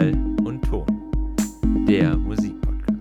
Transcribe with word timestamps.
Schall 0.00 0.14
und 0.44 0.62
Ton, 0.62 0.86
der 1.86 2.16
Musikpodcast. 2.16 2.98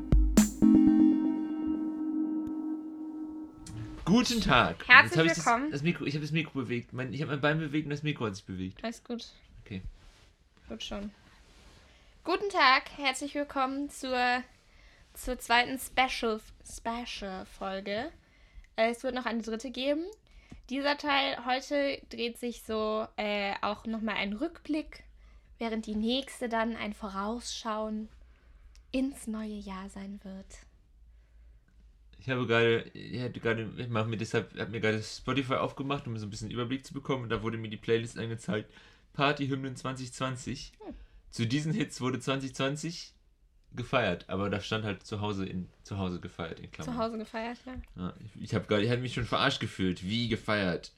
Guten 4.03 4.41
Tag. 4.41 4.85
Herzlich 4.85 5.17
hab 5.17 5.25
ich 5.25 5.37
willkommen. 5.37 5.71
Das, 5.71 5.79
das 5.79 5.83
Mikro, 5.83 6.03
ich 6.03 6.15
habe 6.15 6.25
das 6.25 6.33
Mikro 6.33 6.59
bewegt. 6.59 6.91
Mein, 6.91 7.13
ich 7.13 7.21
habe 7.21 7.31
mein 7.31 7.39
Bein 7.39 7.59
bewegt 7.59 7.85
und 7.85 7.91
das 7.91 8.03
Mikro 8.03 8.25
hat 8.25 8.35
sich 8.35 8.43
bewegt. 8.43 8.83
Alles 8.83 9.01
gut. 9.01 9.27
Okay. 9.63 9.81
Gut 10.67 10.83
schon. 10.83 11.11
Guten 12.25 12.49
Tag, 12.49 12.89
herzlich 12.97 13.33
willkommen 13.33 13.89
zur, 13.89 14.43
zur 15.13 15.39
zweiten 15.39 15.79
Special, 15.79 16.41
Special 16.69 17.45
Folge. 17.45 18.11
Äh, 18.75 18.91
Es 18.91 19.03
wird 19.03 19.15
noch 19.15 19.25
eine 19.25 19.41
dritte 19.41 19.71
geben. 19.71 20.03
Dieser 20.69 20.97
Teil 20.97 21.45
heute 21.45 22.01
dreht 22.09 22.37
sich 22.37 22.63
so 22.63 23.07
äh, 23.15 23.53
auch 23.61 23.85
nochmal 23.85 24.15
ein 24.15 24.33
Rückblick, 24.33 25.05
während 25.59 25.85
die 25.85 25.95
nächste 25.95 26.49
dann 26.49 26.75
ein 26.75 26.93
Vorausschauen 26.93 28.09
ins 28.91 29.27
neue 29.27 29.55
Jahr 29.55 29.89
sein 29.89 30.19
wird. 30.23 30.65
Ich 32.17 32.29
habe 32.29 32.47
gerade, 32.47 32.81
ich 32.93 33.21
hatte 33.21 33.39
gerade, 33.39 33.69
ich 33.77 33.87
mache 33.87 34.07
mir 34.07 34.17
deshalb, 34.17 34.57
habe 34.59 34.71
mir 34.71 34.81
gerade 34.81 35.01
Spotify 35.01 35.55
aufgemacht, 35.55 36.07
um 36.07 36.17
so 36.17 36.25
ein 36.25 36.29
bisschen 36.29 36.51
Überblick 36.51 36.85
zu 36.85 36.93
bekommen. 36.93 37.23
Und 37.23 37.29
da 37.29 37.43
wurde 37.43 37.57
mir 37.57 37.69
die 37.69 37.77
Playlist 37.77 38.17
angezeigt. 38.17 38.73
Partyhymnen 39.13 39.75
2020. 39.75 40.73
Hm. 40.79 40.95
Zu 41.29 41.45
diesen 41.45 41.73
Hits 41.73 42.01
wurde 42.01 42.19
2020 42.19 43.13
gefeiert, 43.75 44.25
aber 44.27 44.49
da 44.49 44.59
stand 44.59 44.83
halt 44.83 45.05
zu 45.05 45.21
Hause 45.21 45.45
in 45.45 45.69
zu 45.83 45.97
Hause 45.97 46.19
gefeiert 46.19 46.59
in 46.59 46.71
Klammern. 46.71 46.95
Zu 46.95 46.99
Hause 46.99 47.17
gefeiert, 47.19 47.57
ja. 47.65 47.73
Ja, 47.95 48.13
ich 48.19 48.43
ich 48.43 48.55
habe 48.55 48.65
gerade, 48.65 48.83
ich 48.83 48.89
hatte 48.89 49.01
mich 49.01 49.13
schon 49.13 49.25
verarscht 49.25 49.59
gefühlt. 49.59 50.03
Wie 50.03 50.27
gefeiert? 50.27 50.91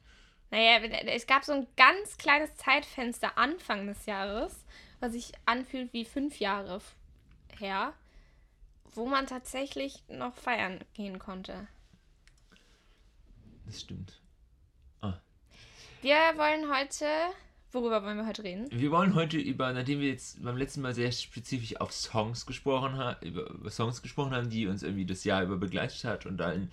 Naja, 0.51 0.79
es 1.07 1.25
gab 1.27 1.43
so 1.45 1.53
ein 1.53 1.67
ganz 1.77 2.17
kleines 2.17 2.55
Zeitfenster 2.55 3.37
Anfang 3.37 3.87
des 3.87 4.05
Jahres, 4.05 4.65
was 4.99 5.13
sich 5.13 5.31
anfühlt 5.45 5.91
wie 5.93 6.05
fünf 6.05 6.39
Jahre 6.39 6.81
her, 7.57 7.93
wo 8.93 9.07
man 9.07 9.27
tatsächlich 9.27 10.03
noch 10.09 10.35
feiern 10.35 10.79
gehen 10.93 11.19
konnte. 11.19 11.67
Das 13.65 13.81
stimmt. 13.81 14.21
Wir 16.01 16.15
wollen 16.35 16.73
heute. 16.75 17.05
Worüber 17.71 18.03
wollen 18.03 18.17
wir 18.17 18.25
heute 18.25 18.43
reden? 18.43 18.67
Wir 18.71 18.89
wollen 18.89 19.13
heute 19.13 19.37
über, 19.37 19.71
nachdem 19.71 19.99
wir 19.99 20.09
jetzt 20.09 20.43
beim 20.43 20.57
letzten 20.57 20.81
Mal 20.81 20.95
sehr 20.95 21.11
spezifisch 21.11 21.79
auf 21.79 21.93
Songs 21.93 22.47
gesprochen 22.47 22.97
haben, 22.97 23.23
über, 23.23 23.47
über 23.51 23.69
Songs 23.69 24.01
gesprochen 24.01 24.33
haben, 24.33 24.49
die 24.49 24.65
uns 24.65 24.81
irgendwie 24.81 25.05
das 25.05 25.23
Jahr 25.23 25.43
über 25.43 25.57
begleitet 25.57 26.03
hat 26.03 26.25
und 26.25 26.37
dann 26.37 26.71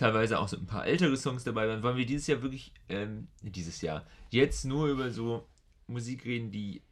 teilweise 0.00 0.38
auch 0.38 0.48
so 0.48 0.56
ein 0.56 0.66
paar 0.66 0.86
ältere 0.86 1.16
Songs 1.16 1.44
dabei 1.44 1.68
waren, 1.68 1.82
wollen 1.82 1.96
wir 1.96 2.06
dieses 2.06 2.26
Jahr 2.26 2.42
wirklich, 2.42 2.72
ähm, 2.88 3.28
dieses 3.42 3.82
Jahr, 3.82 4.06
jetzt 4.30 4.64
nur 4.64 4.88
über 4.88 5.10
so 5.10 5.46
Musik 5.86 6.24
reden, 6.24 6.50
die 6.50 6.82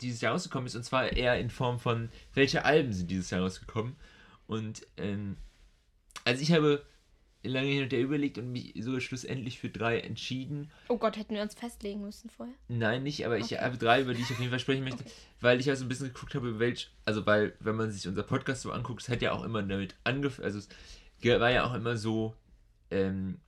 dieses 0.00 0.20
Jahr 0.22 0.32
rausgekommen 0.32 0.66
ist 0.66 0.74
und 0.74 0.82
zwar 0.84 1.12
eher 1.12 1.38
in 1.38 1.50
Form 1.50 1.78
von, 1.78 2.08
welche 2.34 2.64
Alben 2.64 2.92
sind 2.92 3.10
dieses 3.10 3.30
Jahr 3.30 3.42
rausgekommen 3.42 3.96
und, 4.46 4.86
ähm, 4.96 5.36
also 6.24 6.42
ich 6.42 6.50
habe 6.52 6.84
lange 7.44 7.68
hin 7.68 7.84
und 7.84 7.92
her 7.92 8.00
überlegt 8.00 8.38
und 8.38 8.50
mich 8.50 8.74
so 8.80 8.98
schlussendlich 8.98 9.58
für 9.60 9.68
drei 9.70 10.00
entschieden 10.00 10.70
Oh 10.88 10.96
Gott, 10.98 11.16
hätten 11.16 11.34
wir 11.34 11.42
uns 11.42 11.54
festlegen 11.54 12.00
müssen 12.00 12.30
vorher. 12.30 12.54
Nein, 12.68 13.02
nicht, 13.04 13.24
aber 13.26 13.38
ich 13.38 13.44
Okay. 13.54 13.58
habe 13.58 13.76
drei, 13.78 14.00
über 14.02 14.14
die 14.14 14.22
ich 14.22 14.30
auf 14.30 14.38
jeden 14.38 14.50
Fall 14.50 14.58
sprechen 14.58 14.84
möchte, 14.84 15.04
Okay. 15.04 15.12
weil 15.40 15.60
ich 15.60 15.68
also 15.70 15.84
ein 15.84 15.88
bisschen 15.88 16.08
geguckt 16.08 16.34
habe, 16.34 16.58
welch, 16.58 16.90
also 17.04 17.24
weil, 17.26 17.54
wenn 17.60 17.76
man 17.76 17.90
sich 17.92 18.08
unser 18.08 18.22
Podcast 18.24 18.62
so 18.62 18.72
anguckt, 18.72 19.02
es 19.02 19.08
hat 19.08 19.22
ja 19.22 19.32
auch 19.32 19.44
immer 19.44 19.62
damit 19.62 19.94
angefangen, 20.04 20.44
also 20.46 20.58
es 20.58 20.68
war 21.24 21.50
ja 21.50 21.64
auch 21.64 21.74
immer 21.74 21.96
so, 21.96 22.34
ähm, 22.90 23.38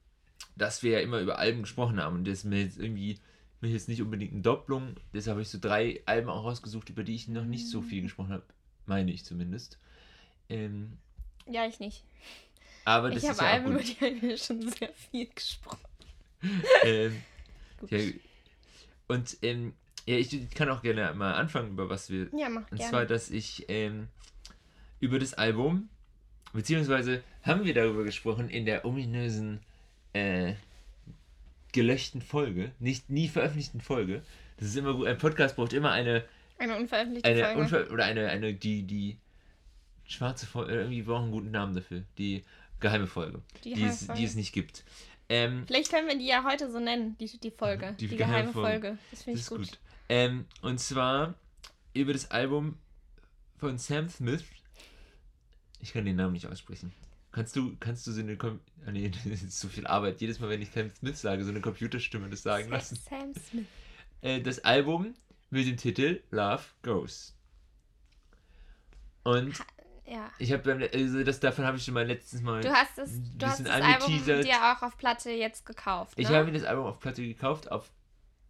dass 0.56 0.82
wir 0.82 0.92
ja 0.92 1.00
immer 1.00 1.20
über 1.20 1.38
Alben 1.38 1.62
gesprochen 1.62 2.00
haben 2.00 2.16
und 2.16 2.24
das 2.26 2.38
ist 2.38 2.44
mir 2.44 2.62
jetzt 2.62 2.78
irgendwie, 2.78 3.18
mir 3.60 3.70
jetzt 3.70 3.88
nicht 3.88 4.02
unbedingt 4.02 4.32
eine 4.32 4.42
Doppelung, 4.42 4.96
deshalb 5.14 5.34
habe 5.34 5.42
ich 5.42 5.48
so 5.48 5.58
drei 5.60 6.02
Alben 6.06 6.28
auch 6.28 6.44
rausgesucht, 6.44 6.88
über 6.90 7.04
die 7.04 7.14
ich 7.14 7.28
noch 7.28 7.44
nicht 7.44 7.68
so 7.68 7.82
viel 7.82 8.02
gesprochen 8.02 8.32
habe, 8.32 8.44
meine 8.86 9.12
ich 9.12 9.24
zumindest. 9.24 9.78
Ähm, 10.48 10.98
Ja, 11.46 11.66
ich 11.66 11.78
nicht. 11.80 12.02
aber 12.84 13.10
das 13.10 13.22
ich 13.22 13.30
ist 13.30 13.40
habe 13.40 13.48
ja 13.48 13.54
Alben, 13.54 13.72
über 13.72 13.82
die 13.82 13.94
haben 14.00 14.22
wir 14.22 14.36
schon 14.36 14.68
sehr 14.70 14.92
viel 14.92 15.28
gesprochen. 15.28 15.78
ähm, 16.84 17.22
ja, 17.88 17.98
und 19.08 19.36
ähm, 19.42 19.74
ja, 20.06 20.16
ich 20.16 20.50
kann 20.50 20.70
auch 20.70 20.82
gerne 20.82 21.12
mal 21.14 21.34
anfangen, 21.34 21.70
über 21.72 21.88
was 21.90 22.10
wir 22.10 22.28
Ja, 22.36 22.48
mach 22.48 22.62
Und 22.70 22.78
gerne. 22.78 22.90
zwar, 22.90 23.06
dass 23.06 23.30
ich 23.30 23.66
ähm, 23.68 24.08
über 24.98 25.18
das 25.18 25.34
Album, 25.34 25.88
beziehungsweise 26.52 27.22
haben 27.42 27.64
wir 27.64 27.74
darüber 27.74 28.04
gesprochen 28.04 28.48
in 28.48 28.66
der 28.66 28.84
ominösen, 28.84 29.60
äh, 30.12 30.54
gelöschten 31.72 32.20
Folge, 32.20 32.72
nicht 32.78 33.10
nie 33.10 33.28
veröffentlichten 33.28 33.80
Folge. 33.80 34.22
Das 34.56 34.68
ist 34.68 34.76
immer 34.76 34.94
gut. 34.94 35.06
Ein 35.06 35.18
Podcast 35.18 35.56
braucht 35.56 35.72
immer 35.72 35.92
eine, 35.92 36.24
eine 36.58 36.76
unveröffentlichte 36.76 37.28
eine 37.28 37.44
Folge. 37.44 37.60
Unver 37.60 37.92
oder 37.92 38.04
eine, 38.04 38.28
eine, 38.28 38.52
die, 38.54 38.82
die 38.82 39.16
schwarze 40.06 40.46
Folge, 40.46 40.74
irgendwie 40.74 41.02
braucht 41.02 41.22
einen 41.22 41.32
guten 41.32 41.50
Namen 41.50 41.74
dafür. 41.74 42.02
Die 42.18 42.44
geheime 42.80 43.06
Folge, 43.06 43.40
Die 43.64 43.74
die, 43.74 43.84
es, 43.84 44.06
die 44.08 44.24
es 44.24 44.34
nicht 44.34 44.52
gibt. 44.52 44.84
Ähm, 45.28 45.64
Vielleicht 45.66 45.92
können 45.92 46.08
wir 46.08 46.18
die 46.18 46.26
ja 46.26 46.44
heute 46.44 46.70
so 46.70 46.80
nennen, 46.80 47.16
die, 47.20 47.26
die 47.38 47.50
Folge. 47.52 47.94
Die 48.00 48.08
Die, 48.08 48.16
geheime 48.16 48.50
geheime 48.50 48.52
Folge. 48.52 48.86
Folge. 48.88 48.98
Das 49.12 49.22
finde 49.22 49.38
ich 49.38 49.46
gut. 49.46 49.58
gut. 49.58 49.78
Ähm, 50.08 50.44
und 50.60 50.80
zwar 50.80 51.34
über 51.94 52.12
das 52.12 52.30
Album 52.32 52.76
von 53.58 53.78
Sam 53.78 54.08
Smith. 54.08 54.42
Ich 55.80 55.92
kann 55.92 56.04
den 56.04 56.16
Namen 56.16 56.32
nicht 56.32 56.46
aussprechen. 56.46 56.92
Kannst 57.32 57.54
du, 57.54 57.76
kannst 57.78 58.06
du 58.06 58.12
so 58.12 58.20
eine, 58.20 58.36
Kom 58.36 58.60
ah, 58.86 58.90
nee, 58.90 59.08
das 59.24 59.42
ist 59.42 59.58
zu 59.58 59.68
viel 59.68 59.86
Arbeit. 59.86 60.20
Jedes 60.20 60.40
Mal, 60.40 60.48
wenn 60.50 60.62
ich 60.62 60.70
Sam 60.70 60.90
Smith 60.90 61.20
sage, 61.20 61.44
so 61.44 61.50
eine 61.50 61.60
Computerstimme 61.60 62.28
das 62.28 62.42
sagen 62.42 62.64
Sam, 62.64 62.72
lassen. 62.72 62.96
Sam 62.96 63.34
Smith. 63.34 63.66
Äh, 64.22 64.42
das 64.42 64.58
Album 64.66 65.14
mit 65.48 65.66
dem 65.66 65.78
Titel 65.78 66.22
Love 66.30 66.62
Goes. 66.82 67.34
Und 69.22 69.58
Ja. 70.06 70.30
ich 70.38 70.52
habe, 70.52 70.90
also 70.92 71.24
das 71.24 71.40
davon 71.40 71.64
habe 71.64 71.78
ich 71.78 71.84
schon 71.84 71.94
mal 71.94 72.06
letztes 72.06 72.42
Mal. 72.42 72.60
Du 72.60 72.70
hast 72.70 72.98
das, 72.98 73.12
ein 73.12 73.32
du 73.38 73.46
hast 73.46 73.60
das 73.60 73.68
Album 73.70 74.22
dir 74.22 74.56
auch 74.56 74.82
auf 74.82 74.98
Platte 74.98 75.30
jetzt 75.30 75.64
gekauft. 75.64 76.18
Ne? 76.18 76.24
Ich 76.24 76.28
habe 76.28 76.44
mir 76.44 76.52
das 76.52 76.64
Album 76.64 76.84
auf 76.84 77.00
Platte 77.00 77.22
gekauft, 77.22 77.72
auf, 77.72 77.90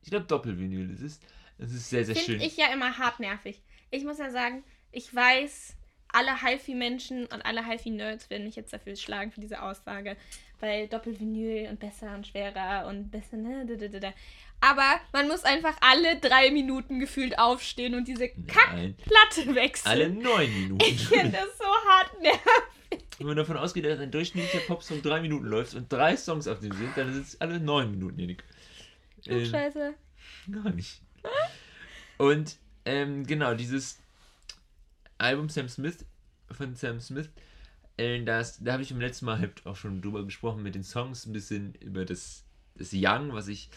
ich 0.03 0.11
glaube 0.11 0.27
Doppelvinyl 0.27 0.91
ist 0.91 1.03
es. 1.03 1.21
Es 1.59 1.73
ist 1.73 1.89
sehr, 1.91 2.05
sehr 2.05 2.17
schön. 2.17 2.41
Finde 2.41 2.47
ich 2.47 2.57
ja 2.57 2.73
immer 2.73 2.99
hartnervig. 2.99 3.63
Ich 3.91 4.05
muss 4.05 4.19
ja 4.19 4.31
sagen, 4.31 4.65
ich 4.91 5.15
weiß, 5.15 5.77
alle 6.13 6.43
HiFi-Menschen 6.43 7.27
und 7.27 7.43
alle 7.45 7.67
HiFi-Nerds 7.67 8.31
werden 8.31 8.45
mich 8.45 8.57
jetzt 8.57 8.73
dafür 8.73 8.97
schlagen 8.97 9.31
für 9.33 9.41
diese 9.41 9.63
Aussage. 9.63 10.17
Weil 10.61 10.89
Doppelvinyl 10.89 11.69
und 11.71 11.81
besser 11.81 12.15
und 12.15 12.27
schwerer 12.27 12.87
und 12.87 13.11
besser, 13.11 13.37
ne? 13.37 13.65
da, 13.67 13.89
da, 13.89 13.99
da. 13.99 14.13
Aber 14.61 15.01
man 15.13 15.27
muss 15.27 15.45
einfach 15.45 15.75
alle 15.81 16.19
drei 16.21 16.51
Minuten 16.51 17.01
gefühlt 17.01 17.39
aufstehen 17.39 17.95
und 17.95 18.07
diese. 18.07 18.29
Kackplatte 18.29 19.55
wechseln. 19.55 19.91
Alle 19.91 20.11
neun 20.11 20.53
Minuten. 20.53 20.85
Ich 20.85 21.09
finde 21.09 21.31
das 21.33 21.57
so 21.57 21.65
hartnervig. 21.89 22.41
Wenn 23.19 23.27
man 23.27 23.37
davon 23.37 23.57
ausgeht, 23.57 23.85
dass 23.85 24.01
ein 24.01 24.11
durchschnittlicher 24.11 24.67
Popsong 24.67 25.01
drei 25.01 25.21
Minuten 25.21 25.47
läuft 25.47 25.75
und 25.75 25.91
drei 25.91 26.17
Songs 26.17 26.47
auf 26.47 26.61
dem 26.61 26.73
sind, 26.73 26.97
dann 26.97 27.13
sind 27.13 27.27
es 27.27 27.41
alle 27.41 27.59
neun 27.61 27.91
Minuten, 27.91 28.19
Janik. 28.19 28.43
Oh, 29.29 29.33
Ähm, 29.33 29.47
Scheiße. 29.47 29.95
gar 30.51 30.71
nicht. 30.71 31.01
Und 32.19 32.57
ähm, 32.85 33.27
genau, 33.27 33.55
dieses 33.55 33.99
Album 35.21 35.49
Sam 35.49 35.69
Smith 35.69 36.05
von 36.51 36.75
Sam 36.75 37.01
Smith, 37.01 37.29
äh, 37.97 38.23
das, 38.25 38.63
da 38.63 38.73
habe 38.73 38.83
ich 38.83 38.91
im 38.91 39.01
letzten 39.01 39.27
Mal 39.27 39.39
halt 39.39 39.65
auch 39.67 39.77
schon 39.77 40.01
drüber 40.03 40.25
gesprochen 40.25 40.63
mit 40.63 40.75
den 40.75 40.85
Songs, 40.85 41.27
ein 41.27 41.33
bisschen 41.33 41.75
über 41.77 42.05
das, 42.05 42.45
das 42.77 42.91
Young, 42.93 43.33
was 43.33 43.49
ich, 43.49 43.71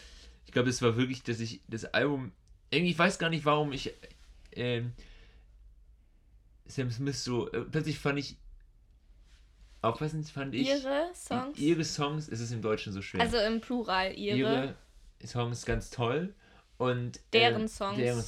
ich 0.46 0.52
glaube, 0.52 0.70
es 0.70 0.82
war 0.82 0.96
wirklich, 0.96 1.22
dass 1.22 1.40
ich 1.40 1.60
das 1.68 1.84
Album, 1.86 2.32
irgendwie, 2.70 2.92
ich 2.92 2.98
weiß 2.98 3.18
gar 3.18 3.30
nicht, 3.30 3.44
warum 3.44 3.72
ich 3.72 3.92
ähm, 4.52 4.92
Sam 6.66 6.90
Smith 6.90 7.22
so, 7.22 7.50
äh, 7.52 7.60
plötzlich 7.62 7.98
fand 7.98 8.18
ich, 8.18 8.36
aufpassend 9.82 10.28
fand 10.30 10.54
ich, 10.54 10.66
Ihre 10.68 11.10
Songs? 11.14 11.58
ihre 11.58 11.84
Songs, 11.84 12.28
es 12.28 12.40
ist 12.40 12.52
im 12.52 12.62
Deutschen 12.62 12.92
so 12.92 13.02
schwer 13.02 13.20
Also 13.20 13.36
im 13.36 13.60
Plural, 13.60 14.14
ihre. 14.14 14.36
ihre 14.38 14.74
Songs 15.26 15.64
ganz 15.66 15.90
toll 15.90 16.34
und 16.78 17.20
Deren 17.32 17.62
ähm, 17.62 17.68
Songs. 17.68 17.96
deren, 17.96 18.24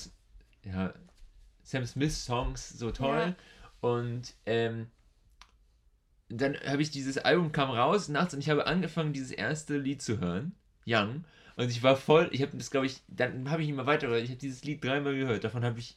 ja, 0.65 0.95
Sam 1.67 1.85
Smith 1.85 2.25
Songs 2.25 2.69
so 2.79 2.93
toll. 2.93 3.35
Und 3.81 4.35
ähm, 4.47 4.87
dann 6.29 6.57
habe 6.65 6.81
ich 6.81 6.93
dieses 6.93 7.19
Album 7.19 7.51
kam 7.51 7.71
raus 7.71 8.09
nachts 8.09 8.35
und 8.35 8.41
ich 8.41 8.49
habe 8.49 8.67
angefangen 8.67 9.13
dieses 9.13 9.33
erste 9.33 9.77
Lied 9.77 10.01
zu 10.01 10.21
hören 10.21 10.55
Young. 10.87 11.25
Und 11.57 11.71
ich 11.71 11.83
war 11.83 11.97
voll 11.97 12.29
ich 12.31 12.41
habe 12.41 12.57
das 12.57 12.71
glaube 12.71 12.87
ich 12.87 13.03
dann 13.09 13.51
habe 13.51 13.63
ich 13.63 13.69
immer 13.69 13.87
weiter 13.87 14.17
ich 14.17 14.31
habe 14.31 14.39
dieses 14.39 14.63
Lied 14.63 14.83
dreimal 14.83 15.17
gehört. 15.17 15.43
Davon 15.43 15.65
habe 15.65 15.81
ich 15.81 15.97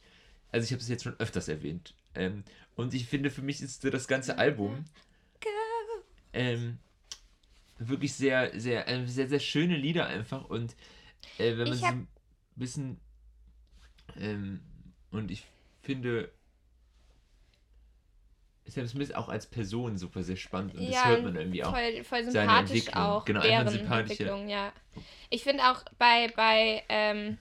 also 0.50 0.64
ich 0.64 0.72
habe 0.72 0.82
es 0.82 0.88
jetzt 0.88 1.04
schon 1.04 1.18
öfters 1.18 1.46
erwähnt. 1.46 1.94
Ähm, 2.16 2.42
und 2.74 2.92
ich 2.92 3.06
finde 3.06 3.30
für 3.30 3.42
mich 3.42 3.62
ist 3.62 3.84
das 3.84 4.08
ganze 4.08 4.38
Album 4.38 4.84
ähm, 6.32 6.78
wirklich 7.78 8.14
sehr, 8.14 8.58
sehr, 8.58 8.88
äh, 8.88 9.06
sehr, 9.06 9.28
sehr 9.28 9.40
schöne 9.40 9.76
Lieder 9.76 10.06
einfach. 10.06 10.44
Und 10.46 10.74
äh, 11.38 11.56
wenn 11.56 11.68
man 11.68 11.78
so 11.78 11.86
ein 11.86 12.08
bisschen 12.56 12.98
ähm, 14.16 14.60
und 15.10 15.30
ich 15.30 15.44
finde 15.94 16.30
Sam 18.66 18.86
Smith 18.86 19.12
auch 19.12 19.28
als 19.28 19.46
Person 19.46 19.98
super 19.98 20.22
sehr 20.22 20.36
spannend 20.36 20.74
und 20.76 20.86
das 20.86 20.94
Ja, 20.94 21.06
hört 21.06 21.24
man 21.24 21.36
irgendwie 21.36 21.64
auch. 21.64 21.74
Voll, 21.74 22.04
voll 22.04 22.24
seine 22.24 22.52
sympathisch 22.52 22.86
Entwicklung. 22.86 23.04
auch. 23.04 23.24
Genau, 23.24 23.40
deren 23.40 23.68
Entwicklung, 23.68 24.48
ja. 24.48 24.72
Ich 25.28 25.42
finde 25.42 25.64
auch 25.64 25.82
bei, 25.98 26.28
bei 26.36 26.84
ähm, 26.88 27.38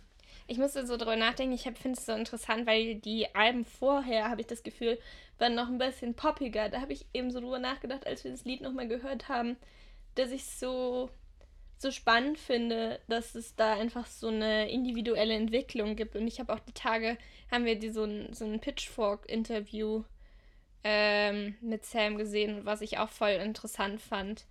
ich 0.47 0.57
musste 0.57 0.85
so 0.87 0.97
drüber 0.97 1.15
nachdenken. 1.15 1.53
Ich 1.53 1.63
finde 1.63 1.91
es 1.91 2.05
so 2.05 2.13
interessant, 2.13 2.65
weil 2.65 2.95
die 2.95 3.33
Alben 3.35 3.65
vorher, 3.65 4.29
habe 4.29 4.41
ich 4.41 4.47
das 4.47 4.63
Gefühl, 4.63 4.97
waren 5.37 5.53
noch 5.55 5.67
ein 5.67 5.77
bisschen 5.77 6.15
poppiger. 6.15 6.69
Da 6.69 6.81
habe 6.81 6.93
ich 6.93 7.05
eben 7.13 7.29
so 7.31 7.39
drüber 7.39 7.59
nachgedacht, 7.59 8.07
als 8.07 8.23
wir 8.23 8.31
das 8.31 8.45
Lied 8.45 8.61
nochmal 8.61 8.87
gehört 8.87 9.29
haben, 9.29 9.57
dass 10.15 10.31
ich 10.31 10.45
so 10.45 11.09
so 11.81 11.91
spannend 11.91 12.37
finde, 12.37 12.99
dass 13.07 13.35
es 13.35 13.55
da 13.55 13.73
einfach 13.73 14.05
so 14.05 14.27
eine 14.27 14.69
individuelle 14.69 15.33
Entwicklung 15.33 15.95
gibt. 15.95 16.15
Und 16.15 16.27
ich 16.27 16.39
habe 16.39 16.53
auch 16.53 16.59
die 16.59 16.73
Tage, 16.73 17.17
haben 17.49 17.63
wir 17.63 17.79
die, 17.79 17.89
so 17.89 18.03
ein, 18.03 18.33
so 18.33 18.45
ein 18.45 18.59
Pitchfork-Interview 18.59 20.03
ähm, 20.83 21.55
mit 21.61 21.85
Sam 21.85 22.17
gesehen, 22.17 22.65
was 22.65 22.81
ich 22.81 22.97
auch 22.97 23.09
voll 23.09 23.29
interessant 23.29 24.01
fand. 24.01 24.45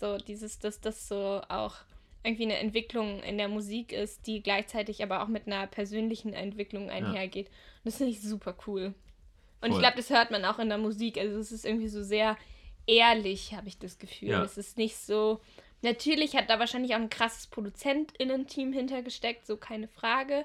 So 0.00 0.18
dieses, 0.18 0.58
dass 0.58 0.80
das 0.80 1.06
so 1.06 1.40
auch 1.48 1.76
irgendwie 2.24 2.44
eine 2.44 2.58
Entwicklung 2.58 3.22
in 3.22 3.38
der 3.38 3.48
Musik 3.48 3.92
ist, 3.92 4.26
die 4.26 4.42
gleichzeitig 4.42 5.04
aber 5.04 5.22
auch 5.22 5.28
mit 5.28 5.46
einer 5.46 5.68
persönlichen 5.68 6.32
Entwicklung 6.32 6.90
einhergeht. 6.90 7.46
Ja. 7.46 7.54
Und 7.84 7.84
das 7.84 7.96
finde 7.96 8.12
ich 8.12 8.22
super 8.22 8.56
cool. 8.66 8.94
Und 9.60 9.70
Voll. 9.70 9.70
ich 9.70 9.78
glaube, 9.78 9.96
das 9.96 10.10
hört 10.10 10.32
man 10.32 10.44
auch 10.44 10.58
in 10.58 10.68
der 10.68 10.78
Musik. 10.78 11.16
Also 11.16 11.38
es 11.38 11.52
ist 11.52 11.64
irgendwie 11.64 11.88
so 11.88 12.02
sehr 12.02 12.36
ehrlich, 12.86 13.54
habe 13.54 13.68
ich 13.68 13.78
das 13.78 13.98
Gefühl. 13.98 14.30
Ja. 14.30 14.42
Es 14.42 14.58
ist 14.58 14.78
nicht 14.78 14.96
so, 14.96 15.40
Natürlich 15.82 16.36
hat 16.36 16.48
da 16.48 16.58
wahrscheinlich 16.58 16.92
auch 16.92 17.00
ein 17.00 17.10
krasses 17.10 17.48
ProduzentInnen-Team 17.48 18.72
hintergesteckt, 18.72 19.46
so 19.46 19.56
keine 19.56 19.88
Frage. 19.88 20.44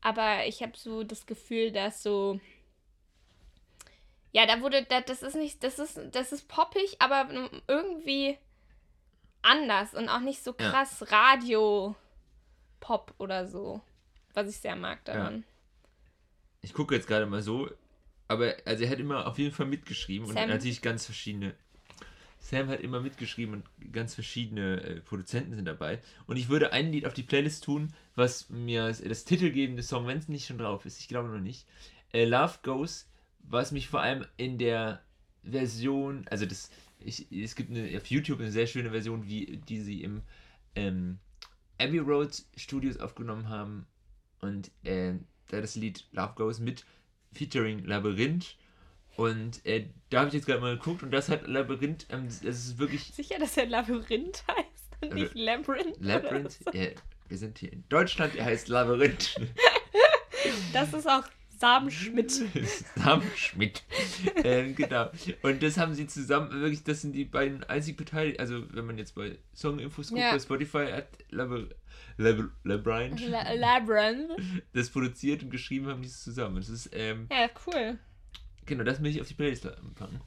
Aber 0.00 0.46
ich 0.46 0.62
habe 0.62 0.72
so 0.76 1.04
das 1.04 1.26
Gefühl, 1.26 1.72
dass 1.72 2.02
so. 2.02 2.40
Ja, 4.32 4.46
da 4.46 4.60
wurde. 4.60 4.84
Das 4.84 5.22
ist 5.22 5.36
nicht. 5.36 5.62
Das 5.62 5.78
ist, 5.78 6.00
das 6.12 6.32
ist 6.32 6.48
poppig, 6.48 6.96
aber 6.98 7.50
irgendwie 7.68 8.36
anders 9.42 9.94
und 9.94 10.08
auch 10.08 10.20
nicht 10.20 10.42
so 10.42 10.52
krass 10.52 11.00
ja. 11.00 11.06
Radio-Pop 11.06 13.14
oder 13.18 13.46
so. 13.46 13.80
Was 14.32 14.48
ich 14.48 14.56
sehr 14.56 14.74
mag 14.74 15.04
daran. 15.04 15.36
Ja. 15.36 15.42
Ich 16.62 16.72
gucke 16.72 16.94
jetzt 16.94 17.06
gerade 17.06 17.26
mal 17.26 17.42
so, 17.42 17.70
aber 18.26 18.56
also 18.64 18.84
er 18.84 18.90
hat 18.90 18.98
immer 18.98 19.26
auf 19.26 19.38
jeden 19.38 19.52
Fall 19.52 19.66
mitgeschrieben 19.66 20.26
Sam. 20.26 20.44
und 20.44 20.48
natürlich 20.48 20.82
ganz 20.82 21.04
verschiedene 21.04 21.54
Sam 22.44 22.68
hat 22.68 22.80
immer 22.80 23.00
mitgeschrieben 23.00 23.54
und 23.54 23.92
ganz 23.92 24.14
verschiedene 24.14 24.82
äh, 24.82 25.00
Produzenten 25.00 25.56
sind 25.56 25.64
dabei. 25.64 26.02
Und 26.26 26.36
ich 26.36 26.50
würde 26.50 26.74
ein 26.74 26.92
Lied 26.92 27.06
auf 27.06 27.14
die 27.14 27.22
Playlist 27.22 27.64
tun, 27.64 27.94
was 28.16 28.50
mir 28.50 28.92
das 28.92 29.24
titelgebende 29.24 29.82
Song, 29.82 30.06
wenn 30.06 30.18
es 30.18 30.28
nicht 30.28 30.46
schon 30.46 30.58
drauf 30.58 30.84
ist, 30.84 31.00
ich 31.00 31.08
glaube 31.08 31.30
noch 31.30 31.40
nicht, 31.40 31.66
äh, 32.12 32.26
Love 32.26 32.58
Goes, 32.62 33.08
was 33.38 33.72
mich 33.72 33.88
vor 33.88 34.02
allem 34.02 34.26
in 34.36 34.58
der 34.58 35.02
Version, 35.42 36.26
also 36.30 36.44
das, 36.44 36.70
ich, 36.98 37.32
es 37.32 37.54
gibt 37.54 37.70
eine, 37.70 37.96
auf 37.96 38.10
YouTube 38.10 38.40
eine 38.40 38.52
sehr 38.52 38.66
schöne 38.66 38.90
Version, 38.90 39.26
wie 39.26 39.56
die 39.66 39.80
sie 39.80 40.02
im 40.02 40.20
ähm, 40.74 41.20
Abbey 41.80 41.98
Road 41.98 42.42
Studios 42.58 42.98
aufgenommen 42.98 43.48
haben. 43.48 43.86
Und 44.42 44.70
äh, 44.82 45.14
da 45.48 45.62
das 45.62 45.76
Lied 45.76 46.04
Love 46.12 46.34
Goes 46.36 46.60
mit 46.60 46.84
featuring 47.32 47.86
Labyrinth 47.86 48.54
und 49.16 49.64
äh, 49.64 49.86
da 50.10 50.20
habe 50.20 50.28
ich 50.28 50.34
jetzt 50.34 50.46
gerade 50.46 50.60
mal 50.60 50.76
geguckt 50.76 51.02
und 51.02 51.10
das 51.10 51.28
hat 51.28 51.46
Labyrinth, 51.46 52.06
ähm, 52.10 52.26
das 52.26 52.42
ist 52.42 52.78
wirklich. 52.78 53.04
Sicher, 53.04 53.38
dass 53.38 53.56
er 53.56 53.66
Labyrinth 53.66 54.44
heißt 54.48 55.02
und 55.02 55.14
nicht 55.14 55.34
Labyrinth? 55.34 55.96
Labyrinth? 56.00 56.52
So. 56.52 56.70
Ja, 56.72 56.88
wir 57.28 57.38
sind 57.38 57.58
hier 57.58 57.72
in 57.72 57.84
Deutschland, 57.88 58.34
er 58.34 58.46
heißt 58.46 58.68
Labyrinth. 58.68 59.36
das 60.72 60.92
ist 60.92 61.08
auch 61.08 61.24
Sam 61.58 61.90
Schmidt. 61.90 62.30
Sam 62.96 63.22
Schmidt. 63.36 63.84
ähm, 64.42 64.74
genau. 64.74 65.10
Und 65.42 65.62
das 65.62 65.78
haben 65.78 65.94
sie 65.94 66.06
zusammen, 66.06 66.50
wirklich, 66.60 66.82
das 66.84 67.00
sind 67.00 67.12
die 67.12 67.24
beiden 67.24 67.64
einzig 67.64 67.96
beteiligt. 67.96 68.40
Also, 68.40 68.64
wenn 68.74 68.84
man 68.84 68.98
jetzt 68.98 69.14
bei 69.14 69.38
Song-Infos 69.54 70.08
guckt, 70.08 70.20
ja. 70.20 70.32
bei 70.32 70.38
Spotify 70.38 70.86
hat 70.92 71.08
Labyrinth. 71.30 71.74
Labyrinth. 72.16 73.20
Labyrinth. 73.20 74.30
Das 74.72 74.90
produziert 74.90 75.42
und 75.42 75.50
geschrieben 75.50 75.86
haben 75.86 76.02
die 76.02 76.08
es 76.08 76.22
zusammen. 76.22 76.56
Das 76.56 76.68
ist, 76.68 76.90
ähm, 76.92 77.28
ja, 77.30 77.48
cool. 77.66 77.98
Genau, 78.66 78.84
das 78.84 79.02
will 79.02 79.10
ich 79.10 79.20
auf 79.20 79.28
die 79.28 79.34
Playlist 79.34 79.64
packen. 79.94 80.20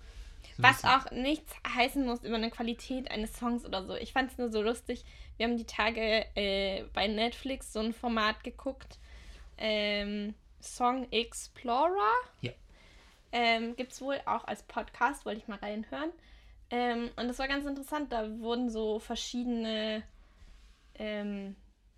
So 0.56 0.64
Was 0.64 0.84
auch 0.84 1.12
nichts 1.12 1.54
heißen 1.68 2.06
muss 2.06 2.24
über 2.24 2.36
eine 2.36 2.50
Qualität 2.50 3.12
eines 3.12 3.38
Songs 3.38 3.66
oder 3.66 3.86
so. 3.86 3.96
Ich 3.96 4.14
fand 4.14 4.32
es 4.32 4.38
nur 4.38 4.50
so 4.50 4.62
lustig. 4.62 5.04
Wir 5.38 5.48
haben 5.48 5.58
die 5.58 5.66
Tage 5.66 6.26
äh, 6.36 6.84
bei 6.94 7.08
Netflix 7.08 7.74
so 7.74 7.80
ein 7.80 7.94
Format 7.94 8.44
geguckt. 8.44 8.98
Ähm, 9.58 10.34
Song 10.62 11.08
Explorer. 11.12 12.14
Ja. 12.42 12.52
Ähm, 13.32 13.76
Gibt 13.76 13.92
es 13.92 14.02
wohl 14.02 14.20
auch 14.26 14.46
als 14.46 14.64
Podcast, 14.64 15.26
wollte 15.26 15.42
ich 15.42 15.48
mal 15.48 15.60
reinhören. 15.60 16.12
Ähm, 16.70 17.10
und 17.16 17.28
das 17.28 17.40
war 17.40 17.48
ganz 17.48 17.66
interessant. 17.66 18.12
Da 18.12 18.40
wurden 18.40 18.70
so 18.70 19.00
verschiedene 19.00 20.04
ähm, 20.96 21.56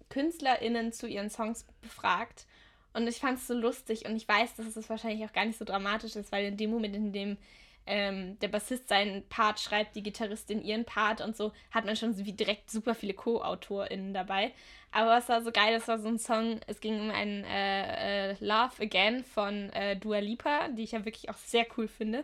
KünstlerInnen 0.10 0.92
zu 0.92 1.08
ihren 1.08 1.30
Songs 1.30 1.66
befragt. 1.82 2.46
Und 2.94 3.08
ich 3.08 3.18
fand 3.18 3.38
es 3.38 3.48
so 3.48 3.54
lustig 3.54 4.06
und 4.06 4.16
ich 4.16 4.28
weiß, 4.28 4.56
dass 4.56 4.76
es 4.76 4.90
wahrscheinlich 4.90 5.28
auch 5.28 5.34
gar 5.34 5.46
nicht 5.46 5.60
so 5.60 5.66
dramatisch 5.66 6.16
ist, 6.16 6.32
weil 6.32 6.46
in 6.46 6.58
dem 6.58 6.72
Moment, 6.72 6.96
in 6.96 7.14
dem 7.14 7.38
ähm, 7.86 8.38
der 8.40 8.50
Bassist 8.50 8.88
seinen 8.88 9.28
Part 9.30 9.60
schreibt, 9.60 9.96
die 9.96 10.04
Gitarristin 10.04 10.64
ihren 10.64 10.86
Part 10.86 11.22
und 11.22 11.36
so, 11.36 11.52
hat 11.72 11.86
man 11.86 11.96
schon 11.96 12.16
wie 12.24 12.34
direkt 12.34 12.70
super 12.70 12.94
viele 12.94 13.14
Co-AutorInnen 13.14 14.14
dabei. 14.14 14.52
Aber 14.92 15.10
was 15.12 15.28
war 15.28 15.42
so 15.42 15.52
geil, 15.52 15.74
das 15.74 15.88
war 15.88 16.00
so 16.00 16.08
ein 16.08 16.20
Song, 16.20 16.60
es 16.68 16.80
ging 16.82 17.00
um 17.00 17.10
ein 17.10 17.44
äh, 17.46 18.32
äh, 18.32 18.36
Love 18.40 18.82
Again 18.82 19.24
von 19.24 19.72
äh, 19.72 19.96
Dua 19.96 20.20
Lipa, 20.20 20.68
die 20.70 20.84
ich 20.84 20.92
ja 20.92 21.04
wirklich 21.04 21.30
auch 21.30 21.38
sehr 21.38 21.66
cool 21.78 21.88
finde. 21.88 22.24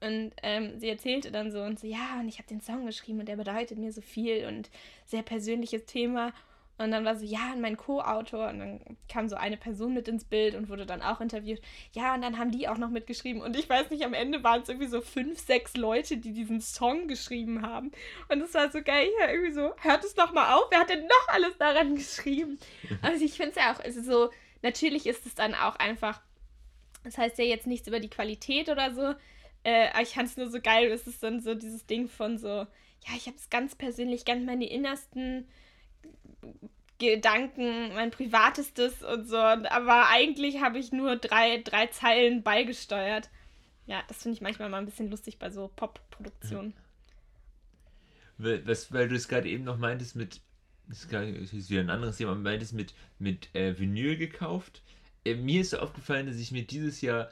Und 0.00 0.32
ähm, 0.42 0.78
sie 0.78 0.88
erzählte 0.88 1.30
dann 1.30 1.50
so 1.50 1.60
und 1.60 1.78
so, 1.78 1.86
ja, 1.86 2.20
und 2.20 2.28
ich 2.28 2.38
habe 2.38 2.48
den 2.48 2.62
Song 2.62 2.86
geschrieben 2.86 3.20
und 3.20 3.26
der 3.26 3.36
bedeutet 3.36 3.78
mir 3.78 3.92
so 3.92 4.00
viel 4.00 4.46
und 4.46 4.70
sehr 5.04 5.22
persönliches 5.22 5.84
Thema. 5.84 6.32
Und 6.80 6.92
dann 6.92 7.04
war 7.04 7.14
so, 7.14 7.26
ja, 7.26 7.52
und 7.52 7.60
mein 7.60 7.76
Co-Autor. 7.76 8.48
Und 8.48 8.58
dann 8.58 8.80
kam 9.06 9.28
so 9.28 9.36
eine 9.36 9.58
Person 9.58 9.92
mit 9.92 10.08
ins 10.08 10.24
Bild 10.24 10.54
und 10.54 10.70
wurde 10.70 10.86
dann 10.86 11.02
auch 11.02 11.20
interviewt. 11.20 11.60
Ja, 11.92 12.14
und 12.14 12.22
dann 12.22 12.38
haben 12.38 12.52
die 12.52 12.68
auch 12.68 12.78
noch 12.78 12.88
mitgeschrieben. 12.88 13.42
Und 13.42 13.54
ich 13.54 13.68
weiß 13.68 13.90
nicht, 13.90 14.02
am 14.02 14.14
Ende 14.14 14.42
waren 14.42 14.62
es 14.62 14.70
irgendwie 14.70 14.88
so 14.88 15.02
fünf, 15.02 15.38
sechs 15.38 15.76
Leute, 15.76 16.16
die 16.16 16.32
diesen 16.32 16.62
Song 16.62 17.06
geschrieben 17.06 17.60
haben. 17.60 17.92
Und 18.30 18.40
es 18.40 18.54
war 18.54 18.70
so 18.70 18.80
geil. 18.82 19.10
Ja, 19.20 19.30
irgendwie 19.30 19.52
so, 19.52 19.74
hört 19.82 20.04
es 20.04 20.14
doch 20.14 20.32
mal 20.32 20.54
auf. 20.54 20.70
Wer 20.70 20.80
hat 20.80 20.88
denn 20.88 21.04
noch 21.04 21.28
alles 21.28 21.58
daran 21.58 21.96
geschrieben? 21.96 22.58
Also 23.02 23.24
ich 23.24 23.34
finde 23.34 23.50
es 23.50 23.56
ja 23.56 23.74
auch, 23.74 23.80
ist 23.80 24.02
so, 24.04 24.30
natürlich 24.62 25.06
ist 25.06 25.26
es 25.26 25.34
dann 25.34 25.54
auch 25.54 25.76
einfach, 25.76 26.22
das 27.04 27.18
heißt 27.18 27.38
ja 27.38 27.44
jetzt 27.44 27.66
nichts 27.66 27.88
über 27.88 28.00
die 28.00 28.10
Qualität 28.10 28.70
oder 28.70 28.94
so. 28.94 29.14
Äh, 29.64 29.90
aber 29.90 30.02
ich 30.02 30.14
fand 30.14 30.28
es 30.28 30.36
nur 30.38 30.48
so 30.48 30.60
geil. 30.62 30.90
Es 30.90 31.06
ist 31.06 31.22
dann 31.22 31.40
so 31.40 31.54
dieses 31.54 31.84
Ding 31.84 32.08
von 32.08 32.38
so, 32.38 32.48
ja, 32.48 33.14
ich 33.16 33.26
habe 33.26 33.36
es 33.36 33.50
ganz 33.50 33.74
persönlich, 33.74 34.24
ganz 34.24 34.46
meine 34.46 34.68
innersten 34.68 35.46
Gedanken, 36.98 37.94
mein 37.94 38.10
privatestes 38.10 39.02
und 39.02 39.26
so. 39.26 39.38
Aber 39.38 40.08
eigentlich 40.08 40.60
habe 40.60 40.78
ich 40.78 40.92
nur 40.92 41.16
drei, 41.16 41.62
drei 41.62 41.86
Zeilen 41.86 42.42
beigesteuert. 42.42 43.30
Ja, 43.86 44.02
das 44.06 44.22
finde 44.22 44.36
ich 44.36 44.42
manchmal 44.42 44.68
mal 44.68 44.78
ein 44.78 44.86
bisschen 44.86 45.10
lustig 45.10 45.38
bei 45.38 45.50
so 45.50 45.68
Pop-Produktionen. 45.74 46.74
Weil, 48.38 48.66
weil 48.66 49.08
du 49.08 49.16
es 49.16 49.28
gerade 49.28 49.48
eben 49.48 49.64
noch 49.64 49.78
meintest 49.78 50.14
mit, 50.14 50.40
das 50.86 51.04
ist 51.04 51.70
wieder 51.70 51.80
ein 51.80 51.90
anderes 51.90 52.18
Thema, 52.18 52.34
meintest 52.34 52.72
mit, 52.72 52.94
mit 53.18 53.54
äh, 53.54 53.78
Vinyl 53.78 54.16
gekauft. 54.16 54.82
Äh, 55.24 55.34
mir 55.34 55.62
ist 55.62 55.70
so 55.70 55.78
aufgefallen, 55.78 56.26
dass 56.26 56.36
ich 56.36 56.52
mir 56.52 56.64
dieses 56.64 57.00
Jahr, 57.00 57.30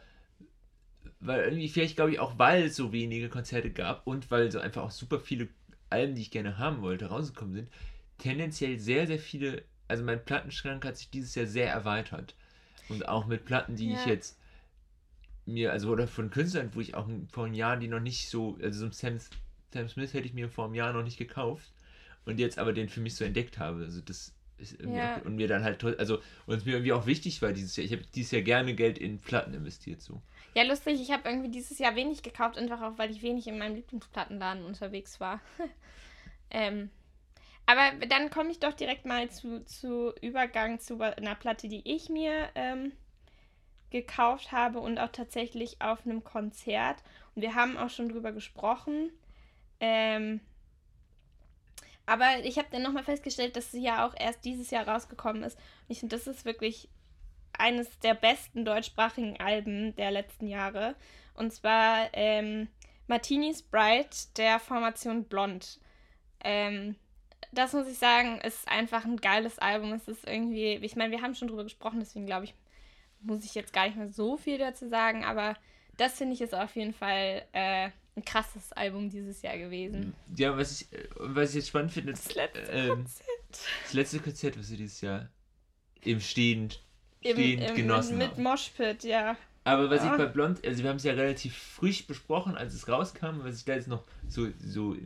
weil 1.21 1.45
irgendwie 1.45 1.69
vielleicht 1.69 1.97
glaube 1.97 2.13
ich 2.13 2.19
auch, 2.19 2.39
weil 2.39 2.65
es 2.65 2.77
so 2.77 2.93
wenige 2.93 3.29
Konzerte 3.29 3.71
gab 3.71 4.07
und 4.07 4.31
weil 4.31 4.51
so 4.51 4.59
einfach 4.59 4.83
auch 4.83 4.91
super 4.91 5.21
viele 5.21 5.49
Alben, 5.91 6.15
die 6.15 6.23
ich 6.23 6.31
gerne 6.31 6.59
haben 6.59 6.83
wollte, 6.83 7.07
rausgekommen 7.07 7.55
sind, 7.55 7.69
tendenziell 8.19 8.79
sehr, 8.79 9.07
sehr 9.07 9.19
viele, 9.19 9.65
also 9.87 10.05
mein 10.05 10.25
Plattenschrank 10.25 10.85
hat 10.85 10.97
sich 10.97 11.11
dieses 11.11 11.35
Jahr 11.35 11.47
sehr 11.47 11.71
erweitert. 11.71 12.35
Und 12.89 13.09
auch 13.09 13.27
mit 13.27 13.45
Platten, 13.45 13.77
die 13.77 13.91
ja. 13.91 13.99
ich 13.99 14.07
jetzt 14.07 14.39
mir, 15.47 15.73
also 15.73 15.91
oder 15.91 16.07
von 16.07 16.31
Künstlern, 16.31 16.71
wo 16.75 16.81
ich 16.81 16.95
auch 16.95 17.09
vor 17.31 17.47
einem 17.47 17.55
Jahr 17.55 17.77
die 17.77 17.89
noch 17.89 18.01
nicht 18.01 18.29
so, 18.29 18.59
also 18.63 18.81
so 18.81 18.87
ein 18.87 18.93
Sam, 18.93 19.19
Sam 19.73 19.89
Smith 19.89 20.15
hätte 20.15 20.27
ich 20.27 20.35
mir 20.35 20.49
vor 20.49 20.67
einem 20.67 20.75
Jahr 20.75 20.93
noch 20.93 21.03
nicht 21.03 21.19
gekauft 21.19 21.73
und 22.25 22.39
jetzt 22.39 22.59
aber 22.59 22.73
den 22.73 22.89
für 22.89 23.01
mich 23.01 23.15
so 23.15 23.25
entdeckt 23.25 23.59
habe. 23.59 23.85
Also 23.85 24.01
das 24.01 24.35
ist 24.59 24.81
ja. 24.83 25.17
und 25.25 25.37
mir 25.37 25.49
dann 25.49 25.65
halt, 25.65 25.83
also 25.99 26.19
und 26.47 26.59
es 26.59 26.65
mir 26.65 26.73
irgendwie 26.73 26.93
auch 26.93 27.07
wichtig 27.07 27.41
war 27.43 27.53
dieses 27.53 27.77
Jahr. 27.77 27.85
Ich 27.85 27.93
habe 27.93 28.03
dieses 28.15 28.33
Jahr 28.33 28.43
gerne 28.43 28.75
Geld 28.75 28.99
in 28.99 29.19
Platten 29.19 29.55
investiert 29.55 30.03
so. 30.03 30.21
Ja, 30.55 30.65
lustig, 30.65 31.01
ich 31.01 31.13
habe 31.13 31.29
irgendwie 31.29 31.51
dieses 31.51 31.79
Jahr 31.79 31.95
wenig 31.95 32.23
gekauft, 32.23 32.59
einfach 32.59 32.83
auch, 32.83 32.99
weil 32.99 33.11
ich 33.11 33.23
wenig 33.23 33.47
in 33.47 33.59
meinem 33.59 33.77
Lieblingsplattenladen 33.77 34.65
unterwegs 34.65 35.21
war. 35.21 35.41
ähm, 36.51 36.91
aber 37.69 38.07
dann 38.07 38.31
komme 38.31 38.51
ich 38.51 38.61
doch 38.61 38.73
direkt 38.73 39.05
mal 39.05 39.29
zu, 39.29 39.63
zu 39.67 40.15
Übergang 40.23 40.81
zu 40.81 40.99
einer 41.03 41.35
Platte, 41.35 41.69
die 41.69 41.83
ich 41.85 42.09
mir 42.09 42.49
ähm, 42.55 42.93
gekauft 43.91 44.53
habe 44.53 44.81
und 44.81 44.99
auch 44.99 45.13
tatsächlich 45.13 45.83
auf 45.83 46.07
einem 46.07 46.25
Konzert. 46.25 47.03
Und 47.35 47.43
wir 47.43 47.55
haben 47.55 47.77
auch 47.77 47.91
schon 47.91 48.09
drüber 48.09 48.33
gesprochen. 48.33 49.13
Ähm, 49.81 50.41
aber 52.07 52.43
ich 52.43 52.57
habe 52.57 52.69
dann 52.73 52.81
nochmal 52.81 53.05
festgestellt, 53.05 53.55
dass 53.55 53.71
sie 53.71 53.83
ja 53.83 54.07
auch 54.07 54.15
erst 54.19 54.47
dieses 54.47 54.71
Jahr 54.71 54.89
rausgekommen 54.89 55.43
ist. 55.43 55.59
Und 55.59 55.91
ich 55.91 56.01
finde, 56.01 56.17
das 56.17 56.27
ist 56.27 56.47
wirklich 56.47 56.89
eines 57.53 57.99
der 57.99 58.15
besten 58.15 58.65
deutschsprachigen 58.65 59.39
Alben 59.41 59.95
der 59.97 60.11
letzten 60.11 60.47
Jahre. 60.47 60.95
Und 61.35 61.53
zwar 61.53 62.09
ähm, 62.15 62.69
Martini 63.09 63.55
Sprite 63.55 64.17
der 64.39 64.59
Formation 64.59 65.25
Blond. 65.25 65.81
Ähm, 66.43 66.97
das 67.53 67.73
muss 67.73 67.87
ich 67.89 67.99
sagen, 67.99 68.41
ist 68.41 68.69
einfach 68.69 69.05
ein 69.05 69.17
geiles 69.17 69.59
Album. 69.59 69.93
Es 69.93 70.09
ist 70.09 70.27
irgendwie, 70.27 70.75
ich 70.75 70.97
meine, 70.97 71.11
wir 71.11 71.23
haben 71.23 71.35
schon 71.35 71.49
drüber 71.49 71.65
gesprochen, 71.65 72.01
deswegen 72.01 72.27
glaube 72.27 72.45
ich, 72.45 72.55
muss 73.21 73.45
ich 73.45 73.55
jetzt 73.55 73.73
gar 73.73 73.87
nicht 73.87 73.97
mehr 73.97 74.11
so 74.11 74.37
viel 74.37 74.59
dazu 74.59 74.89
sagen, 74.89 75.25
aber 75.25 75.57
das 75.97 76.15
finde 76.15 76.35
ich 76.35 76.41
ist 76.41 76.55
auf 76.55 76.77
jeden 76.77 76.95
Fall 76.95 77.43
äh, 77.53 77.91
ein 78.17 78.25
krasses 78.25 78.73
Album 78.73 79.11
dieses 79.11 79.43
Jahr 79.43 79.59
gewesen. 79.59 80.15
Ja, 80.37 80.57
was 80.57 80.81
ich, 80.81 80.89
was 81.17 81.51
ich 81.51 81.57
jetzt 81.57 81.69
spannend 81.69 81.93
finde, 81.93 82.13
das 82.13 82.35
letzte 82.35 82.61
ähm, 82.71 82.89
Konzert. 82.89 83.27
Das 83.83 83.93
letzte 83.93 84.21
Konzert, 84.21 84.59
was 84.59 84.71
wir 84.71 84.77
dieses 84.77 85.01
Jahr 85.01 85.29
im 86.03 86.21
Stehen, 86.21 86.71
stehend 87.21 87.61
Im, 87.61 87.69
im, 87.69 87.75
genossen 87.75 88.19
Mit 88.19 88.39
Moshpit, 88.39 89.05
ja. 89.05 89.37
Aber 89.65 89.91
was 89.91 90.03
ja. 90.03 90.13
ich 90.13 90.19
bei 90.19 90.27
Blond, 90.27 90.65
also 90.67 90.83
wir 90.83 90.89
haben 90.89 90.97
es 90.97 91.05
ja 91.05 91.13
relativ 91.13 91.57
frisch 91.57 92.07
besprochen, 92.07 92.57
als 92.57 92.75
es 92.75 92.89
rauskam, 92.89 93.41
was 93.43 93.59
ich 93.59 93.65
da 93.65 93.75
jetzt 93.75 93.89
noch 93.89 94.05
so, 94.27 94.49
so 94.59 94.97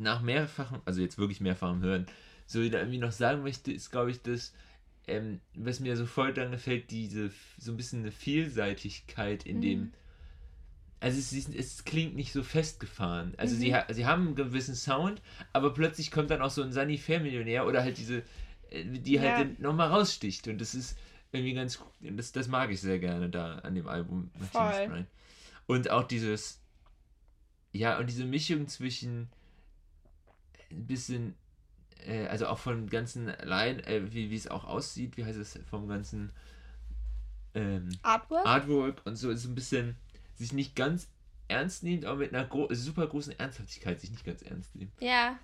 nach 0.00 0.22
mehrfachem, 0.22 0.80
also 0.84 1.00
jetzt 1.00 1.18
wirklich 1.18 1.40
mehrfachem 1.40 1.82
Hören, 1.82 2.06
so 2.46 2.60
irgendwie 2.60 2.98
noch 2.98 3.12
sagen 3.12 3.42
möchte, 3.42 3.72
ist 3.72 3.90
glaube 3.90 4.10
ich 4.10 4.22
das, 4.22 4.52
ähm, 5.06 5.40
was 5.54 5.80
mir 5.80 5.96
so 5.96 6.06
voll 6.06 6.32
dann 6.32 6.50
gefällt, 6.50 6.90
diese 6.90 7.30
so 7.58 7.72
ein 7.72 7.76
bisschen 7.76 8.00
eine 8.00 8.12
Vielseitigkeit 8.12 9.44
in 9.44 9.58
mhm. 9.58 9.60
dem, 9.60 9.92
also 11.00 11.18
es, 11.18 11.48
es, 11.54 11.84
klingt 11.84 12.14
nicht 12.14 12.32
so 12.32 12.42
festgefahren. 12.42 13.34
Also 13.36 13.54
mhm. 13.54 13.60
sie, 13.60 13.76
sie 13.90 14.06
haben 14.06 14.26
einen 14.28 14.34
gewissen 14.34 14.74
Sound, 14.74 15.22
aber 15.52 15.72
plötzlich 15.72 16.10
kommt 16.10 16.30
dann 16.30 16.42
auch 16.42 16.50
so 16.50 16.62
ein 16.62 16.72
Sunny 16.72 16.98
Fair 16.98 17.20
Millionär 17.20 17.66
oder 17.66 17.82
halt 17.82 17.98
diese, 17.98 18.22
äh, 18.70 18.84
die 18.84 19.20
halt 19.20 19.38
ja. 19.38 19.54
nochmal 19.58 19.88
raussticht 19.88 20.48
und 20.48 20.60
das 20.60 20.74
ist 20.74 20.98
irgendwie 21.32 21.54
ganz, 21.54 21.78
das, 22.00 22.32
das 22.32 22.48
mag 22.48 22.70
ich 22.70 22.80
sehr 22.80 22.98
gerne 22.98 23.28
da 23.28 23.58
an 23.58 23.74
dem 23.74 23.86
Album. 23.86 24.30
Voll. 24.52 25.06
Und 25.66 25.90
auch 25.90 26.02
dieses, 26.02 26.60
ja, 27.72 27.98
und 27.98 28.08
diese 28.08 28.24
Mischung 28.24 28.66
zwischen 28.66 29.28
ein 30.70 30.86
bisschen, 30.86 31.34
äh, 32.06 32.26
also 32.26 32.46
auch 32.46 32.58
von 32.58 32.88
ganzen 32.88 33.26
Line, 33.42 33.84
äh, 33.86 34.12
wie, 34.12 34.34
es 34.34 34.48
auch 34.48 34.64
aussieht, 34.64 35.16
wie 35.16 35.24
heißt 35.24 35.38
es, 35.38 35.58
vom 35.68 35.88
ganzen 35.88 36.30
ähm, 37.54 37.88
Artwork? 38.02 38.46
Artwork 38.46 39.02
und 39.04 39.16
so, 39.16 39.30
ist 39.30 39.44
ein 39.44 39.54
bisschen 39.54 39.96
sich 40.36 40.52
nicht 40.52 40.76
ganz 40.76 41.08
ernst 41.48 41.82
nimmt, 41.82 42.04
aber 42.04 42.18
mit 42.18 42.34
einer 42.34 42.46
gro 42.46 42.68
super 42.72 43.06
großen 43.06 43.38
Ernsthaftigkeit 43.38 44.00
sich 44.00 44.10
nicht 44.10 44.24
ganz 44.24 44.42
ernst 44.42 44.74
nimmt. 44.74 44.92
Ja. 45.00 45.38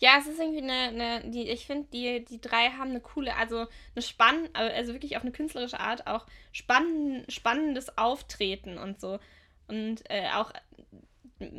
Ja, 0.00 0.16
es 0.18 0.26
ist 0.26 0.40
irgendwie 0.40 0.62
eine, 0.62 1.18
eine 1.20 1.30
die, 1.30 1.48
ich 1.48 1.66
finde, 1.66 1.88
die, 1.92 2.24
die 2.24 2.40
drei 2.40 2.70
haben 2.70 2.90
eine 2.90 3.00
coole, 3.00 3.34
also 3.36 3.66
eine 3.94 4.02
spannende, 4.02 4.50
also 4.54 4.92
wirklich 4.92 5.16
auf 5.16 5.22
eine 5.22 5.32
künstlerische 5.32 5.78
Art 5.80 6.06
auch 6.06 6.26
spann, 6.52 7.24
spannendes 7.28 7.96
Auftreten 7.96 8.76
und 8.76 9.00
so. 9.00 9.18
Und 9.68 10.02
äh, 10.10 10.28
auch 10.34 10.52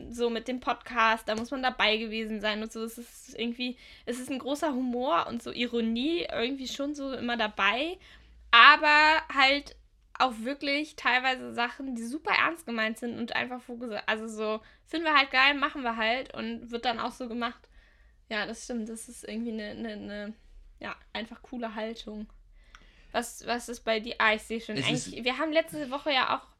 so 0.09 0.29
mit 0.29 0.47
dem 0.47 0.59
Podcast, 0.59 1.27
da 1.27 1.35
muss 1.35 1.51
man 1.51 1.63
dabei 1.63 1.97
gewesen 1.97 2.41
sein 2.41 2.61
und 2.61 2.71
so. 2.71 2.83
Es 2.83 2.97
ist 2.97 3.37
irgendwie, 3.37 3.77
es 4.05 4.19
ist 4.19 4.29
ein 4.29 4.39
großer 4.39 4.73
Humor 4.73 5.27
und 5.27 5.41
so 5.41 5.51
Ironie 5.51 6.27
irgendwie 6.31 6.67
schon 6.67 6.95
so 6.95 7.11
immer 7.13 7.37
dabei, 7.37 7.97
aber 8.51 9.23
halt 9.33 9.75
auch 10.17 10.33
wirklich 10.39 10.95
teilweise 10.95 11.53
Sachen, 11.53 11.95
die 11.95 12.03
super 12.03 12.31
ernst 12.31 12.65
gemeint 12.65 12.97
sind 12.97 13.17
und 13.17 13.35
einfach 13.35 13.61
fokussiert. 13.61 14.03
Also 14.05 14.27
so, 14.27 14.61
finden 14.85 15.05
wir 15.05 15.17
halt 15.17 15.31
geil, 15.31 15.53
machen 15.55 15.81
wir 15.81 15.97
halt 15.97 16.33
und 16.33 16.71
wird 16.71 16.85
dann 16.85 16.99
auch 16.99 17.11
so 17.11 17.27
gemacht. 17.27 17.67
Ja, 18.29 18.45
das 18.45 18.63
stimmt. 18.63 18.89
Das 18.89 19.09
ist 19.09 19.27
irgendwie 19.27 19.51
eine, 19.51 19.71
eine, 19.71 19.89
eine 19.93 20.33
ja, 20.79 20.95
einfach 21.13 21.41
coole 21.41 21.75
Haltung. 21.75 22.27
Was, 23.11 23.45
was 23.45 23.69
ist 23.69 23.81
bei 23.81 23.99
dir? 23.99 24.15
Ah, 24.17 24.33
ich 24.33 24.43
sehe 24.43 24.59
schon. 24.59 24.77
Eigentlich, 24.77 25.23
wir 25.23 25.37
haben 25.37 25.51
letzte 25.51 25.89
Woche 25.89 26.11
ja 26.11 26.37
auch 26.37 26.54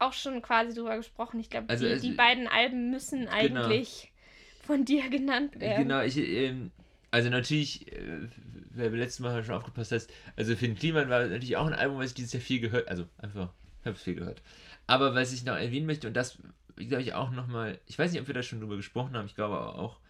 auch 0.00 0.12
schon 0.12 0.42
quasi 0.42 0.74
drüber 0.74 0.96
gesprochen. 0.96 1.40
Ich 1.40 1.50
glaube, 1.50 1.68
also, 1.68 1.84
die, 1.84 1.92
also, 1.92 2.08
die, 2.08 2.14
beiden 2.14 2.48
Alben 2.48 2.90
müssen 2.90 3.20
genau. 3.20 3.32
eigentlich 3.32 4.12
genau. 4.12 4.66
von 4.66 4.84
dir 4.84 5.08
genannt 5.08 5.60
werden. 5.60 5.84
Genau, 5.84 6.02
ich, 6.02 6.16
ähm, 6.16 6.70
also 7.10 7.28
natürlich, 7.28 7.90
äh, 7.92 8.28
wer 8.70 8.90
beim 8.90 8.98
letzten 8.98 9.22
Mal 9.22 9.42
schon 9.44 9.54
aufgepasst 9.54 9.92
hat, 9.92 10.06
also 10.36 10.56
Finn 10.56 10.74
Kliman 10.74 11.08
war 11.08 11.22
natürlich 11.22 11.56
auch 11.56 11.66
ein 11.66 11.74
Album, 11.74 11.98
was 11.98 12.10
ich 12.10 12.14
dieses 12.14 12.32
Jahr 12.32 12.42
viel 12.42 12.60
gehört, 12.60 12.88
also 12.88 13.06
einfach, 13.18 13.52
ich 13.80 13.86
habe 13.86 13.96
viel 13.96 14.14
gehört. 14.14 14.42
Aber 14.86 15.14
was 15.14 15.32
ich 15.32 15.44
noch 15.44 15.56
erwähnen 15.56 15.86
möchte, 15.86 16.06
und 16.06 16.14
das 16.14 16.38
glaube 16.76 17.02
ich 17.02 17.14
auch 17.14 17.30
nochmal, 17.30 17.78
ich 17.86 17.98
weiß 17.98 18.12
nicht, 18.12 18.20
ob 18.20 18.26
wir 18.26 18.34
da 18.34 18.42
schon 18.42 18.60
drüber 18.60 18.76
gesprochen 18.76 19.16
haben, 19.16 19.26
ich 19.26 19.34
glaube 19.34 19.56
aber 19.56 19.78
auch 19.78 20.00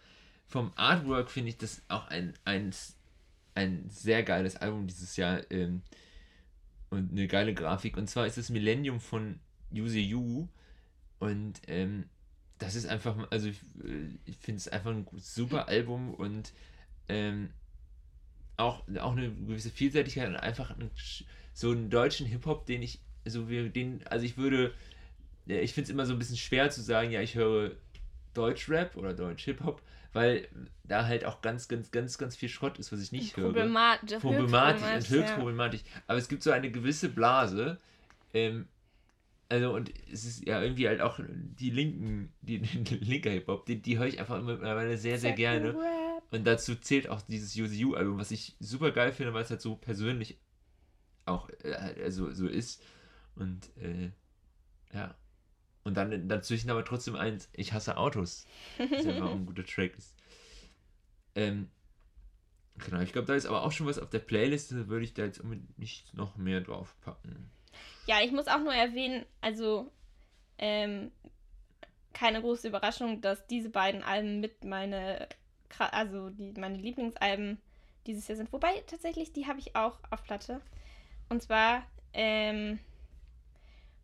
vom 0.47 0.73
Artwork 0.75 1.31
finde 1.31 1.49
ich 1.49 1.57
das 1.57 1.81
auch 1.87 2.07
ein, 2.09 2.33
ein, 2.43 2.71
ein 3.55 3.89
sehr 3.89 4.21
geiles 4.23 4.57
Album 4.57 4.85
dieses 4.85 5.15
Jahr 5.15 5.49
ähm, 5.49 5.81
und 6.89 7.11
eine 7.11 7.27
geile 7.27 7.53
Grafik. 7.53 7.95
Und 7.95 8.09
zwar 8.09 8.27
ist 8.27 8.37
das 8.37 8.49
Millennium 8.49 8.99
von 8.99 9.39
Use 9.73 9.99
You. 9.99 10.47
Und 11.19 11.61
ähm, 11.67 12.05
das 12.57 12.75
ist 12.75 12.87
einfach, 12.87 13.15
also 13.29 13.47
ich, 13.47 13.59
ich 14.25 14.37
finde 14.37 14.57
es 14.57 14.67
einfach 14.67 14.91
ein 14.91 15.07
super 15.17 15.67
Album 15.67 16.13
und 16.13 16.53
ähm, 17.09 17.49
auch, 18.57 18.83
auch 18.99 19.11
eine 19.13 19.31
gewisse 19.31 19.69
Vielseitigkeit 19.69 20.29
und 20.29 20.35
einfach 20.35 20.71
einen, 20.71 20.91
so 21.53 21.71
einen 21.71 21.89
deutschen 21.89 22.27
Hip-Hop, 22.27 22.65
den 22.65 22.81
ich, 22.83 22.99
so 23.25 23.49
wie 23.49 23.69
den, 23.69 24.05
also 24.07 24.25
ich 24.25 24.37
würde, 24.37 24.73
ich 25.45 25.73
finde 25.73 25.85
es 25.85 25.89
immer 25.89 26.05
so 26.05 26.13
ein 26.13 26.19
bisschen 26.19 26.37
schwer 26.37 26.69
zu 26.69 26.81
sagen, 26.81 27.11
ja, 27.11 27.21
ich 27.21 27.35
höre 27.35 27.71
Deutsch-Rap 28.33 28.95
oder 28.95 29.13
Deutsch-Hip-Hop, 29.13 29.81
weil 30.13 30.47
da 30.83 31.05
halt 31.05 31.25
auch 31.25 31.41
ganz, 31.41 31.67
ganz, 31.67 31.91
ganz, 31.91 32.17
ganz 32.17 32.35
viel 32.35 32.49
Schrott 32.49 32.77
ist, 32.77 32.91
was 32.91 33.01
ich 33.01 33.11
nicht 33.11 33.33
Problemat 33.33 34.01
höre. 34.09 34.19
Problematisch, 34.19 34.19
problematisch, 34.19 35.09
höchst 35.09 35.29
ja. 35.29 35.35
problematisch. 35.35 35.81
Aber 36.07 36.19
es 36.19 36.27
gibt 36.27 36.43
so 36.43 36.51
eine 36.51 36.69
gewisse 36.69 37.09
Blase, 37.09 37.79
ähm, 38.33 38.67
also 39.51 39.73
und 39.73 39.91
es 40.09 40.23
ist 40.23 40.47
ja 40.47 40.61
irgendwie 40.61 40.87
halt 40.87 41.01
auch 41.01 41.19
die 41.27 41.69
linken, 41.71 42.31
die, 42.41 42.59
die 42.61 42.95
linker 42.95 43.31
Hip-Hop, 43.31 43.65
die, 43.65 43.81
die 43.81 43.99
höre 43.99 44.07
ich 44.07 44.19
einfach 44.19 44.41
mittlerweile 44.41 44.97
sehr, 44.97 45.19
sehr 45.19 45.33
gerne. 45.33 45.75
Und 46.31 46.47
dazu 46.47 46.75
zählt 46.75 47.09
auch 47.09 47.21
dieses 47.23 47.53
UZU-Album, 47.57 48.17
was 48.17 48.31
ich 48.31 48.55
super 48.61 48.91
geil 48.91 49.11
finde, 49.11 49.33
weil 49.33 49.43
es 49.43 49.49
halt 49.49 49.59
so 49.59 49.75
persönlich 49.75 50.39
auch 51.25 51.49
äh, 51.63 51.73
also, 52.01 52.31
so 52.31 52.47
ist. 52.47 52.81
Und 53.35 53.75
äh, 53.77 54.11
ja. 54.93 55.15
Und 55.83 55.97
dann 55.97 56.29
dazwischen 56.29 56.69
aber 56.69 56.85
trotzdem 56.85 57.15
eins, 57.17 57.49
ich 57.51 57.73
hasse 57.73 57.97
Autos. 57.97 58.45
Das 58.77 59.05
einfach 59.05 59.31
ein 59.31 59.45
guter 59.45 59.65
Track 59.65 59.97
ist. 59.97 60.15
Ähm, 61.33 61.69
genau, 62.77 62.99
ich 62.99 63.13
glaube, 63.13 63.25
da 63.25 63.35
ist 63.35 63.45
aber 63.45 63.63
auch 63.63 63.71
schon 63.71 63.87
was 63.87 63.99
auf 63.99 64.09
der 64.09 64.19
Playlist, 64.19 64.73
da 64.73 64.89
würde 64.89 65.05
ich 65.05 65.13
da 65.13 65.23
jetzt 65.23 65.41
nicht 65.77 66.13
noch 66.13 66.35
mehr 66.35 66.59
drauf 66.59 66.93
packen. 66.99 67.49
Ja, 68.07 68.21
ich 68.21 68.31
muss 68.31 68.47
auch 68.47 68.59
nur 68.59 68.73
erwähnen, 68.73 69.25
also 69.41 69.91
ähm, 70.57 71.11
keine 72.13 72.41
große 72.41 72.67
Überraschung, 72.67 73.21
dass 73.21 73.45
diese 73.47 73.69
beiden 73.69 74.03
Alben 74.03 74.39
mit 74.39 74.63
meine, 74.63 75.27
also 75.77 76.29
die, 76.29 76.53
meine 76.59 76.77
Lieblingsalben 76.77 77.59
dieses 78.05 78.27
Jahr 78.27 78.37
sind. 78.37 78.51
Wobei 78.51 78.83
tatsächlich, 78.87 79.31
die 79.33 79.47
habe 79.47 79.59
ich 79.59 79.75
auch 79.75 79.97
auf 80.09 80.23
Platte. 80.23 80.61
Und 81.29 81.41
zwar 81.41 81.83
ähm, 82.13 82.79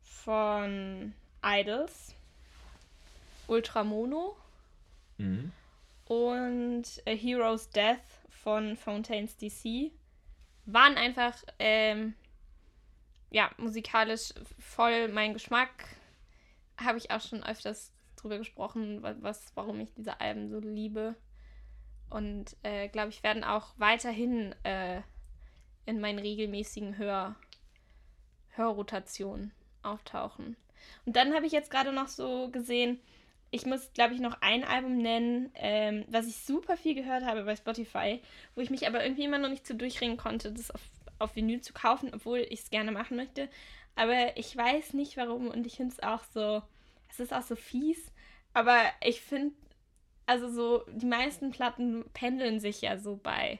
von 0.01 1.13
Idols, 1.43 2.15
Ultramono 3.47 4.35
mhm. 5.17 5.51
und 6.05 6.83
A 7.05 7.11
Hero's 7.11 7.69
Death 7.69 7.99
von 8.29 8.75
Fontaine's 8.77 9.35
DC 9.37 9.91
waren 10.65 10.97
einfach 10.97 11.33
ähm, 11.59 12.13
ja, 13.29 13.51
musikalisch 13.57 14.33
voll 14.59 15.07
mein 15.09 15.33
Geschmack. 15.33 15.85
Habe 16.77 16.97
ich 16.97 17.11
auch 17.11 17.21
schon 17.21 17.43
öfters 17.43 17.91
drüber 18.15 18.37
gesprochen, 18.37 19.01
was, 19.01 19.51
warum 19.55 19.79
ich 19.79 19.93
diese 19.93 20.19
Alben 20.21 20.49
so 20.49 20.59
liebe. 20.59 21.15
Und 22.09 22.55
äh, 22.63 22.87
glaube 22.87 23.09
ich, 23.09 23.23
werden 23.23 23.43
auch 23.43 23.73
weiterhin 23.77 24.55
äh, 24.63 25.01
in 25.85 25.99
meinen 25.99 26.19
regelmäßigen 26.19 26.97
Hör 26.97 27.35
Hörrotationen 28.49 29.51
auftauchen. 29.83 30.57
Und 31.05 31.15
dann 31.15 31.33
habe 31.35 31.45
ich 31.45 31.51
jetzt 31.51 31.69
gerade 31.69 31.91
noch 31.91 32.07
so 32.07 32.49
gesehen, 32.49 32.99
ich 33.51 33.65
muss, 33.65 33.93
glaube 33.93 34.13
ich, 34.13 34.19
noch 34.19 34.41
ein 34.41 34.63
Album 34.63 34.97
nennen, 34.97 35.51
ähm, 35.55 36.05
was 36.09 36.27
ich 36.27 36.37
super 36.37 36.75
viel 36.75 36.95
gehört 36.95 37.23
habe 37.23 37.43
bei 37.43 37.55
Spotify, 37.55 38.21
wo 38.55 38.61
ich 38.61 38.69
mich 38.69 38.87
aber 38.87 39.03
irgendwie 39.03 39.23
immer 39.23 39.37
noch 39.37 39.49
nicht 39.49 39.65
zu 39.65 39.75
durchringen 39.75 40.17
konnte, 40.17 40.51
das 40.51 40.71
auf 40.71 40.81
auf 41.19 41.35
Vinyl 41.35 41.61
zu 41.61 41.73
kaufen, 41.73 42.11
obwohl 42.13 42.39
ich 42.39 42.61
es 42.61 42.69
gerne 42.69 42.91
machen 42.91 43.17
möchte. 43.17 43.49
Aber 43.95 44.37
ich 44.37 44.55
weiß 44.55 44.93
nicht 44.93 45.17
warum 45.17 45.47
und 45.47 45.65
ich 45.65 45.77
finde 45.77 45.93
es 45.93 46.03
auch 46.03 46.23
so, 46.33 46.61
es 47.09 47.19
ist 47.19 47.33
auch 47.33 47.41
so 47.41 47.55
fies. 47.55 48.11
Aber 48.53 48.79
ich 49.01 49.21
finde, 49.21 49.55
also 50.25 50.49
so, 50.49 50.83
die 50.91 51.05
meisten 51.05 51.51
Platten 51.51 52.05
pendeln 52.13 52.59
sich 52.59 52.81
ja 52.81 52.97
so 52.97 53.17
bei 53.17 53.59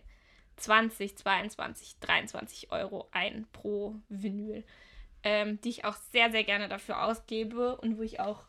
20, 0.58 1.16
22, 1.18 2.00
23 2.00 2.72
Euro 2.72 3.08
ein 3.12 3.48
pro 3.52 3.96
Vinyl, 4.10 4.64
ähm, 5.24 5.60
die 5.62 5.70
ich 5.70 5.86
auch 5.86 5.96
sehr, 6.12 6.32
sehr 6.32 6.44
gerne 6.44 6.68
dafür 6.68 7.04
ausgebe 7.04 7.78
und 7.78 7.98
wo 7.98 8.02
ich 8.02 8.20
auch 8.20 8.44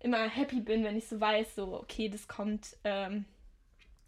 immer 0.00 0.28
happy 0.28 0.60
bin, 0.60 0.82
wenn 0.82 0.96
ich 0.96 1.08
so 1.08 1.20
weiß, 1.20 1.54
so, 1.54 1.74
okay, 1.74 2.08
das 2.08 2.26
kommt 2.26 2.76
ähm, 2.84 3.26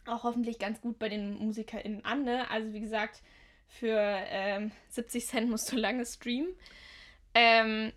auch 0.06 0.24
hoffentlich 0.24 0.58
ganz 0.58 0.80
gut 0.80 0.98
bei 0.98 1.08
den 1.08 1.38
MusikerInnen 1.38 2.04
an. 2.04 2.24
Ne? 2.24 2.50
Also 2.50 2.72
wie 2.72 2.80
gesagt, 2.80 3.22
für 3.78 3.98
ähm, 3.98 4.72
70 4.90 5.26
Cent 5.26 5.50
musst 5.50 5.70
du 5.72 5.76
lange 5.76 6.04
streamen. 6.04 6.54
Ähm, 7.34 7.92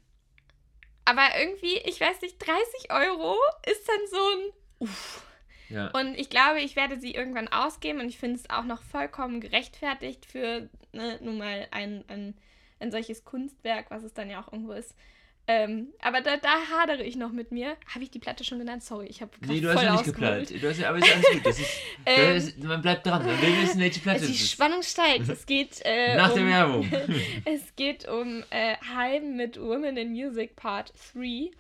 aber 1.04 1.40
irgendwie, 1.40 1.78
ich 1.86 2.02
weiß 2.02 2.22
nicht, 2.22 2.40
30 2.40 2.92
Euro 2.92 3.36
ist 3.70 3.88
dann 3.88 4.08
so 4.10 4.18
ein 4.18 4.52
Uff. 4.80 5.24
Ja. 5.70 5.88
Und 5.92 6.16
ich 6.16 6.30
glaube, 6.30 6.62
ich 6.62 6.76
werde 6.76 7.00
sie 7.00 7.14
irgendwann 7.14 7.48
ausgeben 7.48 8.00
und 8.00 8.08
ich 8.08 8.18
finde 8.18 8.38
es 8.38 8.50
auch 8.50 8.64
noch 8.64 8.84
vollkommen 8.84 9.42
gerechtfertigt 9.42 10.26
für 10.26 10.70
ne, 10.94 11.20
nun 11.22 11.38
mal 11.38 11.68
ein, 11.72 12.04
ein, 12.08 12.36
ein 12.80 12.92
solches 12.92 13.24
Kunstwerk, 13.24 13.90
was 13.90 14.04
es 14.04 14.14
dann 14.14 14.30
ja 14.30 14.42
auch 14.42 14.52
irgendwo 14.52 14.74
ist. 14.74 14.96
Ähm, 15.48 15.94
aber 16.02 16.22
da, 16.22 16.38
da 16.38 16.50
hadere 16.72 17.04
ich 17.04 17.16
noch 17.16 17.32
mit 17.32 17.52
mir. 17.52 17.78
Habe 17.94 18.04
ich 18.04 18.10
die 18.10 18.18
Platte 18.18 18.44
schon 18.44 18.58
genannt? 18.58 18.84
Sorry, 18.84 19.06
ich 19.06 19.22
habe 19.22 19.32
Nee, 19.46 19.62
du 19.62 19.72
hast 19.72 19.84
ja 19.84 19.92
nicht 19.92 20.06
geplant. 20.06 20.50
Du 20.50 20.68
hast 20.70 20.80
ja, 20.80 20.90
aber 20.90 20.98
ist 20.98 21.14
alles 21.14 21.32
gut. 21.32 21.46
Das 21.46 21.60
ist, 21.60 21.70
Ähm, 22.08 22.34
das 22.36 22.44
ist, 22.46 22.64
man 22.64 22.82
bleibt 22.82 23.06
dran. 23.06 23.26
Man 23.26 23.42
will 23.42 23.62
wissen, 23.62 23.80
welche 23.80 24.00
Platte 24.00 24.26
Die 24.26 24.32
es 24.32 24.42
ist. 24.42 24.52
Spannung 24.52 24.82
steigt. 24.82 25.30
Es 25.30 25.46
geht 25.48 25.82
äh, 25.84 26.16
Nach 26.16 26.32
um, 26.32 26.36
der 26.38 26.48
Werbung. 26.48 26.92
Es 27.46 27.76
geht 27.76 28.08
um 28.08 28.44
äh, 28.50 28.76
Heim 28.96 29.36
mit 29.36 29.60
Women 29.62 29.98
in 29.98 30.12
Music 30.12 30.56
Part 30.56 30.94
3. 31.14 31.52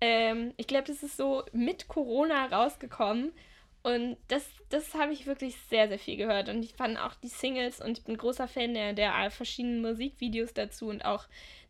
Ähm, 0.00 0.52
ich 0.56 0.66
glaube, 0.66 0.86
das 0.88 1.02
ist 1.02 1.16
so 1.16 1.44
mit 1.52 1.86
Corona 1.88 2.46
rausgekommen. 2.46 3.32
Und 3.84 4.16
das, 4.26 4.44
das 4.68 4.94
habe 4.94 5.12
ich 5.12 5.26
wirklich 5.26 5.56
sehr, 5.70 5.88
sehr 5.88 5.98
viel 5.98 6.16
gehört. 6.16 6.48
Und 6.48 6.64
ich 6.64 6.74
fand 6.74 6.98
auch 6.98 7.14
die 7.14 7.28
Singles 7.28 7.80
und 7.80 7.98
ich 7.98 8.04
bin 8.04 8.16
großer 8.16 8.48
Fan 8.48 8.74
der, 8.74 8.92
der 8.92 9.30
verschiedenen 9.30 9.80
Musikvideos 9.80 10.52
dazu 10.54 10.88
und 10.88 11.04
auch 11.04 11.26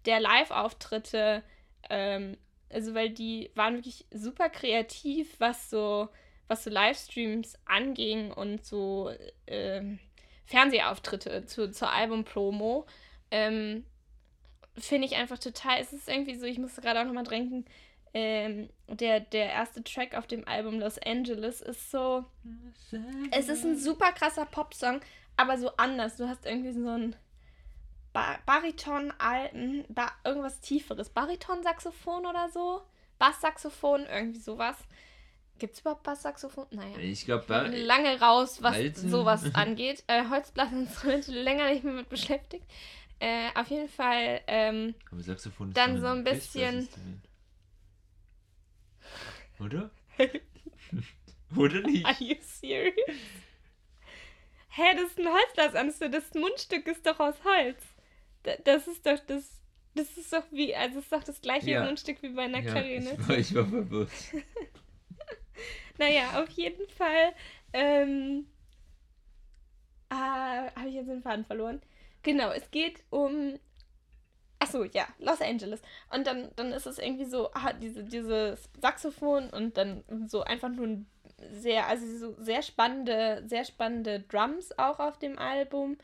der 0.06 0.18
Live-Auftritte. 0.20 1.42
Ähm, 1.90 2.36
also, 2.70 2.94
weil 2.94 3.10
die 3.10 3.50
waren 3.54 3.74
wirklich 3.76 4.06
super 4.12 4.48
kreativ, 4.50 5.34
was 5.38 5.70
so, 5.70 6.08
was 6.48 6.64
so 6.64 6.70
Livestreams 6.70 7.58
anging 7.64 8.30
und 8.32 8.64
so 8.64 9.10
ähm, 9.46 9.98
Fernsehauftritte 10.44 11.46
zu, 11.46 11.70
zur 11.70 11.90
Album-Promo. 11.90 12.86
Ähm, 13.30 13.84
Finde 14.76 15.06
ich 15.06 15.16
einfach 15.16 15.38
total. 15.38 15.80
Es 15.80 15.92
ist 15.92 16.08
irgendwie 16.08 16.36
so, 16.36 16.46
ich 16.46 16.58
musste 16.58 16.80
gerade 16.80 17.00
auch 17.00 17.04
nochmal 17.04 17.24
denken, 17.24 17.64
ähm, 18.14 18.70
der, 18.86 19.20
der 19.20 19.50
erste 19.50 19.82
Track 19.82 20.14
auf 20.14 20.26
dem 20.26 20.46
Album 20.46 20.78
Los 20.78 20.98
Angeles 20.98 21.60
ist 21.60 21.90
so. 21.90 22.24
Es 23.30 23.48
ist 23.48 23.64
ein 23.64 23.76
super 23.76 24.12
krasser 24.12 24.46
Popsong, 24.46 25.00
aber 25.36 25.58
so 25.58 25.70
anders. 25.76 26.16
Du 26.16 26.28
hast 26.28 26.46
irgendwie 26.46 26.72
so 26.72 26.88
ein 26.88 27.16
ba 28.18 28.38
Bariton, 28.46 29.12
alten, 29.18 29.84
ba 29.88 30.10
irgendwas 30.24 30.60
Tieferes. 30.60 31.10
Bariton-Saxophon 31.10 32.26
oder 32.26 32.48
so? 32.48 32.82
Basssaxophon, 33.18 34.06
irgendwie 34.06 34.40
sowas. 34.40 34.76
Gibt 35.58 35.74
es 35.74 35.80
überhaupt 35.80 36.02
Basssaxophon? 36.04 36.66
Naja. 36.70 36.96
Ich 36.98 37.24
glaube, 37.24 37.44
Lange 37.68 38.20
raus, 38.20 38.62
was 38.62 38.74
Alten. 38.76 39.08
sowas 39.10 39.42
angeht. 39.54 40.02
Äh, 40.06 40.24
Holzblasinstrumente 40.28 41.32
länger 41.32 41.70
nicht 41.70 41.84
mehr 41.84 41.94
mit 41.94 42.08
beschäftigt. 42.08 42.64
Äh, 43.20 43.50
auf 43.54 43.68
jeden 43.68 43.88
Fall, 43.88 44.40
ähm, 44.46 44.94
Aber 45.10 45.20
Saxophon 45.22 45.68
ist 45.68 45.76
Dann 45.76 46.00
so 46.00 46.06
ein 46.06 46.22
bisschen-. 46.24 46.88
Oder? 49.60 49.90
Oder 51.56 51.80
nicht? 51.82 52.06
are 52.06 52.16
you 52.20 52.36
serious? 52.40 52.94
Hä, 54.70 54.94
das 54.94 55.10
ist 55.10 55.18
ein 55.18 55.26
Holzblasinstrument. 55.28 56.14
Das 56.14 56.34
Mundstück 56.34 56.86
ist 56.86 57.04
doch 57.06 57.18
aus 57.18 57.34
Holz. 57.44 57.82
Da, 58.48 58.56
das 58.64 58.88
ist 58.88 59.04
doch 59.06 59.18
das. 59.26 59.60
Das 59.94 60.16
ist 60.16 60.32
doch 60.32 60.44
wie, 60.52 60.74
also 60.76 60.98
es 60.98 61.04
ist 61.04 61.12
doch 61.12 61.24
das 61.24 61.40
gleiche 61.40 61.70
Ja. 61.70 61.84
Mundstück 61.84 62.22
wie 62.22 62.28
bei 62.28 62.42
einer 62.42 62.60
Ja, 62.60 62.70
Klarinette. 62.70 63.16
ich, 63.20 63.28
war, 63.28 63.38
ich 63.38 63.54
war 63.54 63.66
verwirrt. 63.66 64.10
Naja, 65.98 66.40
auf 66.42 66.48
jeden 66.50 66.88
Fall 66.90 67.32
ähm, 67.72 68.46
äh, 70.10 70.14
habe 70.14 70.88
ich 70.88 70.94
jetzt 70.94 71.08
den 71.08 71.22
Faden 71.22 71.44
verloren. 71.44 71.82
Genau, 72.22 72.50
es 72.50 72.70
geht 72.70 73.02
um. 73.10 73.58
Achso, 74.60 74.84
ja, 74.84 75.06
Los 75.18 75.40
Angeles. 75.40 75.80
Und 76.12 76.26
dann, 76.26 76.50
dann 76.56 76.72
ist 76.72 76.86
es 76.86 76.98
irgendwie 76.98 77.24
so, 77.24 77.50
ah, 77.52 77.72
diese, 77.72 78.02
dieses 78.04 78.68
Saxophon 78.80 79.50
und 79.50 79.76
dann 79.76 80.04
so 80.28 80.42
einfach 80.42 80.68
nur 80.68 80.86
ein 80.86 81.06
sehr, 81.52 81.86
also 81.86 82.06
so 82.18 82.42
sehr 82.42 82.62
spannende, 82.62 83.42
sehr 83.46 83.64
spannende 83.64 84.20
Drums 84.20 84.76
auch 84.78 84.98
auf 84.98 85.18
dem 85.18 85.38
Album. 85.38 85.96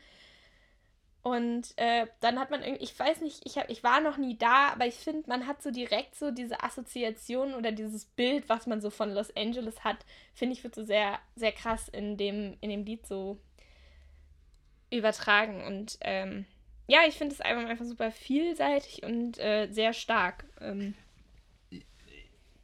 Und 1.25 1.73
äh, 1.77 2.05
dann 2.19 2.37
hat 2.37 2.51
man 2.51 2.61
irgendwie, 2.61 2.83
ich 2.83 2.99
weiß 2.99 3.21
nicht, 3.21 3.41
ich, 3.45 3.57
hab, 3.57 3.67
ich 3.71 3.83
war 3.83 3.99
noch 3.99 4.17
nie 4.17 4.37
da, 4.37 4.67
aber 4.73 4.85
ich 4.85 4.93
finde, 4.93 5.27
man 5.27 5.47
hat 5.47 5.59
so 5.63 5.71
direkt 5.71 6.13
so 6.13 6.29
diese 6.29 6.61
Assoziation 6.61 7.55
oder 7.55 7.71
dieses 7.71 8.05
Bild, 8.05 8.47
was 8.47 8.67
man 8.67 8.79
so 8.79 8.91
von 8.91 9.11
Los 9.11 9.35
Angeles 9.35 9.83
hat, 9.83 10.05
finde 10.35 10.53
ich, 10.53 10.63
wird 10.63 10.75
so 10.75 10.83
sehr, 10.83 11.17
sehr 11.35 11.51
krass 11.51 11.89
in 11.89 12.15
dem, 12.15 12.57
in 12.61 12.69
dem 12.69 12.85
Lied 12.85 13.07
so 13.07 13.39
übertragen. 14.91 15.63
Und 15.63 15.97
ähm, 16.01 16.45
ja, 16.85 16.99
ich 17.07 17.15
finde 17.15 17.35
das 17.35 17.43
Album 17.43 17.65
einfach 17.65 17.85
super 17.85 18.11
vielseitig 18.11 19.01
und 19.01 19.39
äh, 19.39 19.67
sehr 19.71 19.93
stark. 19.93 20.45
Ähm, 20.61 20.93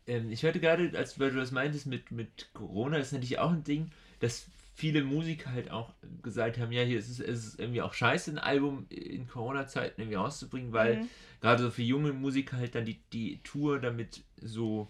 ähm, 0.06 0.32
ich 0.32 0.44
hörte 0.44 0.60
gerade, 0.60 0.96
als 0.96 1.16
du 1.16 1.32
das 1.32 1.50
meintest 1.50 1.88
mit, 1.88 2.12
mit 2.12 2.54
Corona, 2.54 2.98
ist 2.98 3.12
natürlich 3.12 3.40
auch 3.40 3.50
ein 3.50 3.64
Ding, 3.64 3.90
dass 4.20 4.46
viele 4.74 5.04
Musiker 5.04 5.52
halt 5.52 5.70
auch 5.70 5.94
gesagt 6.24 6.58
haben, 6.58 6.72
ja, 6.72 6.82
hier 6.84 6.98
ist 6.98 7.10
es, 7.10 7.20
es 7.20 7.46
ist 7.48 7.60
irgendwie 7.60 7.82
auch 7.82 7.94
scheiße, 7.94 8.32
ein 8.32 8.38
Album 8.40 8.86
in 8.90 9.28
Corona-Zeiten 9.28 10.02
irgendwie 10.02 10.16
rauszubringen, 10.16 10.72
weil 10.74 10.98
Mhm. 10.98 11.08
gerade 11.42 11.64
so 11.64 11.70
für 11.72 11.82
junge 11.84 12.14
Musiker 12.14 12.58
halt 12.58 12.74
dann 12.76 12.86
die, 12.86 13.00
die 13.14 13.40
Tour 13.44 13.80
damit 13.80 14.24
so 14.42 14.88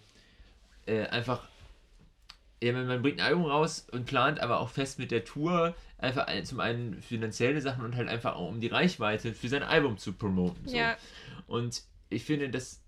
äh, 0.86 1.06
einfach, 1.06 1.46
ja, 2.62 2.72
man, 2.72 3.02
bringt 3.02 3.20
ein 3.20 3.26
Album 3.26 3.44
raus 3.44 3.86
und 3.92 4.06
plant 4.06 4.40
aber 4.40 4.60
auch 4.60 4.68
fest 4.70 4.98
mit 4.98 5.10
der 5.10 5.24
Tour 5.24 5.74
einfach 5.98 6.26
ein- 6.26 6.44
zum 6.44 6.60
einen 6.60 7.00
finanzielle 7.02 7.60
Sachen 7.60 7.84
und 7.84 7.96
halt 7.96 8.08
einfach 8.08 8.36
auch 8.36 8.48
um 8.48 8.60
die 8.60 8.68
Reichweite 8.68 9.34
für 9.34 9.48
sein 9.48 9.62
Album 9.62 9.98
zu 9.98 10.12
promoten. 10.12 10.66
So. 10.68 10.76
Ja. 10.76 10.96
Und 11.46 11.82
ich 12.08 12.24
finde, 12.24 12.48
dass 12.50 12.80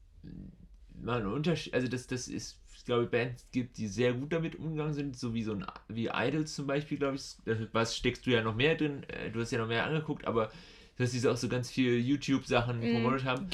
man 1.03 1.27
Unterschied, 1.27 1.75
also 1.75 1.89
dass 1.89 2.07
das 2.07 2.29
ist, 2.29 2.59
ich 2.85 2.87
glaube, 2.87 3.07
Bands 3.07 3.47
gibt, 3.51 3.79
die 3.79 3.89
sehr 3.89 4.13
gut 4.13 4.31
damit 4.31 4.57
umgegangen 4.57 4.93
sind, 4.93 5.19
so 5.19 5.33
wie 5.33 5.43
so 5.43 5.53
ein 5.53 5.65
wie 5.89 6.11
Idols 6.13 6.55
zum 6.55 6.67
Beispiel, 6.67 6.99
glaube 6.99 7.17
ich. 7.17 7.35
Was 7.73 7.97
steckst 7.97 8.27
du 8.27 8.31
ja 8.31 8.43
noch 8.43 8.55
mehr 8.55 8.75
drin? 8.75 9.05
äh, 9.09 9.31
Du 9.31 9.41
hast 9.41 9.53
ja 9.53 9.59
noch 9.59 9.69
mehr 9.69 9.87
angeguckt, 9.87 10.27
aber 10.27 10.53
dass 10.99 11.11
diese 11.13 11.33
auch 11.33 11.37
so 11.39 11.49
ganz 11.49 11.71
viele 11.71 11.97
YouTube-Sachen 11.97 12.81
Mhm. 12.83 12.91
promotet 12.91 13.25
haben. 13.25 13.47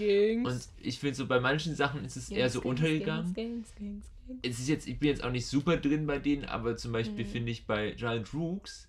Und 0.47 0.61
ich 0.83 0.99
finde 0.99 1.14
so 1.14 1.27
bei 1.29 1.38
manchen 1.38 1.77
Sachen 1.77 2.05
ist 2.05 2.16
es 2.16 2.29
eher 2.33 2.51
so 2.51 2.61
untergegangen. 2.71 3.33
Es 4.43 4.59
ist 4.59 4.69
jetzt, 4.69 4.88
ich 4.88 4.99
bin 4.99 5.11
jetzt 5.11 5.23
auch 5.23 5.31
nicht 5.31 5.47
super 5.47 5.77
drin 5.77 6.09
bei 6.09 6.19
denen, 6.19 6.45
aber 6.47 6.77
zum 6.77 6.90
Beispiel 6.90 7.25
Mhm. 7.25 7.29
finde 7.29 7.53
ich 7.53 7.66
bei 7.66 7.93
Giant 7.93 8.35
Rooks, 8.35 8.88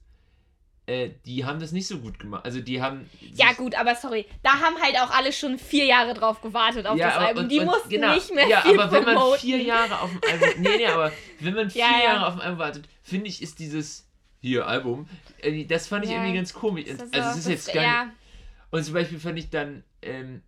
äh, 0.88 1.12
die 1.26 1.46
haben 1.46 1.60
das 1.60 1.72
nicht 1.72 1.88
so 1.88 2.00
gut 2.00 2.18
gemacht. 2.20 2.44
Also 2.46 2.60
die 2.60 2.82
haben. 2.82 3.10
Ja, 3.34 3.54
gut, 3.54 3.76
aber 3.76 3.96
sorry, 3.96 4.26
da 4.44 4.60
haben 4.60 4.82
halt 4.82 4.96
auch 5.00 5.12
alle 5.12 5.32
schon 5.32 5.58
vier 5.60 5.86
Jahre 5.86 6.14
drauf 6.14 6.42
gewartet 6.42 6.86
auf 6.88 6.98
das 6.98 7.14
aber- 7.16 7.28
Album. 7.28 7.44
und- 7.44 7.50
Die 7.52 7.60
und 7.60 7.66
mussten 7.66 7.90
genau, 7.90 8.14
nicht 8.16 8.34
mehr 8.34 8.48
Ja, 8.48 8.62
viel 8.62 8.80
aber 8.80 8.92
wenn 8.92 9.04
man 9.04 9.16
promoten. 9.16 9.40
vier 9.40 9.62
Jahre 9.62 10.00
auf 10.02 10.10
ein 10.12 10.22
Album. 10.32 10.62
Nee, 10.62 10.78
nee, 10.78 10.86
aber 10.88 11.12
wenn 11.40 11.54
man 11.54 11.70
vier 11.72 11.82
Ja, 11.82 11.92
ja. 11.98 12.04
Jahre 12.06 12.28
auf 12.28 12.34
ein 12.36 12.42
Album 12.42 12.60
wartet, 12.60 12.86
finde 13.04 13.28
ich, 13.28 13.42
ist 13.42 13.60
dieses 13.60 14.08
hier 14.42 14.66
Album, 14.68 15.08
äh, 15.42 15.66
das 15.66 15.88
fand 15.88 16.04
ich 16.06 16.10
Ja. 16.12 16.18
irgendwie 16.18 16.36
ganz 16.36 16.52
komisch. 16.54 16.86
Das 16.90 17.00
also 17.00 17.12
so- 17.14 17.20
es 17.20 17.36
ist 17.38 17.46
das- 17.46 17.54
jetzt 17.54 17.74
gar 17.74 17.84
ja. 17.84 18.06
nicht. 18.06 18.16
Und 18.72 18.84
zum 18.84 18.94
Beispiel 18.96 19.20
fand 19.20 19.38
ich 19.38 19.50
dann. 19.50 19.84
Ähm, 20.02 20.42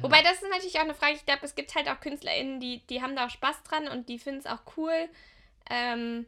Wobei, 0.00 0.22
das 0.22 0.34
ist 0.34 0.50
natürlich 0.50 0.76
auch 0.76 0.82
eine 0.84 0.94
Frage. 0.94 1.14
Ich 1.14 1.24
glaube, 1.26 1.40
es 1.44 1.54
gibt 1.54 1.74
halt 1.74 1.88
auch 1.88 2.00
KünstlerInnen, 2.00 2.58
die, 2.60 2.84
die 2.88 3.00
haben 3.02 3.14
da 3.16 3.26
auch 3.26 3.30
Spaß 3.30 3.62
dran 3.64 3.88
und 3.88 4.08
die 4.08 4.18
finden 4.18 4.40
es 4.40 4.46
auch 4.46 4.60
cool. 4.76 4.92
Ähm, 5.70 6.26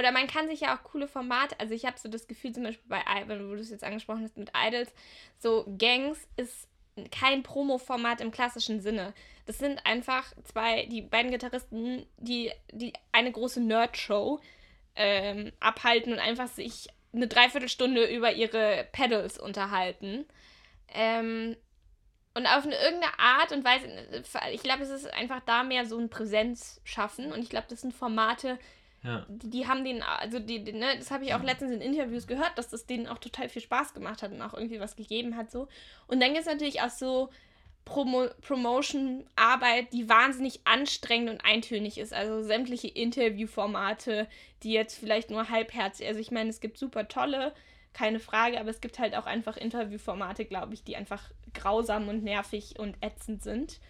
oder 0.00 0.10
man 0.10 0.26
kann 0.26 0.48
sich 0.48 0.60
ja 0.60 0.76
auch 0.76 0.82
coole 0.82 1.06
Formate, 1.06 1.58
also 1.60 1.72
ich 1.74 1.84
habe 1.84 1.98
so 1.98 2.08
das 2.08 2.26
Gefühl, 2.26 2.52
zum 2.52 2.64
Beispiel 2.64 2.88
bei, 2.88 3.00
I- 3.00 3.28
wenn 3.28 3.38
du 3.38 3.54
es 3.54 3.70
jetzt 3.70 3.84
angesprochen 3.84 4.24
hast 4.24 4.36
mit 4.36 4.50
Idols, 4.56 4.92
so 5.38 5.64
Gangs 5.78 6.18
ist 6.36 6.66
kein 7.12 7.42
Promo-Format 7.42 8.20
im 8.20 8.32
klassischen 8.32 8.80
Sinne. 8.80 9.14
Das 9.46 9.58
sind 9.58 9.86
einfach 9.86 10.32
zwei, 10.44 10.86
die 10.86 11.02
beiden 11.02 11.30
Gitarristen, 11.30 12.04
die, 12.18 12.50
die 12.72 12.92
eine 13.12 13.30
große 13.30 13.60
Nerd-Show 13.60 14.40
ähm, 14.96 15.52
abhalten 15.60 16.12
und 16.12 16.18
einfach 16.18 16.48
sich 16.48 16.88
eine 17.12 17.28
Dreiviertelstunde 17.28 18.04
über 18.04 18.32
ihre 18.32 18.88
Pedals 18.92 19.38
unterhalten. 19.38 20.26
Ähm, 20.92 21.56
und 22.34 22.46
auf 22.46 22.64
eine 22.64 22.76
irgendeine 22.76 23.18
Art 23.18 23.52
und 23.52 23.64
Weise, 23.64 23.88
ich 24.52 24.62
glaube, 24.62 24.82
es 24.82 24.90
ist 24.90 25.12
einfach 25.12 25.40
da 25.46 25.62
mehr 25.62 25.86
so 25.86 25.98
ein 25.98 26.10
Präsenz 26.10 26.80
schaffen. 26.84 27.32
Und 27.32 27.40
ich 27.40 27.50
glaube, 27.50 27.66
das 27.68 27.80
sind 27.80 27.94
Formate, 27.94 28.58
ja. 29.02 29.26
die, 29.28 29.50
die 29.50 29.66
haben 29.66 29.84
den, 29.84 30.02
also 30.02 30.38
die, 30.38 30.62
die 30.64 30.72
ne, 30.72 30.96
das 30.98 31.10
habe 31.10 31.24
ich 31.24 31.34
auch 31.34 31.42
letztens 31.42 31.72
in 31.72 31.80
Interviews 31.80 32.26
gehört, 32.26 32.52
dass 32.56 32.68
das 32.68 32.86
denen 32.86 33.06
auch 33.06 33.18
total 33.18 33.48
viel 33.48 33.62
Spaß 33.62 33.94
gemacht 33.94 34.22
hat 34.22 34.32
und 34.32 34.42
auch 34.42 34.54
irgendwie 34.54 34.80
was 34.80 34.96
gegeben 34.96 35.36
hat 35.36 35.50
so. 35.50 35.68
Und 36.06 36.20
dann 36.20 36.30
gibt 36.34 36.40
es 36.40 36.46
natürlich 36.46 36.82
auch 36.82 36.90
so 36.90 37.30
Promo 37.84 38.28
Promotion-Arbeit, 38.42 39.92
die 39.92 40.08
wahnsinnig 40.08 40.60
anstrengend 40.64 41.30
und 41.30 41.44
eintönig 41.44 41.98
ist. 41.98 42.12
Also 42.12 42.42
sämtliche 42.42 42.88
Interviewformate, 42.88 44.28
die 44.62 44.72
jetzt 44.72 44.98
vielleicht 44.98 45.30
nur 45.30 45.48
halbherzig, 45.48 46.06
also 46.06 46.20
ich 46.20 46.30
meine, 46.30 46.50
es 46.50 46.60
gibt 46.60 46.78
super 46.78 47.08
tolle, 47.08 47.52
keine 47.92 48.20
Frage, 48.20 48.60
aber 48.60 48.70
es 48.70 48.80
gibt 48.80 48.98
halt 48.98 49.16
auch 49.16 49.26
einfach 49.26 49.56
Interviewformate, 49.56 50.44
glaube 50.44 50.74
ich, 50.74 50.84
die 50.84 50.96
einfach 50.96 51.30
grausam 51.54 52.08
und 52.08 52.22
nervig 52.22 52.78
und 52.78 52.96
ätzend 53.00 53.42
sind. 53.42 53.80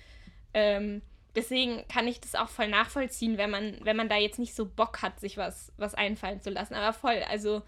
Ähm, 0.55 1.03
deswegen 1.35 1.87
kann 1.89 2.09
ich 2.09 2.21
das 2.21 2.35
auch 2.35 2.49
voll 2.49 2.69
nachvollziehen, 2.69 3.39
wenn 3.39 3.51
man, 3.51 3.79
wenn 3.83 3.97
man 3.97 4.09
da 4.09 4.17
jetzt 4.17 4.39
nicht 4.39 4.55
so 4.55 4.67
Bock 4.67 5.03
hat, 5.03 5.21
sich 5.21 5.37
was, 5.37 5.73
was 5.77 5.95
einfallen 5.95 6.41
zu 6.41 6.51
lassen. 6.51 6.75
Aber 6.75 6.93
voll, 6.93 7.23
also 7.29 7.63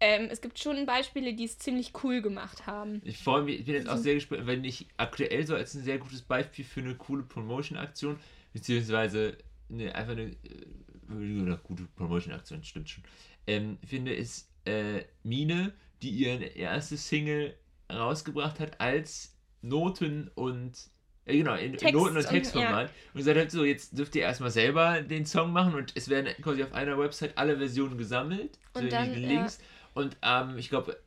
ähm, 0.00 0.28
es 0.30 0.40
gibt 0.40 0.58
schon 0.58 0.84
Beispiele, 0.84 1.34
die 1.34 1.44
es 1.44 1.58
ziemlich 1.58 1.92
cool 2.02 2.20
gemacht 2.20 2.66
haben. 2.66 3.00
Ich 3.04 3.18
freue 3.18 3.42
mich, 3.42 3.60
ich 3.60 3.64
bin 3.64 3.74
jetzt 3.74 3.88
auch 3.88 3.96
sehr 3.96 4.14
gespannt, 4.14 4.46
wenn 4.46 4.64
ich 4.64 4.88
aktuell 4.96 5.46
so 5.46 5.54
als 5.54 5.74
ein 5.74 5.82
sehr 5.82 5.98
gutes 5.98 6.22
Beispiel 6.22 6.64
für 6.64 6.80
eine 6.80 6.94
coole 6.96 7.22
Promotion-Aktion, 7.22 8.18
beziehungsweise 8.52 9.38
eine, 9.70 9.94
einfach 9.94 10.12
eine 10.12 10.32
äh, 10.32 11.42
oder 11.42 11.56
gute 11.56 11.84
Promotion-Aktion, 11.96 12.62
stimmt 12.62 12.90
schon, 12.90 13.04
ähm, 13.46 13.78
finde, 13.86 14.14
ist 14.14 14.50
äh, 14.66 15.04
Mine, 15.22 15.72
die 16.02 16.10
ihre 16.10 16.44
erste 16.44 16.98
Single 16.98 17.56
rausgebracht 17.90 18.60
hat 18.60 18.80
als 18.80 19.34
Noten 19.62 20.30
und 20.34 20.90
äh, 21.26 21.36
genau, 21.36 21.54
in, 21.54 21.74
in 21.74 21.94
Noten- 21.94 22.16
und 22.16 22.26
Textformat. 22.26 22.84
Und, 22.84 22.90
ja. 22.90 23.10
und 23.12 23.18
gesagt 23.18 23.38
hat, 23.38 23.50
so, 23.50 23.64
jetzt 23.64 23.98
dürft 23.98 24.14
ihr 24.14 24.22
erstmal 24.22 24.50
selber 24.50 25.02
den 25.02 25.26
Song 25.26 25.52
machen 25.52 25.74
und 25.74 25.92
es 25.94 26.08
werden 26.08 26.32
quasi 26.40 26.62
auf 26.62 26.72
einer 26.72 26.98
Website 26.98 27.36
alle 27.36 27.58
Versionen 27.58 27.98
gesammelt, 27.98 28.58
und 28.74 28.84
so 28.84 28.88
dann, 28.88 29.12
Links. 29.12 29.58
Ja. 29.58 30.02
Und 30.02 30.16
ähm, 30.22 30.58
ich 30.58 30.68
glaube, 30.68 30.98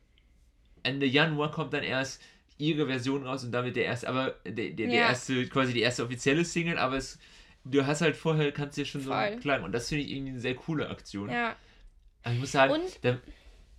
Ende 0.82 1.06
Januar 1.06 1.50
kommt 1.50 1.72
dann 1.72 1.82
erst 1.82 2.20
ihre 2.58 2.86
Version 2.86 3.26
raus 3.26 3.42
und 3.44 3.52
damit 3.52 3.76
der 3.76 3.86
erste, 3.86 4.08
aber 4.08 4.34
der, 4.44 4.70
der, 4.70 4.72
der 4.72 4.90
erste, 4.90 5.46
quasi 5.48 5.72
die 5.72 5.80
erste 5.80 6.04
offizielle 6.04 6.44
Single, 6.44 6.76
aber 6.76 6.96
es, 6.96 7.18
du 7.64 7.86
hast 7.86 8.02
halt 8.02 8.16
vorher, 8.16 8.52
kannst 8.52 8.76
dir 8.76 8.84
schon 8.84 9.00
Voll. 9.00 9.32
so 9.32 9.40
klagen 9.40 9.64
und 9.64 9.72
das 9.72 9.88
finde 9.88 10.04
ich 10.04 10.10
irgendwie 10.10 10.32
eine 10.32 10.40
sehr 10.40 10.54
coole 10.54 10.90
Aktion. 10.90 11.30
Ja. 11.30 11.56
Aber 12.22 12.34
ich 12.34 12.40
muss 12.40 12.52
sagen, 12.52 12.82
der, 13.02 13.20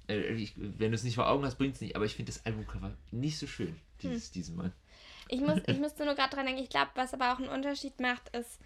äh, 0.07 0.47
wenn 0.55 0.91
du 0.91 0.95
es 0.95 1.03
nicht 1.03 1.13
vor 1.13 1.29
Augen 1.29 1.45
hast, 1.45 1.59
bringt 1.59 1.75
es 1.75 1.81
nicht, 1.81 1.95
aber 1.95 2.05
ich 2.05 2.15
finde 2.15 2.31
das 2.31 2.43
Albumcover 2.45 2.97
nicht 3.11 3.37
so 3.37 3.45
schön, 3.45 3.75
dieses, 4.01 4.27
hm. 4.27 4.33
diesen 4.33 4.55
Mal. 4.55 4.71
Ich, 5.31 5.41
muss, 5.41 5.59
ich 5.65 5.77
müsste 5.79 6.05
nur 6.05 6.15
gerade 6.15 6.35
dran 6.35 6.45
denken, 6.45 6.61
ich 6.61 6.69
glaube, 6.69 6.91
was 6.95 7.13
aber 7.13 7.33
auch 7.33 7.39
einen 7.39 7.49
Unterschied 7.49 7.99
macht, 7.99 8.29
ist, 8.35 8.59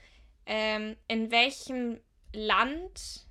ähm, 0.45 0.97
in 1.07 1.31
welchem 1.31 1.99
Land 2.33 3.25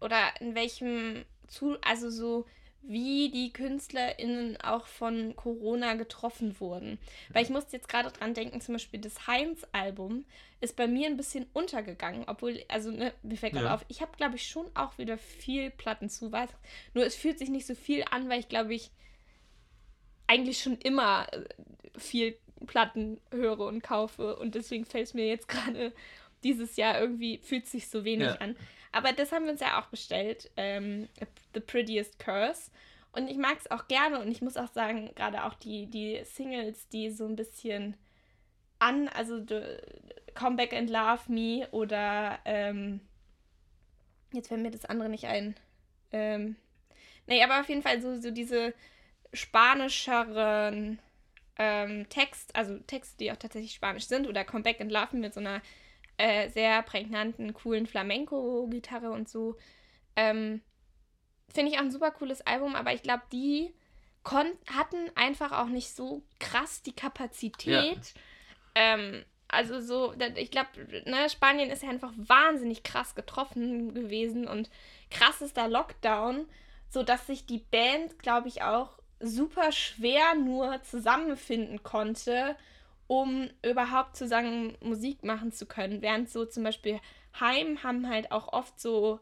oder 0.00 0.18
in 0.40 0.54
welchem 0.54 1.24
zu, 1.48 1.76
also 1.80 2.10
so 2.10 2.46
wie 2.82 3.30
die 3.30 3.52
KünstlerInnen 3.52 4.58
auch 4.62 4.86
von 4.86 5.36
Corona 5.36 5.94
getroffen 5.94 6.58
wurden. 6.60 6.98
Weil 7.30 7.42
ich 7.42 7.50
musste 7.50 7.76
jetzt 7.76 7.88
gerade 7.88 8.10
dran 8.10 8.32
denken, 8.32 8.60
zum 8.60 8.74
Beispiel 8.74 9.00
das 9.00 9.26
Heinz-Album 9.26 10.24
ist 10.60 10.76
bei 10.76 10.86
mir 10.86 11.06
ein 11.06 11.16
bisschen 11.16 11.46
untergegangen, 11.52 12.24
obwohl, 12.26 12.62
also 12.68 12.90
ne, 12.90 13.12
mir 13.22 13.36
fällt 13.36 13.52
gerade 13.52 13.66
ja. 13.66 13.74
auf, 13.74 13.84
ich 13.88 14.00
habe, 14.00 14.16
glaube 14.16 14.36
ich, 14.36 14.48
schon 14.48 14.66
auch 14.74 14.96
wieder 14.98 15.18
viel 15.18 15.70
Platten 15.70 16.08
zu 16.08 16.32
was. 16.32 16.50
Nur 16.94 17.04
es 17.04 17.14
fühlt 17.14 17.38
sich 17.38 17.50
nicht 17.50 17.66
so 17.66 17.74
viel 17.74 18.04
an, 18.10 18.28
weil 18.30 18.40
ich, 18.40 18.48
glaube 18.48 18.74
ich, 18.74 18.90
eigentlich 20.30 20.62
schon 20.62 20.78
immer 20.78 21.26
äh, 21.32 21.44
viel 21.98 22.36
Platten 22.66 23.20
höre 23.32 23.60
und 23.60 23.82
kaufe 23.82 24.36
und 24.36 24.54
deswegen 24.54 24.84
fällt 24.84 25.08
es 25.08 25.14
mir 25.14 25.26
jetzt 25.26 25.48
gerade 25.48 25.92
dieses 26.44 26.76
Jahr 26.76 26.98
irgendwie, 27.00 27.38
fühlt 27.38 27.66
sich 27.66 27.88
so 27.88 28.04
wenig 28.04 28.28
ja. 28.28 28.34
an. 28.36 28.56
Aber 28.92 29.12
das 29.12 29.32
haben 29.32 29.44
wir 29.44 29.52
uns 29.52 29.60
ja 29.60 29.80
auch 29.80 29.86
bestellt. 29.86 30.50
Ähm, 30.56 31.08
The 31.54 31.60
Prettiest 31.60 32.18
Curse. 32.18 32.70
Und 33.12 33.28
ich 33.28 33.36
mag 33.36 33.58
es 33.58 33.70
auch 33.70 33.88
gerne 33.88 34.20
und 34.20 34.30
ich 34.30 34.40
muss 34.40 34.56
auch 34.56 34.72
sagen, 34.72 35.10
gerade 35.16 35.44
auch 35.44 35.54
die, 35.54 35.86
die 35.86 36.20
Singles, 36.24 36.88
die 36.88 37.10
so 37.10 37.26
ein 37.26 37.36
bisschen 37.36 37.96
an, 38.78 39.08
also 39.08 39.44
Come 40.34 40.56
Back 40.56 40.72
and 40.72 40.88
Love 40.88 41.20
Me 41.26 41.68
oder 41.72 42.38
ähm, 42.44 43.00
jetzt 44.32 44.48
fällt 44.48 44.62
mir 44.62 44.70
das 44.70 44.84
andere 44.84 45.08
nicht 45.08 45.26
ein. 45.26 45.56
Ähm, 46.12 46.56
nee, 47.26 47.42
aber 47.42 47.60
auf 47.60 47.68
jeden 47.68 47.82
Fall 47.82 48.00
so, 48.00 48.20
so 48.20 48.30
diese 48.30 48.72
spanischeren 49.32 50.98
ähm, 51.56 52.08
Text, 52.08 52.54
also 52.56 52.78
Texte, 52.80 53.18
die 53.18 53.32
auch 53.32 53.36
tatsächlich 53.36 53.74
spanisch 53.74 54.06
sind 54.06 54.26
oder 54.26 54.44
Come 54.44 54.62
Back 54.62 54.80
and 54.80 54.90
Love 54.90 55.16
mit 55.16 55.34
so 55.34 55.40
einer 55.40 55.60
äh, 56.16 56.48
sehr 56.50 56.82
prägnanten, 56.82 57.54
coolen 57.54 57.86
Flamenco-Gitarre 57.86 59.10
und 59.10 59.28
so. 59.28 59.56
Ähm, 60.16 60.60
Finde 61.52 61.72
ich 61.72 61.78
auch 61.78 61.82
ein 61.82 61.90
super 61.90 62.12
cooles 62.12 62.42
Album, 62.42 62.76
aber 62.76 62.92
ich 62.92 63.02
glaube, 63.02 63.22
die 63.32 63.74
hatten 64.24 65.10
einfach 65.14 65.52
auch 65.52 65.66
nicht 65.66 65.94
so 65.94 66.22
krass 66.38 66.82
die 66.82 66.92
Kapazität. 66.92 68.14
Ja. 68.14 68.20
Ähm, 68.74 69.24
also 69.48 69.80
so, 69.80 70.14
ich 70.36 70.50
glaube, 70.50 70.68
ne, 71.06 71.28
Spanien 71.28 71.70
ist 71.70 71.82
ja 71.82 71.88
einfach 71.88 72.12
wahnsinnig 72.16 72.84
krass 72.84 73.14
getroffen 73.14 73.94
gewesen 73.94 74.46
und 74.46 74.70
krassester 75.10 75.68
Lockdown, 75.68 76.46
sodass 76.88 77.26
sich 77.26 77.46
die 77.46 77.58
Band, 77.58 78.18
glaube 78.20 78.48
ich, 78.48 78.62
auch 78.62 78.99
super 79.20 79.72
schwer 79.72 80.34
nur 80.34 80.82
zusammenfinden 80.82 81.82
konnte 81.82 82.56
um 83.10 83.50
überhaupt 83.68 84.16
zusammen 84.16 84.78
Musik 84.80 85.24
machen 85.24 85.50
zu 85.50 85.66
können. 85.66 86.00
Während 86.00 86.30
so 86.30 86.44
zum 86.44 86.62
Beispiel 86.62 87.00
Heim 87.40 87.82
haben 87.82 88.08
halt 88.08 88.30
auch 88.30 88.52
oft 88.52 88.78
so, 88.78 89.18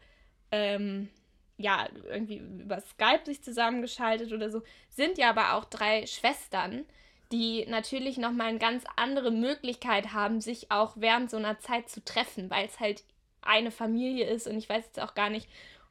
ähm, 0.53 1.09
ja, 1.57 1.89
irgendwie 2.05 2.37
über 2.37 2.83
Skype 2.83 3.23
sich 3.25 3.43
zusammengeschaltet 3.43 4.31
oder 4.35 4.51
so, 4.51 4.61
sind 4.91 5.17
ja 5.17 5.31
aber 5.31 5.55
auch 5.55 5.65
drei 5.65 6.05
Schwestern, 6.05 6.85
die 7.33 7.65
natürlich 7.65 8.19
nochmal 8.19 8.49
eine 8.49 8.59
ganz 8.59 8.85
andere 8.97 9.31
Möglichkeit 9.31 10.13
haben, 10.13 10.43
sich 10.43 10.71
auch 10.71 10.93
während 10.97 11.31
so 11.31 11.39
einer 11.39 11.59
Zeit 11.59 11.89
zu 11.89 12.05
treffen, 12.05 12.51
weil 12.51 12.67
es 12.67 12.81
halt 12.81 13.05
eine 13.41 13.71
Familie 13.71 14.27
ist 14.27 14.47
und 14.47 14.59
ich 14.59 14.69
weiß 14.69 14.85
jetzt 14.85 15.01
auch 15.01 15.15
gar 15.15 15.31
nicht, 15.31 15.49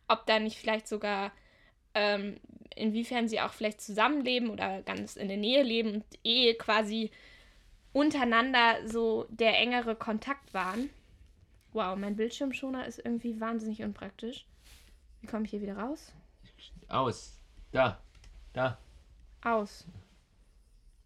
ob 0.08 0.28
da 0.28 0.38
nicht 0.38 0.60
vielleicht 0.60 0.88
sogar 0.88 1.32
ähm, 1.98 2.38
inwiefern 2.76 3.28
sie 3.28 3.42
auch 3.42 3.54
vielleicht 3.54 3.82
zusammenleben 3.82 4.50
oder 4.50 4.82
ganz 4.84 5.16
in 5.16 5.28
der 5.28 5.38
Nähe 5.38 5.64
leben 5.64 5.96
und 5.96 6.06
eh 6.24 6.54
quasi 6.54 7.12
untereinander 7.92 8.88
so 8.88 9.26
der 9.30 9.58
engere 9.58 9.96
Kontakt 9.96 10.54
waren. 10.54 10.90
Wow, 11.74 11.98
mein 11.98 12.16
Bildschirmschoner 12.16 12.86
ist 12.86 13.00
irgendwie 13.04 13.40
wahnsinnig 13.40 13.84
unpraktisch. 13.84 14.46
Wie 15.22 15.28
komme 15.28 15.46
ich 15.46 15.52
hier 15.52 15.62
wieder 15.62 15.78
raus? 15.78 16.14
Aus. 16.88 17.40
Da. 17.72 18.00
Da. 18.54 18.78
Aus. 19.44 19.86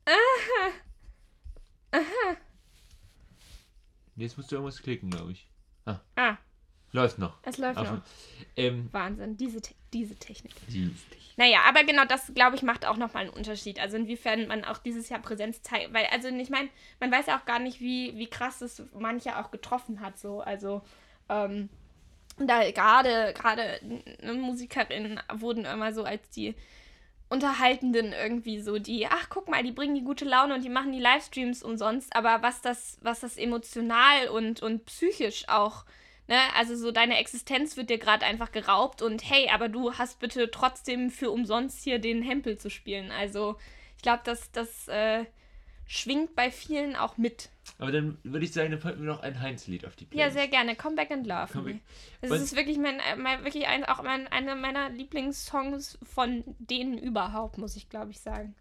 Aha. 0.05 0.71
Aha. 1.91 2.37
Jetzt 4.15 4.37
musst 4.37 4.51
du 4.51 4.57
irgendwas 4.57 4.81
klicken, 4.81 5.09
glaube 5.09 5.31
ich. 5.31 5.47
Ah. 5.85 5.99
ah. 6.15 6.37
Läuft 6.91 7.19
noch. 7.19 7.37
Es 7.43 7.57
läuft 7.57 7.77
Ach, 7.77 7.91
noch. 7.91 8.01
Ähm, 8.55 8.89
Wahnsinn, 8.91 9.37
diese, 9.37 9.61
diese 9.93 10.15
Technik. 10.15 10.53
Diese 10.67 10.93
Technik. 10.93 11.37
Naja, 11.37 11.59
aber 11.67 11.83
genau 11.83 12.05
das, 12.05 12.33
glaube 12.33 12.55
ich, 12.55 12.63
macht 12.63 12.85
auch 12.85 12.97
nochmal 12.97 13.23
einen 13.23 13.33
Unterschied. 13.33 13.79
Also 13.79 13.97
inwiefern 13.97 14.47
man 14.47 14.65
auch 14.65 14.77
dieses 14.77 15.09
Jahr 15.09 15.21
Präsenz 15.21 15.61
zeigt. 15.61 15.93
Weil, 15.93 16.05
also 16.11 16.27
ich 16.27 16.49
meine, 16.49 16.69
man 16.99 17.11
weiß 17.11 17.27
ja 17.27 17.39
auch 17.39 17.45
gar 17.45 17.59
nicht, 17.59 17.79
wie, 17.79 18.17
wie 18.17 18.27
krass 18.27 18.61
es 18.61 18.83
manche 18.97 19.37
auch 19.37 19.51
getroffen 19.51 20.01
hat. 20.01 20.19
So. 20.19 20.41
Also, 20.41 20.81
ähm, 21.29 21.69
da 22.37 22.69
gerade, 22.71 23.33
gerade 23.33 23.79
ne, 24.21 24.33
Musikerinnen 24.33 25.19
wurden 25.33 25.65
immer 25.65 25.93
so 25.93 26.03
als 26.03 26.29
die 26.29 26.55
Unterhaltenden 27.29 28.11
irgendwie 28.11 28.59
so, 28.59 28.77
die, 28.77 29.07
ach 29.07 29.29
guck 29.29 29.47
mal, 29.47 29.63
die 29.63 29.71
bringen 29.71 29.95
die 29.95 30.03
gute 30.03 30.25
Laune 30.25 30.53
und 30.53 30.63
die 30.63 30.69
machen 30.69 30.91
die 30.91 30.99
Livestreams 30.99 31.63
umsonst, 31.63 32.13
aber 32.13 32.41
was 32.41 32.61
das, 32.61 32.97
was 33.01 33.21
das 33.21 33.37
emotional 33.37 34.27
und, 34.27 34.61
und 34.61 34.85
psychisch 34.85 35.47
auch 35.47 35.85
Ne? 36.31 36.39
Also 36.55 36.77
so 36.77 36.93
deine 36.93 37.17
Existenz 37.19 37.75
wird 37.75 37.89
dir 37.89 37.97
gerade 37.97 38.25
einfach 38.25 38.53
geraubt 38.53 39.01
und 39.01 39.29
hey, 39.29 39.49
aber 39.53 39.67
du 39.67 39.95
hast 39.95 40.19
bitte 40.19 40.49
trotzdem 40.49 41.09
für 41.11 41.29
umsonst 41.29 41.83
hier 41.83 41.99
den 41.99 42.21
Hempel 42.21 42.57
zu 42.57 42.69
spielen. 42.69 43.11
Also 43.11 43.57
ich 43.97 44.01
glaube, 44.01 44.21
das, 44.23 44.49
das 44.53 44.87
äh, 44.87 45.25
schwingt 45.87 46.33
bei 46.33 46.49
vielen 46.49 46.95
auch 46.95 47.17
mit. 47.17 47.49
Aber 47.79 47.91
dann 47.91 48.17
würde 48.23 48.45
ich 48.45 48.53
sagen, 48.53 48.71
dann 48.71 48.79
packen 48.79 49.01
wir 49.01 49.07
noch 49.07 49.19
ein 49.19 49.41
Heinz-Lied 49.41 49.85
auf 49.85 49.97
die 49.97 50.05
Playlist. 50.05 50.33
Ja, 50.35 50.41
sehr 50.41 50.47
gerne. 50.47 50.77
Come 50.77 50.95
Back 50.95 51.11
and 51.11 51.27
Love 51.27 51.51
Come 51.51 51.73
Me. 51.73 51.79
Das 52.21 52.39
ist 52.39 52.55
wirklich, 52.55 52.77
mein, 52.77 53.01
äh, 53.01 53.17
mein 53.17 53.43
wirklich 53.43 53.67
ein, 53.67 53.83
auch 53.83 54.01
mein, 54.01 54.29
einer 54.29 54.55
meiner 54.55 54.89
Lieblingssongs 54.89 55.99
von 56.01 56.45
denen 56.59 56.97
überhaupt, 56.97 57.57
muss 57.57 57.75
ich 57.75 57.89
glaube 57.89 58.11
ich 58.11 58.21
sagen. 58.21 58.55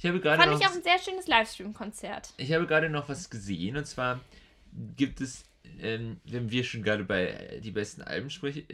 Ich 0.00 0.06
habe 0.06 0.18
gerade 0.18 0.42
Fand 0.42 0.50
noch, 0.50 0.60
ich 0.60 0.66
auch 0.66 0.74
ein 0.74 0.82
sehr 0.82 0.98
schönes 0.98 1.28
Livestream-Konzert. 1.28 2.32
Ich 2.38 2.52
habe 2.52 2.66
gerade 2.66 2.90
noch 2.90 3.08
was 3.08 3.30
gesehen 3.30 3.76
und 3.76 3.86
zwar 3.86 4.18
gibt 4.96 5.20
es 5.20 5.44
ähm, 5.80 6.20
wenn 6.24 6.50
wir 6.50 6.64
schon 6.64 6.82
gerade 6.82 7.04
bei 7.04 7.28
äh, 7.28 7.60
die 7.60 7.70
besten 7.70 8.02
Alben 8.02 8.30
sprechen, 8.30 8.64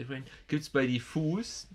gibt 0.48 0.62
es 0.62 0.70
bei 0.70 0.86
Diffus, 0.86 1.68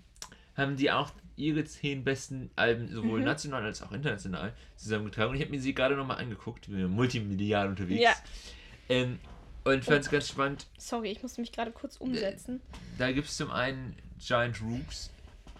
haben 0.56 0.76
die 0.76 0.90
auch 0.90 1.12
ihre 1.36 1.64
zehn 1.64 2.04
besten 2.04 2.50
Alben, 2.56 2.88
sowohl 2.88 3.20
mhm. 3.20 3.26
national 3.26 3.64
als 3.64 3.82
auch 3.82 3.92
international, 3.92 4.52
zusammengetragen. 4.76 5.30
Und 5.30 5.36
ich 5.36 5.42
habe 5.42 5.50
mir 5.50 5.60
sie 5.60 5.74
gerade 5.74 5.96
nochmal 5.96 6.18
angeguckt, 6.18 6.70
wir 6.70 6.76
sind 6.76 6.90
multimedial 6.90 7.68
unterwegs. 7.68 8.02
Ja. 8.02 8.14
Ähm, 8.88 9.18
und 9.64 9.84
fand 9.84 10.00
es 10.00 10.08
oh. 10.08 10.12
ganz 10.12 10.28
spannend. 10.28 10.66
Sorry, 10.78 11.10
ich 11.10 11.22
musste 11.22 11.40
mich 11.40 11.52
gerade 11.52 11.70
kurz 11.70 11.96
umsetzen. 11.96 12.60
Da 12.98 13.12
gibt 13.12 13.28
es 13.28 13.36
zum 13.36 13.50
einen 13.50 13.94
Giant 14.18 14.60
Rooks. 14.62 15.10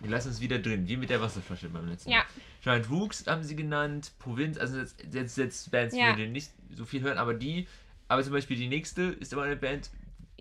Wir 0.00 0.10
lassen 0.10 0.30
es 0.30 0.40
wieder 0.40 0.58
drin, 0.58 0.88
wie 0.88 0.96
mit 0.96 1.10
der 1.10 1.20
Wasserflasche 1.20 1.68
beim 1.68 1.88
letzten 1.88 2.10
ja. 2.10 2.18
Mal. 2.18 2.26
Giant 2.62 2.90
Rooks 2.90 3.26
haben 3.26 3.42
sie 3.42 3.56
genannt, 3.56 4.12
Provinz, 4.18 4.56
also 4.56 4.78
jetzt, 4.78 5.04
jetzt, 5.12 5.36
jetzt 5.36 5.70
Bands, 5.70 5.94
ja. 5.94 6.14
die 6.14 6.26
nicht 6.26 6.50
so 6.74 6.84
viel 6.84 7.02
hören, 7.02 7.18
aber 7.18 7.34
die 7.34 7.66
aber 8.10 8.24
zum 8.24 8.32
Beispiel 8.32 8.56
die 8.56 8.66
nächste 8.66 9.02
ist 9.02 9.32
immer 9.32 9.42
eine 9.42 9.54
Band. 9.54 9.88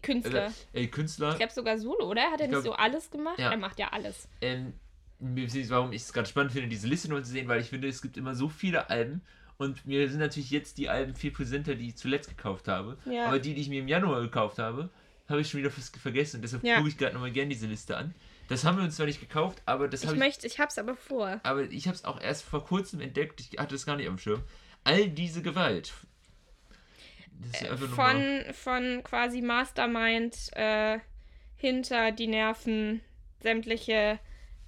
Künstler. 0.01 0.51
Äh, 0.73 0.83
äh, 0.83 0.87
Künstler. 0.87 1.31
Ich 1.31 1.37
glaube 1.37 1.53
sogar 1.53 1.77
Solo, 1.77 2.09
oder? 2.09 2.23
Hat 2.31 2.41
er 2.41 2.47
nicht 2.47 2.63
glaub, 2.63 2.63
so 2.63 2.71
alles 2.73 3.11
gemacht? 3.11 3.37
Ja. 3.37 3.51
Er 3.51 3.57
macht 3.57 3.77
ja 3.77 3.89
alles. 3.89 4.27
Ähm, 4.41 4.73
warum 5.19 5.91
ich 5.91 6.01
es 6.01 6.11
gerade 6.11 6.27
spannend 6.27 6.51
finde, 6.51 6.67
diese 6.67 6.87
Liste 6.87 7.09
neu 7.09 7.21
zu 7.21 7.29
sehen, 7.29 7.47
weil 7.47 7.61
ich 7.61 7.69
finde, 7.69 7.87
es 7.87 8.01
gibt 8.01 8.17
immer 8.17 8.33
so 8.33 8.49
viele 8.49 8.89
Alben 8.89 9.21
und 9.57 9.85
mir 9.85 10.09
sind 10.09 10.19
natürlich 10.19 10.49
jetzt 10.49 10.79
die 10.79 10.89
Alben 10.89 11.13
viel 11.13 11.29
präsenter, 11.29 11.75
die 11.75 11.89
ich 11.89 11.97
zuletzt 11.97 12.29
gekauft 12.29 12.67
habe. 12.67 12.97
Ja. 13.05 13.27
Aber 13.27 13.37
die, 13.37 13.53
die 13.53 13.61
ich 13.61 13.69
mir 13.69 13.81
im 13.81 13.87
Januar 13.87 14.21
gekauft 14.21 14.57
habe, 14.57 14.89
habe 15.27 15.41
ich 15.41 15.49
schon 15.49 15.59
wieder 15.59 15.69
fast 15.69 15.95
vergessen. 15.95 16.37
Und 16.37 16.41
deshalb 16.41 16.63
ja. 16.63 16.77
gucke 16.77 16.89
ich 16.89 16.97
gerade 16.97 17.13
nochmal 17.13 17.31
gerne 17.31 17.49
diese 17.49 17.67
Liste 17.67 17.95
an. 17.95 18.15
Das 18.47 18.63
haben 18.63 18.77
wir 18.77 18.83
uns 18.83 18.95
zwar 18.95 19.05
nicht 19.05 19.19
gekauft, 19.19 19.61
aber 19.67 19.87
das 19.87 20.03
habe 20.05 20.13
ich. 20.13 20.19
Möchte, 20.19 20.47
ich 20.47 20.57
habe 20.57 20.69
es 20.69 20.79
aber 20.79 20.95
vor. 20.95 21.39
Aber 21.43 21.69
ich 21.69 21.85
habe 21.87 21.95
es 21.95 22.03
auch 22.03 22.19
erst 22.19 22.45
vor 22.45 22.65
kurzem 22.65 22.99
entdeckt. 22.99 23.41
Ich 23.41 23.59
hatte 23.59 23.75
es 23.75 23.85
gar 23.85 23.95
nicht 23.95 24.09
am 24.09 24.17
Schirm. 24.17 24.41
All 24.85 25.07
diese 25.07 25.43
Gewalt 25.43 25.93
Das 25.97 25.97
ist 25.97 25.97
einfach 25.97 27.28
nur 27.28 27.28
von, 27.95 28.43
von 28.53 29.03
quasi 29.03 29.41
Mastermind 29.41 30.35
äh, 30.55 30.99
hinter 31.55 32.11
die 32.11 32.27
Nerven 32.27 33.01
sämtliche 33.41 34.19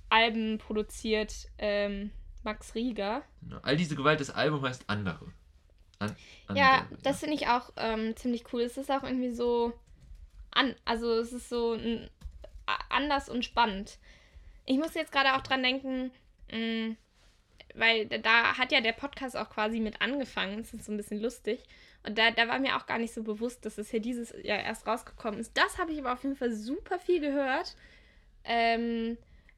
Alben 0.09 0.57
produziert 0.57 1.47
ähm, 1.57 2.11
Max 2.43 2.75
Rieger. 2.75 3.23
mal, 3.41 3.59
all 3.63 3.77
diese 3.77 3.95
Gewalt, 3.95 4.19
das 4.19 4.29
Album 4.29 4.63
heißt 4.63 4.85
andere. 4.87 5.31
An, 5.99 6.15
Ja, 6.53 6.79
andere, 6.79 7.01
das 7.03 7.19
finde 7.19 7.35
ich 7.35 7.47
auch 7.47 7.71
ähm, 7.77 8.15
ziemlich 8.15 8.51
cool. 8.53 8.61
Es 8.61 8.77
ist 8.77 8.89
auch 8.91 9.03
irgendwie 9.03 9.31
so 9.31 9.73
an, 10.51 10.75
also 10.85 11.13
es 11.19 11.31
ist 11.31 11.49
so 11.49 11.73
n- 11.75 12.09
anders 12.89 13.29
und 13.29 13.45
spannend. 13.45 13.99
Ich 14.65 14.77
muss 14.77 14.93
jetzt 14.95 15.11
gerade 15.11 15.35
auch 15.35 15.41
dran 15.41 15.63
denken, 15.63 16.11
mh, 16.51 16.95
weil 17.75 18.05
da- 18.07 18.17
da 18.17 18.57
hat 18.57 18.71
ja 18.71 18.81
der 18.81 18.91
Podcast 18.93 19.37
auch 19.37 19.49
quasi 19.49 19.79
mit 19.79 20.01
angefangen. 20.01 20.57
Das 20.57 20.73
ist 20.73 20.85
so 20.85 20.91
ein 20.91 20.97
bisschen 20.97 21.21
lustig. 21.21 21.63
Und 22.03 22.17
da, 22.17 22.31
da 22.31 22.47
war 22.47 22.57
mir 22.59 22.77
auch 22.77 22.87
gar 22.87 22.97
nicht 22.97 23.13
so 23.13 23.21
bewusst, 23.23 23.65
dass 23.65 23.77
es 23.77 23.91
hier 23.91 23.99
dieses 23.99 24.33
Jahr 24.43 24.59
erst 24.59 24.87
rausgekommen 24.87 25.39
ist. 25.39 25.55
Das 25.55 25.77
habe 25.77 25.91
ich 25.91 25.99
aber 25.99 26.13
auf 26.13 26.23
jeden 26.23 26.35
Fall 26.35 26.51
super 26.51 26.97
viel 26.99 27.19
gehört. 27.19 27.75
Ähm, 28.43 29.17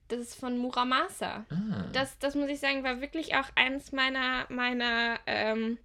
das 0.10 0.20
ist 0.20 0.36
von 0.36 0.58
Muramasa. 0.58 1.46
Ah, 1.50 1.90
Das, 1.94 2.20
das 2.20 2.36
muss 2.36 2.50
ich 2.50 2.60
sagen, 2.60 2.84
war 2.84 3.00
wirklich 3.02 3.36
auch 3.36 3.50
eines 3.56 3.94
meiner, 3.94 4.46
meiner 4.50 5.20
ähm, 5.26 5.78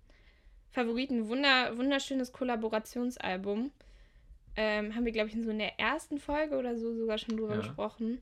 Favoriten. 0.73 1.29
Wunder, 1.29 1.77
wunderschönes 1.79 2.33
Kollaborationsalbum. 2.33 3.71
Ähm, 4.57 4.95
haben 4.97 5.05
wir, 5.05 5.13
glaube 5.13 5.29
ich, 5.29 5.35
in 5.35 5.45
so 5.45 5.51
in 5.51 5.59
der 5.59 5.79
ersten 5.79 6.19
Folge 6.19 6.57
oder 6.57 6.77
so 6.77 6.93
sogar 6.93 7.19
schon 7.19 7.37
drüber 7.37 7.55
Ja. 7.55 7.61
gesprochen. 7.61 8.21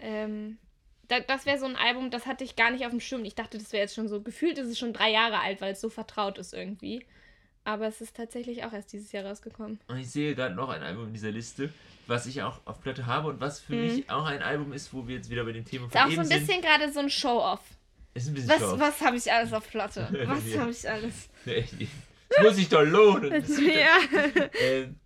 Ähm, 0.00 0.58
da, 1.06 1.20
das 1.20 1.46
wäre 1.46 1.58
so 1.58 1.66
ein 1.66 1.76
Album, 1.76 2.10
das 2.10 2.26
hatte 2.26 2.42
ich 2.42 2.56
gar 2.56 2.70
nicht 2.72 2.84
auf 2.84 2.90
dem 2.90 2.98
Schirm. 3.00 3.24
Ich 3.24 3.36
dachte, 3.36 3.58
das 3.58 3.72
wäre 3.72 3.82
jetzt 3.82 3.94
schon 3.94 4.08
so, 4.08 4.20
gefühlt 4.20 4.58
ist 4.58 4.66
es 4.66 4.78
schon 4.78 4.92
drei 4.92 5.10
Jahre 5.12 5.38
alt, 5.40 5.60
weil 5.60 5.72
es 5.74 5.80
so 5.80 5.88
vertraut 5.90 6.38
ist 6.38 6.52
irgendwie. 6.52 7.06
Aber 7.64 7.86
es 7.86 8.00
ist 8.02 8.14
tatsächlich 8.14 8.62
auch 8.64 8.72
erst 8.72 8.92
dieses 8.92 9.10
Jahr 9.12 9.24
rausgekommen. 9.24 9.80
Und 9.88 9.96
ich 9.96 10.10
sehe 10.10 10.34
gerade 10.34 10.54
noch 10.54 10.68
ein 10.68 10.82
Album 10.82 11.06
in 11.08 11.14
dieser 11.14 11.30
Liste, 11.30 11.72
was 12.06 12.26
ich 12.26 12.42
auch 12.42 12.60
auf 12.66 12.80
Platte 12.82 13.06
habe 13.06 13.28
und 13.28 13.40
was 13.40 13.60
für 13.60 13.74
Mhm. 13.74 13.80
mich 13.82 14.10
auch 14.10 14.26
ein 14.26 14.42
Album 14.42 14.72
ist, 14.74 14.92
wo 14.92 15.08
wir 15.08 15.16
jetzt 15.16 15.30
wieder 15.30 15.44
bei 15.44 15.52
dem 15.52 15.64
Thema 15.64 15.86
Ist 15.86 15.92
von 15.92 16.02
auch 16.02 16.10
so 16.10 16.20
ein 16.20 16.28
bisschen 16.28 16.60
gerade 16.60 16.92
so 16.92 17.00
ein 17.00 17.08
Show-Off. 17.08 17.60
Ist 18.12 18.28
ein 18.28 18.34
bisschen 18.34 18.50
Was, 18.50 18.78
was 18.78 19.00
habe 19.00 19.16
ich 19.16 19.32
alles 19.32 19.52
auf 19.52 19.68
Platte? 19.70 20.08
Was 20.26 20.44
Ja. 20.52 20.60
habe 20.60 20.70
ich 20.70 20.88
alles? 20.88 21.28
Das 21.46 22.42
muss 22.42 22.56
sich 22.56 22.68
doch 22.68 22.82
lohnen. 22.84 23.32
ja. 23.32 23.98
ähm, 24.60 24.96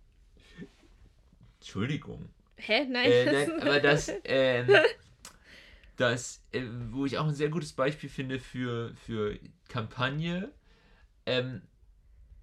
Entschuldigung. 1.59 2.29
Hä? 2.57 2.85
Nein. 2.85 3.11
Äh, 3.11 3.31
nein, 3.31 3.61
aber 3.61 3.79
das, 3.79 4.11
ähm, 4.25 4.67
das 5.95 6.41
äh, 6.51 6.63
wo 6.91 7.05
ich 7.05 7.17
auch 7.17 7.27
ein 7.27 7.33
sehr 7.35 7.49
gutes 7.49 7.73
Beispiel 7.73 8.09
finde 8.09 8.39
für, 8.39 8.93
für 9.05 9.37
Kampagne, 9.69 10.51
ähm, 11.25 11.61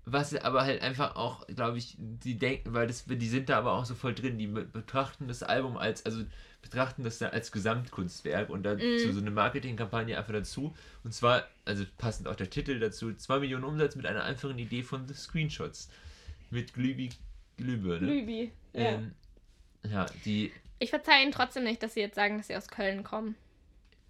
was 0.09 0.35
aber 0.37 0.62
halt 0.62 0.83
einfach 0.83 1.16
auch, 1.16 1.47
glaube 1.49 1.79
ich, 1.79 1.97
die 1.99 2.38
denken, 2.38 2.73
weil 2.75 2.87
das, 2.87 3.05
die 3.07 3.29
sind 3.29 3.49
da 3.49 3.59
aber 3.59 3.73
auch 3.73 3.85
so 3.85 3.95
voll 3.95 4.14
drin, 4.14 4.38
die 4.38 4.47
be- 4.47 4.64
betrachten 4.64 5.27
das 5.27 5.42
Album 5.42 5.77
als, 5.77 6.07
also 6.07 6.25
betrachten 6.62 7.03
das 7.05 7.19
dann 7.19 7.33
als 7.33 7.51
Gesamtkunstwerk 7.53 8.49
und 8.49 8.62
dazu 8.62 8.85
Mhm. 8.85 9.12
so 9.12 9.21
eine 9.21 9.31
Marketingkampagne 9.33 10.16
einfach 10.16 10.33
dazu. 10.33 10.75
Und 11.05 11.12
zwar, 11.12 11.45
also 11.64 11.85
passend 11.99 12.29
auch 12.29 12.37
der 12.37 12.49
Titel 12.51 12.79
dazu, 12.79 13.12
2 13.12 13.40
Millionen 13.40 13.64
Umsatz 13.64 13.97
mit 13.97 14.07
einer 14.07 14.23
einfachen 14.25 14.59
Idee 14.59 14.83
von 14.85 15.07
The 15.09 15.14
Screenshots. 15.14 15.90
Mit 16.51 16.73
Glübi 16.75 17.11
Glühbirne. 17.57 18.07
Lübi. 18.07 18.53
Ja. 18.73 18.81
Ähm, 18.83 19.12
ja, 19.90 20.07
die 20.25 20.53
Ich 20.79 20.90
verzeihe 20.90 21.23
Ihnen 21.25 21.33
trotzdem 21.33 21.64
nicht, 21.64 21.83
dass 21.83 21.95
Sie 21.95 22.01
jetzt 22.01 22.14
sagen, 22.14 22.37
dass 22.38 22.47
Sie 22.47 22.57
aus 22.57 22.69
Köln 22.69 23.03
kommen. 23.03 23.35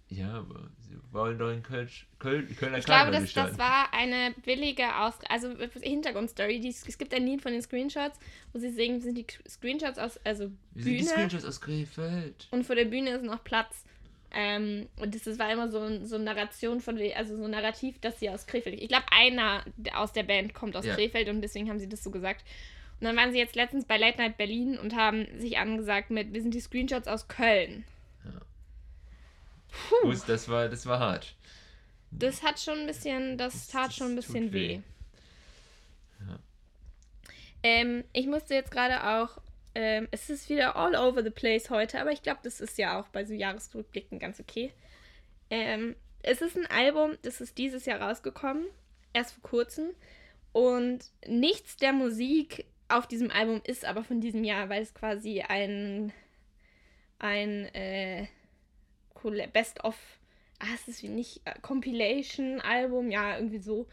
Ja, 0.09 0.35
aber 0.35 0.69
sie 0.79 0.97
wollen 1.11 1.37
doch 1.37 1.51
in 1.51 1.63
Köln, 1.63 1.89
Köln, 2.17 2.55
Kölner 2.55 2.77
Ich 2.77 2.85
glaube, 2.85 3.11
das, 3.11 3.33
das 3.33 3.57
war 3.57 3.93
eine 3.93 4.33
billige 4.45 4.95
Aus 4.95 5.15
also 5.27 5.49
Hintergrundstory. 5.81 6.59
Die, 6.61 6.69
es 6.69 6.97
gibt 6.97 7.13
ein 7.13 7.25
Lied 7.25 7.41
von 7.41 7.51
den 7.51 7.61
Screenshots, 7.61 8.17
wo 8.53 8.59
sie 8.59 8.69
singen, 8.69 9.01
sind 9.01 9.17
die 9.17 9.25
Screenshots 9.47 9.99
aus, 9.99 10.17
also 10.23 10.51
Wir 10.73 10.83
sind 10.83 10.93
die 10.93 10.97
Bühne 10.99 11.09
Screenshots 11.09 11.45
aus 11.45 11.59
Krefeld. 11.59 12.47
und 12.51 12.65
vor 12.65 12.75
der 12.75 12.85
Bühne 12.85 13.11
ist 13.11 13.23
noch 13.23 13.43
Platz. 13.43 13.83
Ähm, 14.31 14.87
und 14.97 15.15
das, 15.15 15.23
das 15.23 15.39
war 15.39 15.51
immer 15.51 15.69
so, 15.69 16.05
so 16.05 16.15
eine 16.15 16.25
Narration 16.25 16.79
von, 16.79 16.99
also 17.15 17.37
so 17.37 17.45
ein 17.45 17.51
Narrativ, 17.51 17.99
dass 17.99 18.19
sie 18.19 18.29
aus 18.29 18.45
Krefeld. 18.45 18.79
Ich 18.81 18.89
glaube, 18.89 19.05
einer 19.11 19.63
aus 19.93 20.13
der 20.13 20.23
Band 20.23 20.53
kommt 20.53 20.75
aus 20.75 20.85
Ja. 20.85 20.95
Krefeld 20.95 21.29
und 21.29 21.41
deswegen 21.41 21.69
haben 21.69 21.79
sie 21.79 21.89
das 21.89 22.03
so 22.03 22.11
gesagt. 22.11 22.45
Und 22.99 23.05
dann 23.05 23.15
waren 23.15 23.31
sie 23.31 23.37
jetzt 23.37 23.55
letztens 23.55 23.85
bei 23.85 23.97
Late 23.97 24.17
Night 24.17 24.37
Berlin 24.37 24.77
und 24.77 24.95
haben 24.95 25.27
sich 25.39 25.57
angesagt 25.57 26.09
mit, 26.11 26.33
wir 26.33 26.41
sind 26.41 26.53
die 26.53 26.59
Screenshots 26.59 27.07
aus 27.07 27.27
Köln. 27.27 27.83
Puh. 29.71 30.13
Das 30.27 30.49
war, 30.49 30.69
das 30.69 30.85
war 30.85 30.99
hart. 30.99 31.35
Das 32.11 32.41
hat 32.43 32.59
schon 32.59 32.79
ein 32.79 32.87
bisschen, 32.87 33.37
das 33.37 33.53
Das- 33.53 33.67
tat 33.67 33.93
schon 33.93 34.11
ein 34.11 34.15
bisschen 34.15 34.53
weh. 34.53 34.77
weh. 34.77 34.81
Ja. 36.27 36.39
Ähm, 37.63 38.03
ich 38.13 38.27
musste 38.27 38.53
jetzt 38.53 38.71
gerade 38.71 39.05
auch, 39.05 39.39
ähm, 39.75 40.07
es 40.11 40.29
ist 40.29 40.49
wieder 40.49 40.75
all 40.75 40.95
over 40.95 41.21
the 41.23 41.29
place 41.29 41.69
heute, 41.69 41.99
aber 41.99 42.11
ich 42.11 42.21
glaube, 42.23 42.39
das 42.43 42.61
ist 42.61 42.77
ja 42.77 42.99
auch 42.99 43.07
bei 43.09 43.25
so 43.25 43.33
Jahresrückblicken 43.33 44.19
ganz 44.19 44.39
okay. 44.39 44.71
Ähm, 45.49 45.95
es 46.23 46.41
ist 46.41 46.57
ein 46.57 46.65
Album, 46.67 47.17
das 47.21 47.41
ist 47.41 47.57
dieses 47.57 47.85
Jahr 47.85 48.01
rausgekommen, 48.01 48.65
erst 49.13 49.33
vor 49.33 49.43
kurzem. 49.43 49.89
Und 50.53 51.05
nichts 51.27 51.77
der 51.77 51.93
Musik 51.93 52.65
auf 52.89 53.05
diesem 53.07 53.29
Album 53.31 53.61
ist 53.65 53.85
aber 53.85 54.03
von 54.03 54.21
diesem 54.21 54.43
Jahr, 54.43 54.69
weil 54.69 54.81
es 54.81 54.93
quasi 54.93 55.41
ein, 55.41 56.11
ein 57.19 57.65
äh, 57.75 58.27
Colla- 59.21 59.47
Best-of, 59.47 59.95
ah, 60.59 60.65
es 60.75 60.87
ist 60.87 61.03
wie 61.03 61.09
nicht, 61.09 61.41
äh, 61.45 61.53
Compilation-Album, 61.61 63.11
ja, 63.11 63.35
irgendwie 63.37 63.59
so. 63.59 63.87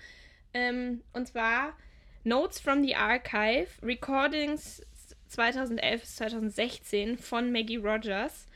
Ähm, 0.52 1.02
und 1.12 1.26
zwar 1.26 1.76
Notes 2.24 2.60
from 2.60 2.82
the 2.82 2.94
Archive, 2.94 3.68
Recordings 3.82 4.82
2011 5.28 6.00
bis 6.00 6.16
2016 6.16 7.18
von 7.18 7.52
Maggie 7.52 7.76
Rogers. 7.76 8.46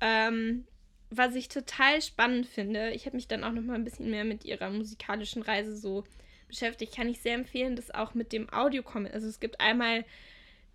Ähm, 0.00 0.66
was 1.10 1.34
ich 1.34 1.48
total 1.48 2.02
spannend 2.02 2.46
finde, 2.46 2.90
ich 2.90 3.06
habe 3.06 3.16
mich 3.16 3.28
dann 3.28 3.44
auch 3.44 3.52
noch 3.52 3.62
mal 3.62 3.74
ein 3.74 3.84
bisschen 3.84 4.10
mehr 4.10 4.24
mit 4.24 4.44
ihrer 4.44 4.70
musikalischen 4.70 5.42
Reise 5.42 5.76
so 5.76 6.04
beschäftigt, 6.48 6.94
kann 6.94 7.08
ich 7.08 7.20
sehr 7.20 7.34
empfehlen, 7.34 7.76
das 7.76 7.92
auch 7.92 8.14
mit 8.14 8.32
dem 8.32 8.52
audio 8.52 8.82
Also 9.12 9.28
es 9.28 9.40
gibt 9.40 9.60
einmal 9.60 10.04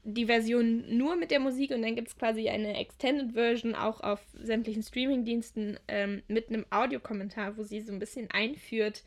die 0.03 0.25
Version 0.25 0.97
nur 0.97 1.15
mit 1.15 1.31
der 1.31 1.39
Musik 1.39 1.71
und 1.71 1.81
dann 1.83 1.95
gibt 1.95 2.07
es 2.07 2.17
quasi 2.17 2.49
eine 2.49 2.77
Extended 2.77 3.33
Version 3.33 3.75
auch 3.75 4.01
auf 4.01 4.19
sämtlichen 4.33 4.81
Streamingdiensten 4.81 5.79
ähm, 5.87 6.23
mit 6.27 6.49
einem 6.49 6.65
Audiokommentar, 6.71 7.57
wo 7.57 7.63
sie 7.63 7.81
so 7.81 7.91
ein 7.91 7.99
bisschen 7.99 8.29
einführt 8.31 9.03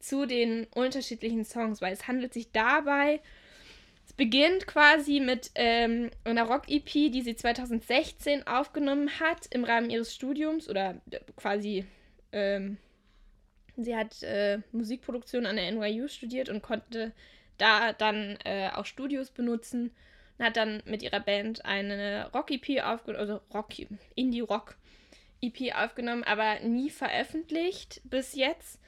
zu 0.00 0.26
den 0.26 0.66
unterschiedlichen 0.74 1.44
Songs, 1.44 1.80
weil 1.80 1.92
es 1.92 2.08
handelt 2.08 2.34
sich 2.34 2.50
dabei, 2.50 3.20
es 4.04 4.12
beginnt 4.12 4.66
quasi 4.66 5.20
mit 5.20 5.50
ähm, 5.54 6.10
einer 6.24 6.44
Rock-EP, 6.44 7.10
die 7.10 7.22
sie 7.22 7.36
2016 7.36 8.46
aufgenommen 8.46 9.10
hat 9.20 9.46
im 9.50 9.64
Rahmen 9.64 9.90
ihres 9.90 10.14
Studiums 10.14 10.68
oder 10.68 11.00
äh, 11.10 11.20
quasi, 11.36 11.84
ähm, 12.32 12.78
sie 13.76 13.96
hat 13.96 14.22
äh, 14.22 14.58
Musikproduktion 14.72 15.46
an 15.46 15.56
der 15.56 15.70
NYU 15.72 16.08
studiert 16.08 16.48
und 16.48 16.62
konnte 16.62 17.12
da 17.58 17.92
dann 17.92 18.38
äh, 18.44 18.70
auch 18.74 18.86
Studios 18.86 19.30
benutzen 19.30 19.92
und 20.38 20.44
hat 20.44 20.56
dann 20.56 20.82
mit 20.84 21.02
ihrer 21.02 21.20
Band 21.20 21.64
eine 21.64 22.30
Rock-EP 22.32 22.82
aufgenommen, 22.82 23.20
also 23.20 23.40
Rock, 23.52 23.70
Indie-Rock-EP 24.14 25.74
aufgenommen, 25.74 26.24
aber 26.24 26.60
nie 26.60 26.90
veröffentlicht 26.90 28.00
bis 28.04 28.34
jetzt. 28.34 28.80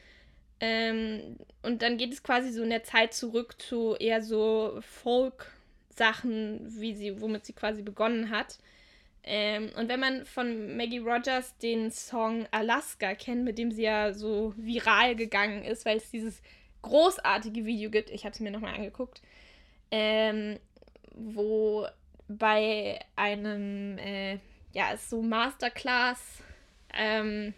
Ähm, 0.61 1.37
und 1.63 1.83
dann 1.83 1.99
geht 1.99 2.13
es 2.13 2.23
quasi 2.23 2.51
so 2.51 2.63
in 2.63 2.71
der 2.71 2.85
Zeit 2.85 3.15
zurück 3.15 3.61
zu 3.61 3.95
eher 3.95 4.23
so 4.23 4.79
Folk-Sachen, 4.81 6.81
wie 6.81 6.95
sie, 6.95 7.21
womit 7.21 7.47
sie 7.47 7.53
quasi 7.53 7.83
begonnen 7.83 8.31
hat. 8.31 8.59
Ähm, 9.23 9.71
und 9.77 9.89
wenn 9.89 10.01
man 10.01 10.25
von 10.25 10.77
Maggie 10.77 10.99
Rogers 10.99 11.57
den 11.59 11.91
Song 11.91 12.47
Alaska 12.51 13.15
kennt, 13.15 13.45
mit 13.45 13.59
dem 13.59 13.71
sie 13.71 13.83
ja 13.83 14.13
so 14.13 14.53
viral 14.57 15.17
gegangen 15.17 15.65
ist, 15.65 15.85
weil 15.85 15.99
es 15.99 16.11
dieses 16.11 16.43
großartige 16.83 17.65
Video 17.65 17.91
gibt, 17.91 18.11
ich 18.11 18.25
habe 18.25 18.33
es 18.33 18.41
mir 18.41 18.51
nochmal 18.51 18.75
angeguckt, 18.75 19.21
ähm, 19.91 20.59
wo 21.19 21.87
bei 22.29 23.01
einem, 23.17 23.99
äh, 23.99 24.39
ja, 24.73 24.97
so 24.97 25.23
Masterclass, 25.23 26.21
ähm, 26.95 27.55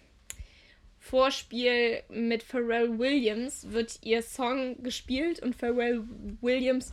Vorspiel 0.98 2.02
mit 2.10 2.42
Pharrell 2.42 2.98
Williams 2.98 3.70
wird 3.70 3.98
ihr 4.02 4.22
Song 4.22 4.82
gespielt 4.82 5.40
und 5.40 5.56
Pharrell 5.56 6.04
Williams 6.40 6.92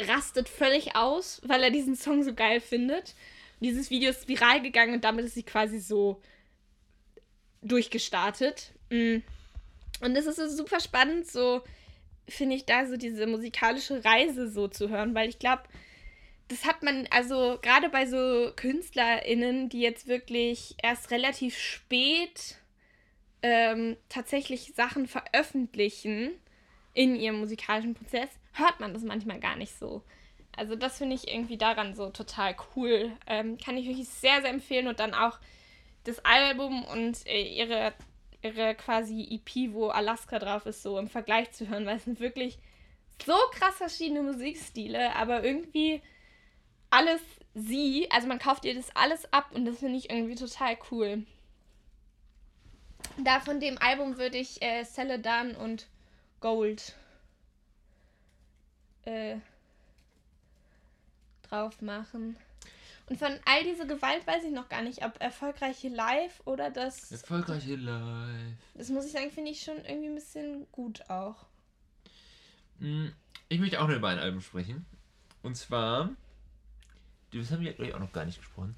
rastet 0.00 0.48
völlig 0.48 0.96
aus, 0.96 1.40
weil 1.44 1.62
er 1.62 1.70
diesen 1.70 1.94
Song 1.94 2.22
so 2.22 2.34
geil 2.34 2.60
findet. 2.60 3.14
Dieses 3.60 3.90
Video 3.90 4.10
ist 4.10 4.28
viral 4.28 4.62
gegangen 4.62 4.94
und 4.94 5.04
damit 5.04 5.26
ist 5.26 5.34
sie 5.34 5.42
quasi 5.42 5.78
so 5.78 6.22
durchgestartet. 7.62 8.72
Mm. 8.90 9.18
Und 10.00 10.16
es 10.16 10.26
ist 10.26 10.36
so 10.36 10.48
super 10.48 10.80
spannend, 10.80 11.26
so 11.26 11.62
finde 12.28 12.56
ich 12.56 12.66
da 12.66 12.86
so 12.86 12.96
diese 12.96 13.26
musikalische 13.26 14.04
Reise 14.04 14.48
so 14.48 14.68
zu 14.68 14.88
hören, 14.88 15.14
weil 15.14 15.28
ich 15.28 15.38
glaube, 15.38 15.62
das 16.48 16.64
hat 16.64 16.82
man, 16.82 17.06
also 17.10 17.58
gerade 17.60 17.88
bei 17.90 18.06
so 18.06 18.52
KünstlerInnen, 18.56 19.68
die 19.68 19.80
jetzt 19.80 20.08
wirklich 20.08 20.76
erst 20.82 21.10
relativ 21.10 21.58
spät 21.58 22.56
ähm, 23.42 23.96
tatsächlich 24.08 24.72
Sachen 24.74 25.06
veröffentlichen 25.06 26.30
in 26.94 27.14
ihrem 27.14 27.40
musikalischen 27.40 27.94
Prozess, 27.94 28.30
hört 28.52 28.80
man 28.80 28.94
das 28.94 29.02
manchmal 29.02 29.40
gar 29.40 29.56
nicht 29.56 29.78
so. 29.78 30.02
Also 30.56 30.74
das 30.74 30.98
finde 30.98 31.14
ich 31.14 31.28
irgendwie 31.28 31.56
daran 31.56 31.94
so 31.94 32.10
total 32.10 32.56
cool. 32.74 33.12
Ähm, 33.26 33.58
kann 33.58 33.76
ich 33.76 33.86
wirklich 33.86 34.08
sehr, 34.08 34.40
sehr 34.40 34.50
empfehlen. 34.50 34.88
Und 34.88 34.98
dann 34.98 35.14
auch 35.14 35.38
das 36.04 36.18
Album 36.24 36.84
und 36.84 37.24
äh, 37.26 37.42
ihre, 37.42 37.92
ihre 38.42 38.74
quasi 38.74 39.26
EP, 39.30 39.72
wo 39.72 39.88
Alaska 39.88 40.38
drauf 40.38 40.66
ist, 40.66 40.82
so 40.82 40.98
im 40.98 41.08
Vergleich 41.08 41.50
zu 41.52 41.68
hören, 41.68 41.86
weil 41.86 41.96
es 41.96 42.04
sind 42.04 42.20
wirklich 42.20 42.58
so 43.24 43.34
krass 43.52 43.76
verschiedene 43.76 44.22
Musikstile, 44.22 45.14
aber 45.16 45.42
irgendwie 45.42 46.00
alles 46.90 47.20
sie. 47.54 48.08
Also 48.10 48.28
man 48.28 48.38
kauft 48.38 48.64
ihr 48.64 48.74
das 48.74 48.94
alles 48.94 49.32
ab 49.32 49.50
und 49.52 49.64
das 49.64 49.78
finde 49.78 49.98
ich 49.98 50.10
irgendwie 50.10 50.36
total 50.36 50.76
cool. 50.90 51.24
Da 53.24 53.40
von 53.40 53.60
dem 53.60 53.78
Album 53.78 54.18
würde 54.18 54.38
ich 54.38 54.62
äh, 54.62 54.84
Celadon 54.84 55.54
und 55.56 55.88
Gold 56.40 56.94
äh, 59.04 59.36
drauf 61.42 61.80
machen. 61.80 62.36
Und 63.08 63.18
von 63.18 63.32
all 63.46 63.64
diese 63.64 63.86
Gewalt 63.86 64.26
weiß 64.26 64.44
ich 64.44 64.52
noch 64.52 64.68
gar 64.68 64.82
nicht, 64.82 65.04
ob 65.04 65.18
erfolgreiche 65.20 65.88
Live 65.88 66.42
oder 66.44 66.70
das. 66.70 67.10
Erfolgreiche 67.10 67.76
Live. 67.76 68.56
Das 68.74 68.90
muss 68.90 69.06
ich 69.06 69.12
sagen, 69.12 69.30
finde 69.30 69.50
ich 69.50 69.62
schon 69.62 69.78
irgendwie 69.84 70.08
ein 70.08 70.14
bisschen 70.14 70.66
gut 70.72 71.08
auch. 71.08 71.46
Hm, 72.80 73.12
ich 73.48 73.58
möchte 73.60 73.80
auch 73.80 73.88
noch 73.88 73.96
über 73.96 74.08
ein 74.08 74.18
Album 74.18 74.42
sprechen. 74.42 74.84
Und 75.42 75.56
zwar. 75.56 76.10
Das 77.32 77.50
haben 77.50 77.62
wir, 77.62 77.72
glaube 77.72 77.90
ich, 77.90 77.94
auch 77.94 78.00
noch 78.00 78.12
gar 78.12 78.24
nicht 78.24 78.38
gesprochen. 78.38 78.74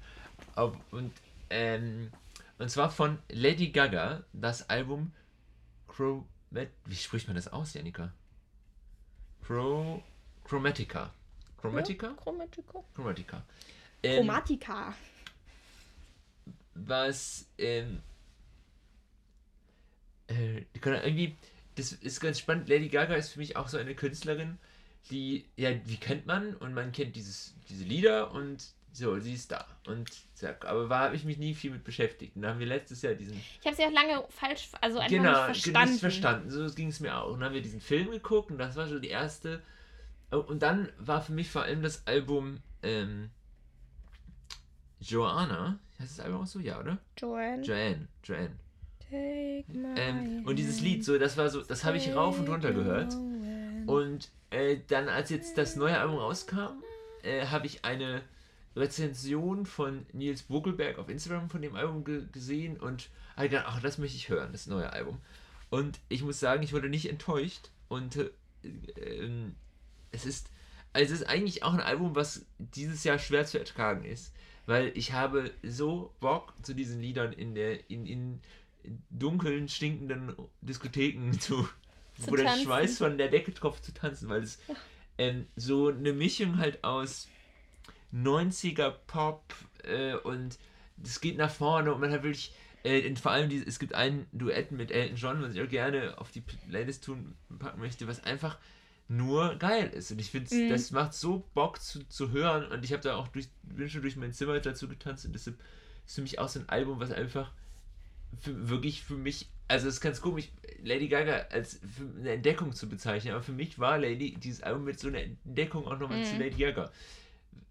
Und, 0.91 1.13
ähm, 1.49 2.11
und 2.57 2.69
zwar 2.69 2.89
von 2.89 3.17
Lady 3.29 3.69
Gaga, 3.69 4.23
das 4.33 4.69
Album 4.69 5.13
Chromat. 5.87 6.69
Wie 6.85 6.95
spricht 6.95 7.27
man 7.27 7.35
das 7.35 7.47
aus, 7.47 7.73
Janika? 7.73 8.11
Chro 9.41 10.03
Chromatica. 10.43 11.13
Chromatica? 11.57 12.07
Ja, 12.07 12.13
Chromatica. 12.13 12.83
Chromatica. 12.93 13.43
Ähm, 14.03 14.17
Chromatica. 14.17 14.93
Was, 16.73 17.47
ähm, 17.57 18.01
äh, 20.27 20.65
irgendwie, 20.73 21.35
das 21.75 21.91
ist 21.93 22.19
ganz 22.19 22.39
spannend. 22.39 22.69
Lady 22.69 22.89
Gaga 22.89 23.15
ist 23.15 23.29
für 23.29 23.39
mich 23.39 23.55
auch 23.55 23.67
so 23.67 23.77
eine 23.77 23.93
Künstlerin, 23.95 24.57
die, 25.09 25.45
ja, 25.55 25.71
die 25.73 25.97
kennt 25.97 26.25
man 26.25 26.55
und 26.55 26.73
man 26.73 26.91
kennt 26.91 27.15
dieses, 27.15 27.55
diese 27.69 27.83
Lieder 27.83 28.31
und 28.31 28.65
so, 28.93 29.19
sie 29.19 29.33
ist 29.33 29.51
da. 29.51 29.65
Und 29.87 30.09
zack. 30.33 30.65
Aber 30.65 30.89
war 30.89 31.05
habe 31.05 31.15
ich 31.15 31.23
mich 31.23 31.37
nie 31.37 31.53
viel 31.53 31.71
mit 31.71 31.83
beschäftigt. 31.83 32.35
Und 32.35 32.41
dann 32.41 32.51
haben 32.51 32.59
wir 32.59 32.67
letztes 32.67 33.01
Jahr 33.01 33.13
diesen. 33.13 33.41
Ich 33.59 33.65
habe 33.65 33.75
sie 33.75 33.83
auch 33.83 33.91
lange 33.91 34.25
falsch, 34.29 34.69
also 34.81 34.99
einfach 34.99 35.09
genau, 35.09 35.47
nicht 35.47 35.61
verstanden. 35.61 35.87
Genau, 35.87 35.99
verstanden. 35.99 36.49
So 36.49 36.75
ging 36.75 36.89
es 36.89 36.99
mir 36.99 37.17
auch. 37.17 37.27
Und 37.27 37.39
dann 37.39 37.47
haben 37.47 37.53
wir 37.53 37.61
diesen 37.61 37.81
Film 37.81 38.11
geguckt 38.11 38.51
und 38.51 38.57
das 38.57 38.75
war 38.75 38.87
so 38.87 38.99
die 38.99 39.09
erste 39.09 39.61
und 40.31 40.61
dann 40.61 40.89
war 40.97 41.21
für 41.21 41.33
mich 41.33 41.49
vor 41.49 41.63
allem 41.63 41.81
das 41.81 42.07
Album 42.07 42.59
ähm, 42.83 43.29
Joanna. 45.01 45.79
Heißt 45.99 46.17
das 46.17 46.25
Album 46.25 46.41
auch 46.41 46.47
so? 46.47 46.59
Ja, 46.59 46.79
oder? 46.79 46.97
Joanne. 47.17 47.63
Joanne. 47.63 48.07
Joanne. 48.23 48.55
Ähm, 49.11 50.45
und 50.45 50.55
dieses 50.57 50.79
Lied, 50.79 51.03
so, 51.03 51.17
das 51.17 51.35
war 51.35 51.49
so, 51.49 51.61
das 51.61 51.83
habe 51.83 51.97
ich 51.97 52.15
rauf 52.15 52.39
und 52.39 52.47
runter 52.47 52.71
gehört. 52.71 53.13
Und 53.87 54.29
äh, 54.51 54.77
dann, 54.87 55.09
als 55.09 55.29
jetzt 55.29 55.57
das 55.57 55.75
neue 55.75 55.99
Album 55.99 56.17
rauskam, 56.17 56.81
äh, 57.23 57.47
habe 57.47 57.65
ich 57.65 57.83
eine 57.83 58.21
Rezension 58.75 59.65
von 59.65 60.05
Nils 60.13 60.41
Vogelberg 60.41 60.97
auf 60.97 61.09
Instagram 61.09 61.49
von 61.49 61.61
dem 61.61 61.75
Album 61.75 62.03
ge 62.03 62.23
gesehen 62.31 62.77
und 62.77 63.09
habe 63.35 63.49
gedacht, 63.49 63.65
ach, 63.67 63.81
das 63.81 63.97
möchte 63.97 64.15
ich 64.15 64.29
hören, 64.29 64.51
das 64.53 64.67
neue 64.67 64.93
Album. 64.93 65.19
Und 65.69 65.99
ich 66.09 66.23
muss 66.23 66.39
sagen, 66.39 66.63
ich 66.63 66.73
wurde 66.73 66.89
nicht 66.89 67.09
enttäuscht 67.09 67.69
und 67.89 68.15
äh, 68.15 68.29
ähm, 68.97 69.55
es 70.11 70.25
ist, 70.25 70.49
also 70.93 71.13
es 71.13 71.21
ist 71.21 71.27
eigentlich 71.27 71.63
auch 71.63 71.73
ein 71.73 71.81
Album, 71.81 72.15
was 72.15 72.45
dieses 72.59 73.03
Jahr 73.03 73.19
schwer 73.19 73.45
zu 73.45 73.59
ertragen 73.59 74.05
ist, 74.05 74.33
weil 74.65 74.91
ich 74.95 75.13
habe 75.13 75.51
so 75.63 76.13
Bock 76.19 76.53
zu 76.61 76.73
diesen 76.73 77.01
Liedern 77.01 77.33
in 77.33 77.55
der 77.55 77.89
in, 77.89 78.05
in 78.05 78.41
dunkeln, 79.09 79.67
stinkenden 79.67 80.35
Diskotheken 80.61 81.31
zu, 81.39 81.67
zu 82.19 82.27
wo 82.27 82.35
tanzen. 82.35 82.45
der 82.45 82.63
Schweiß 82.63 82.97
von 82.97 83.17
der 83.17 83.29
Decke 83.29 83.53
tropft 83.53 83.85
zu 83.85 83.93
tanzen, 83.93 84.29
weil 84.29 84.43
es 84.43 84.59
ähm, 85.17 85.47
so 85.55 85.89
eine 85.89 86.13
Mischung 86.13 86.57
halt 86.57 86.83
aus 86.83 87.27
90er 88.13 88.91
Pop 89.07 89.53
äh, 89.83 90.15
und 90.15 90.57
es 91.03 91.21
geht 91.21 91.37
nach 91.37 91.51
vorne 91.51 91.93
und 91.93 92.01
man 92.01 92.11
hat 92.11 92.23
wirklich 92.23 92.53
äh, 92.83 93.15
vor 93.15 93.31
allem, 93.31 93.49
die, 93.49 93.57
es 93.57 93.79
gibt 93.79 93.93
ein 93.93 94.25
Duett 94.31 94.71
mit 94.71 94.91
Elton 94.91 95.15
John, 95.15 95.41
was 95.41 95.53
ich 95.53 95.61
auch 95.61 95.69
gerne 95.69 96.17
auf 96.17 96.31
die 96.31 96.41
Playlist 96.41 97.03
tun 97.03 97.35
packen 97.59 97.79
möchte, 97.79 98.07
was 98.07 98.23
einfach 98.23 98.57
nur 99.11 99.55
geil 99.55 99.89
ist. 99.89 100.11
Und 100.11 100.19
ich 100.19 100.31
finde, 100.31 100.53
mhm. 100.55 100.69
das 100.69 100.91
macht 100.91 101.13
so 101.13 101.45
Bock 101.53 101.81
zu, 101.81 102.07
zu 102.07 102.31
hören. 102.31 102.71
Und 102.71 102.85
ich 102.85 102.93
habe 102.93 103.03
da 103.03 103.15
auch 103.15 103.27
durch, 103.27 103.49
bin 103.63 103.89
schon 103.89 104.01
durch 104.01 104.15
mein 104.15 104.31
Zimmer 104.31 104.59
dazu 104.59 104.87
getanzt. 104.87 105.25
Und 105.25 105.33
deshalb 105.33 105.57
ist 106.05 106.15
für 106.15 106.21
mich 106.21 106.39
auch 106.39 106.47
so 106.47 106.59
ein 106.59 106.69
Album, 106.69 106.99
was 106.99 107.11
einfach 107.11 107.51
für, 108.39 108.69
wirklich 108.69 109.03
für 109.03 109.15
mich, 109.15 109.49
also 109.67 109.87
es 109.87 109.95
ist 109.95 110.01
ganz 110.01 110.21
komisch, 110.21 110.47
Lady 110.83 111.09
Gaga 111.09 111.47
als 111.49 111.81
eine 112.19 112.31
Entdeckung 112.31 112.71
zu 112.73 112.87
bezeichnen. 112.87 113.33
Aber 113.33 113.43
für 113.43 113.51
mich 113.51 113.79
war 113.79 113.97
Lady, 113.97 114.35
dieses 114.35 114.63
Album 114.63 114.85
mit 114.85 114.99
so 114.99 115.09
einer 115.09 115.19
Entdeckung 115.19 115.85
auch 115.87 115.99
nochmal 115.99 116.19
mhm. 116.19 116.25
zu 116.25 116.37
Lady 116.37 116.63
Gaga. 116.63 116.91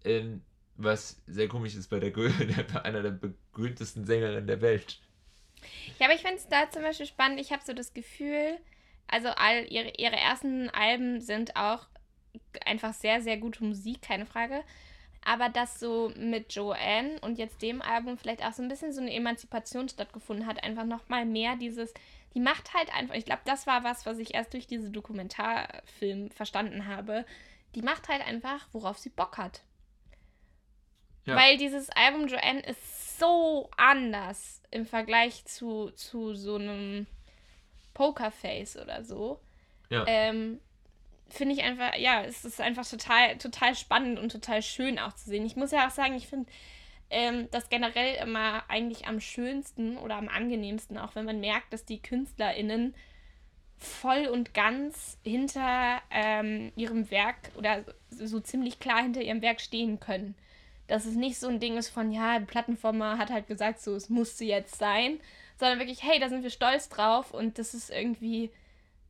Ähm, 0.03 0.41
was 0.77 1.21
sehr 1.25 1.47
komisch 1.47 1.75
ist 1.75 1.89
bei, 1.89 1.99
der, 1.99 2.11
bei 2.11 2.81
einer 2.83 3.01
der 3.01 3.19
berühmtesten 3.51 4.05
Sängerinnen 4.05 4.45
der 4.45 4.61
Welt. 4.61 4.99
Ja, 5.99 6.05
aber 6.05 6.15
ich 6.15 6.21
finde 6.21 6.37
es 6.37 6.47
da 6.47 6.69
zum 6.69 6.83
Beispiel 6.83 7.07
spannend. 7.07 7.39
Ich 7.39 7.51
habe 7.51 7.63
so 7.65 7.73
das 7.73 7.93
Gefühl, 7.93 8.57
also 9.07 9.29
all 9.29 9.65
ihre, 9.71 9.91
ihre 9.97 10.15
ersten 10.15 10.69
Alben 10.69 11.21
sind 11.21 11.55
auch 11.55 11.87
einfach 12.65 12.93
sehr, 12.93 13.21
sehr 13.21 13.37
gute 13.37 13.63
Musik, 13.63 14.01
keine 14.01 14.25
Frage. 14.25 14.63
Aber 15.23 15.49
dass 15.49 15.79
so 15.79 16.11
mit 16.15 16.53
Joanne 16.53 17.19
und 17.21 17.37
jetzt 17.37 17.61
dem 17.61 17.81
Album 17.81 18.17
vielleicht 18.17 18.43
auch 18.43 18.53
so 18.53 18.63
ein 18.63 18.69
bisschen 18.69 18.91
so 18.91 19.01
eine 19.01 19.13
Emanzipation 19.13 19.87
stattgefunden 19.87 20.47
hat, 20.47 20.63
einfach 20.63 20.85
nochmal 20.85 21.25
mehr 21.25 21.55
dieses, 21.55 21.93
die 22.33 22.39
macht 22.39 22.73
halt 22.73 22.93
einfach, 22.93 23.15
ich 23.15 23.25
glaube, 23.25 23.41
das 23.45 23.67
war 23.67 23.83
was, 23.83 24.05
was 24.05 24.17
ich 24.17 24.33
erst 24.33 24.53
durch 24.53 24.65
diese 24.65 24.89
Dokumentarfilm 24.89 26.31
verstanden 26.31 26.87
habe. 26.87 27.25
Die 27.75 27.83
macht 27.83 28.09
halt 28.09 28.25
einfach, 28.25 28.67
worauf 28.71 28.97
sie 28.97 29.09
Bock 29.09 29.37
hat. 29.37 29.61
Ja. 31.25 31.35
Weil 31.35 31.57
dieses 31.57 31.89
Album 31.91 32.27
Joanne 32.27 32.61
ist 32.61 33.19
so 33.19 33.69
anders 33.77 34.63
im 34.71 34.87
Vergleich 34.87 35.45
zu, 35.45 35.91
zu 35.91 36.33
so 36.33 36.55
einem 36.55 37.05
Pokerface 37.93 38.77
oder 38.77 39.03
so. 39.03 39.39
Ja. 39.89 40.05
Ähm, 40.07 40.59
finde 41.29 41.55
ich 41.55 41.63
einfach, 41.63 41.95
ja, 41.97 42.23
es 42.23 42.45
ist 42.45 42.61
einfach 42.61 42.87
total, 42.87 43.37
total 43.37 43.75
spannend 43.75 44.19
und 44.19 44.31
total 44.31 44.61
schön 44.61 44.99
auch 44.99 45.13
zu 45.13 45.29
sehen. 45.29 45.45
Ich 45.45 45.55
muss 45.55 45.71
ja 45.71 45.87
auch 45.87 45.91
sagen, 45.91 46.15
ich 46.15 46.27
finde 46.27 46.49
ähm, 47.09 47.47
das 47.51 47.69
generell 47.69 48.15
immer 48.21 48.63
eigentlich 48.69 49.07
am 49.07 49.19
schönsten 49.19 49.97
oder 49.97 50.15
am 50.15 50.29
angenehmsten, 50.29 50.97
auch 50.97 51.15
wenn 51.15 51.25
man 51.25 51.39
merkt, 51.39 51.73
dass 51.73 51.85
die 51.85 52.01
KünstlerInnen 52.01 52.95
voll 53.77 54.27
und 54.27 54.53
ganz 54.53 55.17
hinter 55.23 56.01
ähm, 56.11 56.71
ihrem 56.75 57.09
Werk 57.09 57.51
oder 57.57 57.83
so 58.09 58.39
ziemlich 58.39 58.79
klar 58.79 59.01
hinter 59.01 59.21
ihrem 59.21 59.41
Werk 59.41 59.59
stehen 59.59 59.99
können. 59.99 60.35
Dass 60.87 61.05
es 61.05 61.15
nicht 61.15 61.39
so 61.39 61.47
ein 61.47 61.59
Ding 61.59 61.77
ist 61.77 61.89
von, 61.89 62.11
ja, 62.11 62.39
die 62.39 62.45
Plattenformer 62.45 63.17
hat 63.17 63.31
halt 63.31 63.47
gesagt, 63.47 63.81
so, 63.81 63.95
es 63.95 64.09
musste 64.09 64.45
jetzt 64.45 64.77
sein, 64.77 65.19
sondern 65.61 65.77
wirklich, 65.77 66.01
hey, 66.01 66.19
da 66.19 66.27
sind 66.27 66.41
wir 66.41 66.49
stolz 66.49 66.89
drauf 66.89 67.31
und 67.31 67.59
das 67.59 67.75
ist 67.75 67.91
irgendwie, 67.91 68.49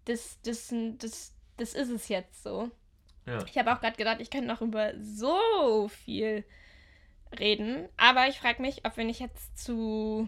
das, 0.04 0.38
das, 0.44 0.74
das, 0.98 1.34
das 1.56 1.74
ist 1.74 1.90
es 1.90 2.10
jetzt 2.10 2.44
so. 2.44 2.70
Ja. 3.26 3.42
Ich 3.46 3.58
habe 3.58 3.74
auch 3.74 3.80
gerade 3.80 3.96
gedacht, 3.96 4.18
ich 4.20 4.30
könnte 4.30 4.48
noch 4.48 4.62
über 4.62 4.92
so 5.02 5.88
viel 5.88 6.44
reden, 7.40 7.88
aber 7.96 8.28
ich 8.28 8.38
frage 8.38 8.62
mich, 8.62 8.86
ob 8.86 8.98
wir 8.98 9.06
nicht 9.06 9.22
jetzt 9.22 9.58
zu, 9.58 10.28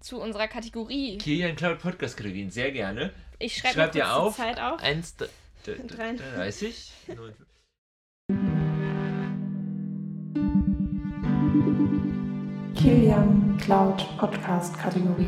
zu 0.00 0.18
unserer 0.18 0.48
Kategorie. 0.48 1.18
Kilian 1.18 1.56
Cloud 1.56 1.78
Podcast 1.78 2.16
Kategorien, 2.16 2.50
sehr 2.50 2.72
gerne. 2.72 3.12
Ich 3.38 3.58
schreibe 3.58 3.74
schreib 3.74 3.92
dir 3.92 4.16
auf. 4.16 4.34
Zeit 4.34 4.58
auf. 4.58 4.82
1, 4.82 5.16
30. 5.66 6.90
Kilian 12.78 13.58
Cloud 13.58 14.06
Podcast 14.18 14.78
Kategorie. 14.78 15.26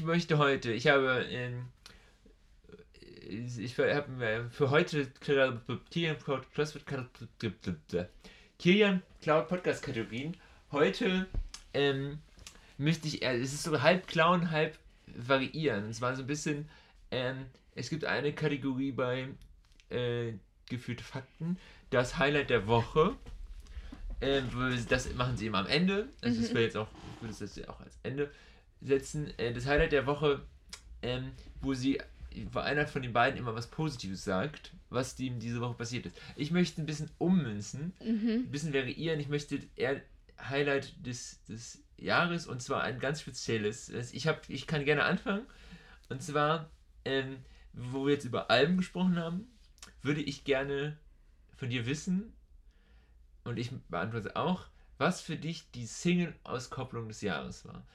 Ich 0.00 0.04
möchte 0.04 0.38
heute, 0.38 0.72
ich 0.72 0.88
habe 0.88 1.24
ähm, 1.30 1.66
ich 3.28 3.78
habe 3.78 4.50
für 4.50 4.70
heute 4.70 5.06
Kilian 5.20 5.60
Cloud 6.24 6.52
Podcast 9.48 9.82
Kategorien. 9.84 10.36
Heute 10.72 11.28
ähm, 11.74 12.18
müsste 12.76 13.06
ich, 13.06 13.22
es 13.22 13.54
ist 13.54 13.62
so 13.62 13.80
halb 13.80 14.08
Clown, 14.08 14.50
halb 14.50 14.76
variieren. 15.06 15.90
Es 15.90 16.00
war 16.00 16.16
so 16.16 16.22
ein 16.22 16.26
bisschen 16.26 16.68
ähm, 17.10 17.46
es 17.74 17.90
gibt 17.90 18.04
eine 18.04 18.32
Kategorie 18.32 18.92
bei 18.92 19.28
äh, 19.90 20.32
geführte 20.68 21.04
Fakten, 21.04 21.58
das 21.90 22.18
Highlight 22.18 22.50
der 22.50 22.66
Woche. 22.66 23.14
äh, 24.20 24.42
das 24.88 25.12
machen 25.14 25.36
sie 25.36 25.46
immer 25.46 25.58
am 25.58 25.66
Ende. 25.66 26.08
Also 26.20 26.40
das 26.40 26.50
wäre 26.52 26.64
jetzt 26.64 26.76
auch, 26.76 26.88
ich 27.16 27.22
würde 27.22 27.34
das 27.38 27.56
jetzt 27.56 27.68
auch 27.68 27.80
als 27.80 27.98
Ende 28.02 28.30
setzen. 28.80 29.32
Äh, 29.38 29.52
das 29.52 29.66
Highlight 29.66 29.92
der 29.92 30.06
Woche, 30.06 30.42
ähm, 31.02 31.32
wo 31.60 31.74
sie, 31.74 32.00
wo 32.52 32.58
einer 32.58 32.86
von 32.86 33.02
den 33.02 33.12
beiden 33.12 33.38
immer 33.38 33.54
was 33.54 33.68
Positives 33.68 34.24
sagt, 34.24 34.72
was 34.90 35.18
ihm 35.18 35.38
diese 35.38 35.60
Woche 35.60 35.74
passiert 35.74 36.06
ist. 36.06 36.16
Ich 36.36 36.50
möchte 36.50 36.82
ein 36.82 36.86
bisschen 36.86 37.10
ummünzen, 37.18 37.92
ein 38.44 38.50
bisschen 38.50 38.74
variieren. 38.74 39.20
Ich 39.20 39.28
möchte 39.28 39.60
eher 39.76 40.00
Highlight 40.40 40.94
des, 41.04 41.42
des 41.44 41.82
Jahres 41.96 42.46
und 42.46 42.62
zwar 42.62 42.82
ein 42.82 43.00
ganz 43.00 43.20
spezielles. 43.22 43.88
Ich, 44.12 44.26
hab, 44.26 44.48
ich 44.48 44.66
kann 44.66 44.84
gerne 44.84 45.04
anfangen. 45.04 45.46
Und 46.08 46.22
zwar, 46.22 46.70
ähm, 47.08 47.38
wo 47.72 48.06
wir 48.06 48.14
jetzt 48.14 48.24
über 48.24 48.50
Alben 48.50 48.76
gesprochen 48.76 49.18
haben, 49.18 49.46
würde 50.02 50.20
ich 50.20 50.44
gerne 50.44 50.96
von 51.56 51.70
dir 51.70 51.86
wissen, 51.86 52.32
und 53.48 53.58
ich 53.58 53.70
beantworte 53.88 54.36
auch, 54.36 54.66
was 54.98 55.20
für 55.20 55.36
dich 55.36 55.70
die 55.70 55.86
Single-Auskopplung 55.86 57.08
des 57.08 57.22
Jahres 57.22 57.64
war. 57.64 57.86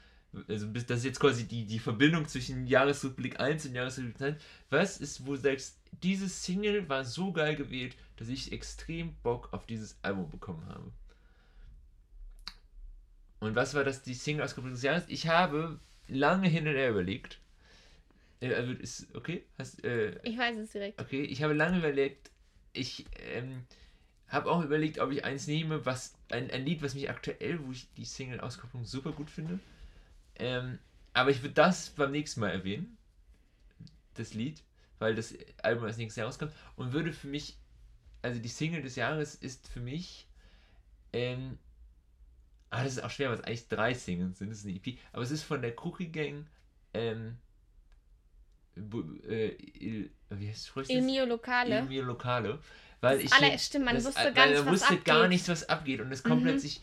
Also 0.48 0.66
das 0.66 1.00
ist 1.00 1.06
jetzt 1.06 1.20
quasi 1.20 1.48
die, 1.48 1.66
die 1.66 1.78
Verbindung 1.78 2.28
zwischen 2.28 2.66
Jahresrückblick 2.66 3.40
1 3.40 3.68
und 3.68 3.76
Jahresrückblick 3.76 4.18
2. 4.18 4.38
Was 4.72 4.98
ist, 4.98 5.28
wo 5.28 5.36
du 5.36 5.42
sagst, 5.42 5.78
dieses 6.02 6.44
Single 6.44 6.90
war 6.90 7.06
so 7.06 7.32
geil 7.32 7.56
gewählt, 7.56 7.96
dass 8.16 8.30
ich 8.30 8.52
extrem 8.52 9.14
Bock 9.22 9.50
auf 9.54 9.68
dieses 9.68 9.96
Album 10.02 10.30
bekommen 10.30 10.66
habe? 10.66 10.92
Und 13.42 13.56
was 13.56 13.76
war 13.76 13.84
das, 13.84 14.02
die 14.02 14.16
Single-Auskopplung 14.16 14.74
des 14.74 14.82
Jahres? 14.82 15.04
Ich 15.08 15.28
habe 15.28 15.80
lange 16.08 16.48
hin 16.48 16.68
und 16.68 16.74
her 16.74 16.90
überlegt. 16.90 17.40
Äh, 18.44 18.74
ist 18.74 19.08
okay? 19.16 19.46
Hast, 19.58 19.84
äh, 19.86 20.20
Ich 20.24 20.38
weiß 20.38 20.58
es 20.58 20.72
direkt. 20.72 21.00
Okay, 21.00 21.24
ich 21.24 21.42
habe 21.44 21.54
lange 21.54 21.78
überlegt. 21.78 22.30
Ich 22.74 23.06
ähm, 23.20 23.64
habe 24.28 24.52
auch 24.52 24.64
überlegt, 24.64 25.00
ob 25.00 25.12
ich 25.12 25.24
eins 25.24 25.48
nehme, 25.48 25.86
was 25.86 26.16
ein, 26.30 26.52
ein 26.52 26.66
Lied, 26.66 26.82
was 26.82 26.94
mich 26.94 27.10
aktuell, 27.10 27.64
wo 27.64 27.72
ich 27.72 27.88
die 27.94 28.04
Single-Auskopplung 28.06 28.84
super 28.84 29.14
gut 29.14 29.30
finde. 29.30 29.60
Ähm, 30.36 30.80
aber 31.14 31.30
ich 31.30 31.42
würde 31.42 31.54
das 31.54 31.92
beim 31.92 32.12
nächsten 32.12 32.42
Mal 32.42 32.50
erwähnen. 32.50 32.98
Das 34.16 34.34
Lied, 34.34 34.62
weil 35.00 35.16
das 35.16 35.34
Album 35.62 35.86
als 35.86 35.98
nächstes 35.98 36.18
Jahr 36.18 36.28
rauskommt. 36.28 36.54
Und 36.76 36.92
würde 36.92 37.14
für 37.14 37.28
mich, 37.28 37.58
also 38.22 38.42
die 38.42 38.50
Single 38.50 38.82
des 38.82 38.96
Jahres 38.96 39.36
ist 39.36 39.70
für 39.70 39.80
mich, 39.80 40.28
ähm, 41.14 41.60
ah, 42.72 42.84
das 42.84 42.94
ist 42.94 43.04
auch 43.04 43.10
schwer, 43.10 43.30
weil 43.30 43.38
es 43.38 43.44
eigentlich 43.46 43.70
drei 43.70 43.94
Singles 43.94 44.40
sind. 44.40 44.50
Das 44.50 44.60
ist 44.60 44.66
eine 44.66 44.76
EP. 44.76 44.98
Aber 45.14 45.22
es 45.22 45.32
ist 45.32 45.44
von 45.44 45.62
der 45.62 45.74
Cookie 45.86 46.12
Gang, 46.12 46.48
ähm, 46.94 47.38
äh, 48.76 49.50
Il, 49.80 50.10
wie 50.30 50.48
heißt 50.50 50.72
du 50.76 50.82
Il 50.82 50.98
das? 50.98 51.06
mio 51.06 51.26
Locale. 51.26 51.80
Il 51.80 51.86
mio 51.86 52.04
Locale. 52.04 52.60
Weil 53.02 53.20
ich 53.22 53.34
Alle, 53.34 53.58
stimmt, 53.60 53.86
man 53.86 53.96
das- 53.96 54.06
wusste 54.06 54.32
gar 54.34 54.48
nicht, 54.48 54.66
was 54.66 54.72
wusste 54.74 54.98
gar 54.98 55.18
abgeht. 55.18 55.30
nichts, 55.30 55.50
was 55.50 55.68
abgeht. 55.70 56.00
Und 56.02 56.12
es 56.12 56.24
kommt 56.24 56.42
Mhm. 56.42 56.48
plötzlich 56.48 56.82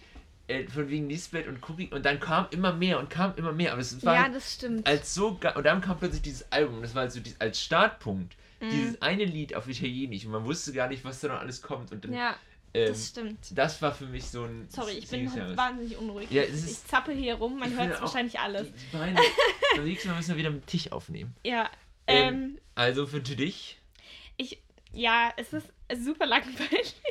äh, 0.49 0.67
von 0.67 0.89
wegen 0.89 1.09
Lisbeth 1.09 1.47
und 1.47 1.59
Cookie 1.71 1.89
und 1.93 2.05
dann 2.05 2.19
kam 2.19 2.47
immer 2.51 2.73
mehr 2.73 2.99
und 2.99 3.09
kam 3.09 3.33
immer 3.37 3.53
mehr. 3.53 3.71
Aber 3.73 3.81
es 3.81 4.05
war 4.05 4.15
Ja, 4.17 4.29
das 4.29 4.55
stimmt. 4.55 4.85
als 4.87 5.15
so 5.15 5.29
und 5.55 5.65
dann 5.65 5.81
kam 5.81 5.97
plötzlich 5.99 6.23
dieses 6.23 6.51
Album. 6.51 6.83
Das 6.83 6.93
war 6.95 7.03
also 7.03 7.21
die, 7.21 7.35
als 7.39 7.63
Startpunkt. 7.63 8.35
Mhm. 8.61 8.71
Dieses 8.71 9.01
eine 9.01 9.25
Lied 9.25 9.55
auf 9.55 9.69
Italienisch 9.69 10.25
und 10.27 10.33
man 10.33 10.45
wusste 10.45 10.73
gar 10.73 10.89
nicht, 10.89 11.05
was 11.05 11.21
da 11.21 11.29
noch 11.29 11.39
alles 11.41 11.63
kommt. 11.63 11.93
Und 11.93 12.05
dann, 12.05 12.13
Ja, 12.13 12.35
ähm, 12.75 12.89
das 12.89 13.09
stimmt. 13.09 13.39
das 13.59 13.83
war 13.83 13.95
für 13.95 14.07
mich 14.07 14.25
so 14.27 14.45
ein. 14.45 14.69
Sorry, 14.71 14.93
ich 14.93 15.09
bin 15.09 15.25
Jahres. 15.35 15.57
wahnsinnig 15.57 15.97
unruhig. 15.97 16.31
Ja, 16.31 16.43
ich 16.43 16.85
zappel 16.87 17.15
hier 17.17 17.35
rum, 17.35 17.59
man 17.59 17.77
hört 17.77 17.95
es 17.95 18.01
wahrscheinlich 18.01 18.39
alles. 18.39 18.69
Die, 18.73 18.97
Beine. 18.97 19.21
Beim 19.77 19.85
nächsten 19.85 20.09
Mal 20.09 20.17
müssen 20.17 20.31
wir 20.31 20.37
wieder 20.37 20.51
mit 20.51 20.67
Tisch 20.67 20.91
aufnehmen. 20.93 21.35
Ja, 21.45 21.71
Ähm, 22.07 22.35
ähm, 22.35 22.59
Also 22.75 23.07
für 23.07 23.21
dich. 23.21 23.79
ich, 24.37 24.61
ja, 24.93 25.33
es 25.37 25.53
ist 25.53 25.67
super 26.05 26.27
langweilig. 26.27 26.95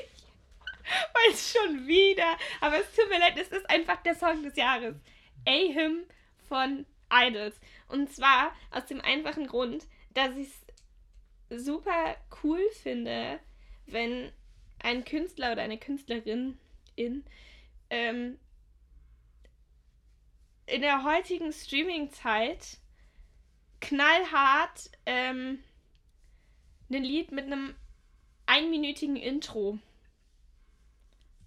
Weil 1.13 1.33
es 1.33 1.53
schon 1.53 1.85
wieder, 1.87 2.35
aber 2.61 2.77
es 2.79 2.91
tut 2.95 3.07
mir 3.09 3.19
leid, 3.19 3.37
es 3.37 3.49
ist 3.49 3.69
einfach 3.69 4.01
der 4.01 4.15
Song 4.15 4.41
des 4.41 4.55
Jahres. 4.55 4.95
A-Him 5.47 5.99
von 6.47 6.85
Idols. 7.11 7.59
Und 7.89 8.11
zwar 8.11 8.53
aus 8.71 8.85
dem 8.87 8.99
einfachen 9.01 9.45
Grund, 9.47 9.87
dass 10.15 10.35
ich 10.35 10.49
es 11.49 11.63
super 11.65 12.15
cool 12.43 12.61
finde, 12.81 13.39
wenn 13.85 14.31
ein 14.79 15.05
Künstler 15.05 15.51
oder 15.51 15.61
eine 15.61 15.77
Künstlerin 15.77 16.57
in, 16.95 17.23
ähm, 17.89 18.39
in 20.65 20.81
der 20.81 21.03
heutigen 21.03 21.51
Streaming-Zeit 21.51 22.77
knallhart 23.81 24.91
ähm, 25.05 25.63
ein 26.91 27.03
Lied 27.03 27.31
mit 27.31 27.45
einem 27.45 27.75
einminütigen 28.45 29.15
Intro 29.15 29.79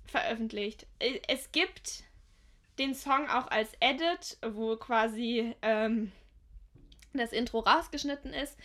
veröffentlicht. 0.06 0.86
Äh, 0.98 1.20
Es 1.28 1.52
gibt 1.52 2.04
den 2.78 2.94
Song 2.94 3.28
auch 3.28 3.48
als 3.48 3.72
Edit, 3.80 4.38
wo 4.42 4.76
quasi 4.76 5.54
ähm, 5.62 6.12
das 7.12 7.32
Intro 7.32 7.60
rausgeschnitten 7.60 8.32
ist. 8.32 8.56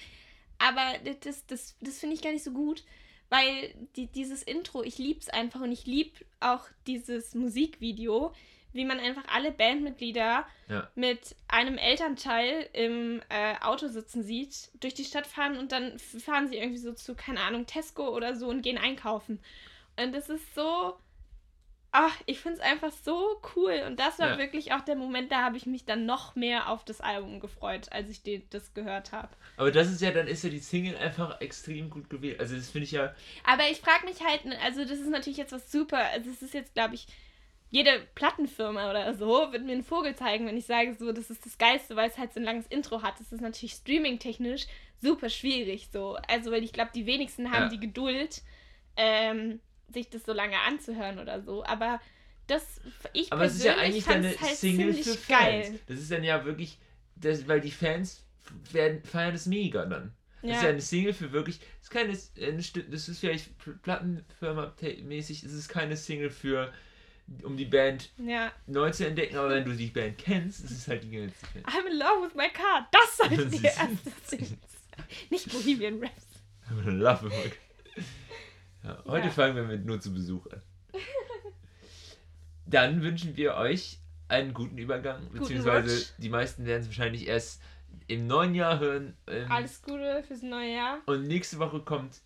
Aber 0.60 0.98
das, 1.22 1.46
das, 1.46 1.76
das 1.82 2.00
finde 2.00 2.16
ich 2.16 2.22
gar 2.22 2.32
nicht 2.32 2.44
so 2.44 2.52
gut, 2.52 2.84
weil 3.30 3.74
die, 3.96 4.08
dieses 4.08 4.44
Intro, 4.44 4.84
ich 4.84 4.98
liebe 4.98 5.20
es 5.20 5.30
einfach 5.30 5.62
und 5.62 5.72
ich 5.72 5.86
liebe 5.86 6.12
auch 6.40 6.66
dieses 6.86 7.36
Musikvideo, 7.36 8.34
wie 8.74 8.86
man 8.86 9.00
einfach 9.00 9.24
alle 9.34 9.52
Bandmitglieder 9.52 10.46
Ja. 10.70 10.92
mit 10.96 11.36
einem 11.48 11.78
Elternteil 11.78 12.70
im 12.74 13.22
äh, 13.30 13.56
Auto 13.62 13.88
sitzen 13.88 14.24
sieht, 14.24 14.70
durch 14.82 14.94
die 14.94 15.06
Stadt 15.06 15.26
fahren 15.26 15.58
und 15.58 15.72
dann 15.72 15.98
fahren 16.00 16.48
sie 16.48 16.58
irgendwie 16.58 16.78
so 16.78 16.94
zu, 16.94 17.16
keine 17.16 17.40
Ahnung, 17.42 17.66
Tesco 17.66 18.10
oder 18.10 18.36
so 18.36 18.48
und 18.48 18.62
gehen 18.62 18.78
einkaufen. 18.78 19.40
Und 20.00 20.14
das 20.14 20.30
ist 20.30 20.54
so. 20.54 20.98
Ach, 21.92 22.16
ich 22.26 22.40
finde 22.40 22.58
es 22.60 22.64
einfach 22.64 22.92
so 22.92 23.42
cool. 23.56 23.84
Und 23.88 24.00
das 24.00 24.20
war 24.20 24.32
Ja. 24.32 24.38
wirklich 24.38 24.74
auch 24.74 24.82
der 24.82 24.96
Moment, 24.96 25.32
da 25.32 25.44
habe 25.44 25.58
ich 25.58 25.66
mich 25.66 25.86
dann 25.86 26.06
noch 26.06 26.36
mehr 26.36 26.70
auf 26.70 26.84
das 26.84 27.02
Album 27.02 27.40
gefreut, 27.40 27.92
als 27.92 28.10
ich 28.10 28.22
die, 28.24 28.48
das 28.50 28.74
gehört 28.74 29.12
habe. 29.14 29.30
Aber 29.56 29.72
das 29.72 29.90
ist 29.92 30.02
ja, 30.02 30.12
dann 30.12 30.28
ist 30.28 30.44
ja 30.44 30.50
die 30.50 30.60
Single 30.60 30.98
einfach 30.98 31.40
extrem 31.42 31.90
gut 31.90 32.10
gewählt. 32.10 32.40
Also 32.40 32.56
das 32.56 32.70
finde 32.70 32.86
ich 32.86 32.92
ja. 32.92 33.16
Aber 33.46 33.64
ich 33.72 33.80
frage 33.80 34.06
mich 34.06 34.22
halt, 34.24 34.42
also 34.64 34.82
das 34.84 35.00
ist 35.00 35.10
natürlich 35.10 35.38
jetzt 35.38 35.54
was 35.54 35.72
super. 35.72 35.98
Also 36.12 36.30
es 36.30 36.42
ist 36.42 36.54
jetzt, 36.54 36.74
glaube 36.74 36.96
ich, 36.96 37.08
jede 37.70 38.06
Plattenfirma 38.16 38.90
oder 38.90 39.14
so 39.14 39.52
wird 39.52 39.64
mir 39.64 39.74
einen 39.74 39.84
Vogel 39.84 40.16
zeigen, 40.16 40.46
wenn 40.46 40.56
ich 40.58 40.66
sage, 40.66 40.94
so, 40.94 41.12
das 41.12 41.30
ist 41.30 41.46
das 41.46 41.58
Geilste, 41.58 41.96
weil 41.96 42.10
es 42.10 42.18
halt 42.18 42.34
so 42.34 42.40
ein 42.40 42.44
langes 42.46 42.68
Intro 42.68 43.02
hat. 43.02 43.20
Das 43.20 43.32
ist 43.32 43.42
natürlich 43.42 43.74
streaming-technisch 43.74 44.68
super 45.02 45.30
schwierig 45.30 45.90
so. 45.92 46.18
Also, 46.28 46.52
weil 46.52 46.64
ich 46.64 46.74
glaube, 46.74 46.92
die 46.94 47.06
wenigsten 47.06 47.52
haben 47.52 47.64
Ja. 47.64 47.70
die 47.70 47.80
Geduld, 47.80 48.42
ähm, 48.96 49.60
sich 49.94 50.10
das 50.10 50.24
so 50.26 50.34
lange 50.34 50.60
anzuhören 50.60 51.20
oder 51.20 51.42
so. 51.42 51.64
Aber 51.66 52.00
das, 52.48 52.80
ich 53.14 53.32
Aber 53.34 53.44
es 53.46 53.56
ist 53.56 53.64
ja 53.66 53.74
persönlich 53.74 54.08
eigentlich 54.08 54.40
halt 54.42 54.56
Single 54.58 54.94
ziemlich 54.94 55.06
für 55.06 55.14
Fans. 55.18 55.28
geil. 55.42 55.80
Das 55.88 56.00
ist 56.00 56.12
dann 56.12 56.24
ja 56.24 56.46
wirklich, 56.46 56.78
das, 57.16 57.48
weil 57.48 57.62
die 57.62 57.72
Fans 57.72 58.24
werden, 58.72 59.04
feiern 59.04 59.34
das 59.34 59.46
mega 59.46 59.86
dann. 59.86 60.14
Das 60.42 60.52
ist 60.52 60.58
ja 60.58 60.64
Ja. 60.64 60.70
eine 60.70 60.82
Single 60.82 61.14
für 61.14 61.32
wirklich, 61.32 61.60
das 61.60 61.84
ist 61.84 61.90
keine, 61.90 62.90
das 62.92 63.10
ist 63.10 63.20
vielleicht 63.20 63.50
Plattenfirma-mäßig, 63.84 65.44
es 65.46 65.54
ist 65.54 65.68
keine 65.68 65.98
Single 65.98 66.30
für, 66.30 66.72
um 67.44 67.58
die 67.58 67.66
Band 67.66 68.12
ja. 68.18 68.52
neu 68.68 68.92
zu 68.92 69.06
entdecken, 69.06 69.36
aber 69.38 69.50
wenn 69.50 69.66
du 69.66 69.74
die 69.76 69.88
Band 69.88 70.18
kennst, 70.18 70.64
ist 70.64 70.72
es 70.72 70.88
halt 70.88 71.04
die 71.04 71.12
ganze 71.12 71.36
Band. 71.54 71.66
I'm 71.68 71.88
in 71.92 71.98
love 71.98 72.26
with 72.28 72.36
my 72.36 72.50
car. 72.50 72.88
Das 72.92 73.18
sollte 73.18 73.44
Das 73.44 73.50
die 73.52 73.58
ist- 73.58 73.64
erste 73.80 73.98
Single. 74.26 74.58
Nicht 75.30 75.52
Bohemian 75.52 76.00
Raps. 76.02 76.26
Love 76.86 77.28
it. 77.46 78.04
Ja, 78.88 79.04
heute 79.06 79.26
Ja. 79.28 79.32
fangen 79.32 79.56
wir 79.56 79.64
mit 79.64 79.86
nur 79.86 80.00
zu 80.00 80.14
Besuch 80.14 80.46
an. 80.48 80.62
Dann 82.66 83.02
wünschen 83.02 83.36
wir 83.38 83.56
euch 83.56 84.00
einen 84.28 84.54
guten 84.54 84.78
Übergang, 84.78 85.22
Guten 85.28 85.40
beziehungsweise 85.40 85.96
Rutsch. 85.96 86.10
die 86.18 86.30
meisten 86.30 86.66
werden 86.66 86.82
es 86.82 86.88
wahrscheinlich 86.88 87.28
erst 87.28 87.62
im 88.08 88.28
neuen 88.28 88.56
Jahr 88.56 88.80
hören. 88.80 89.16
Ähm, 89.28 89.50
Alles 89.52 89.82
Gute 89.82 90.24
fürs 90.28 90.42
neue 90.42 90.74
Jahr. 90.74 91.00
Und 91.06 91.28
nächste 91.28 91.60
Woche 91.60 91.80
kommt 91.82 92.22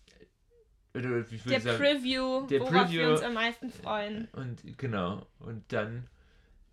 oder 0.94 1.22
Der 1.22 1.60
sagen, 1.60 1.78
Preview, 1.78 2.46
der 2.48 2.60
worauf 2.60 2.72
Preview- 2.72 2.90
wir 2.90 3.10
uns 3.10 3.22
am 3.22 3.34
meisten 3.34 3.70
freuen. 3.70 4.28
und 4.32 4.60
genau 4.78 5.26
und 5.38 5.64
dann 5.72 6.08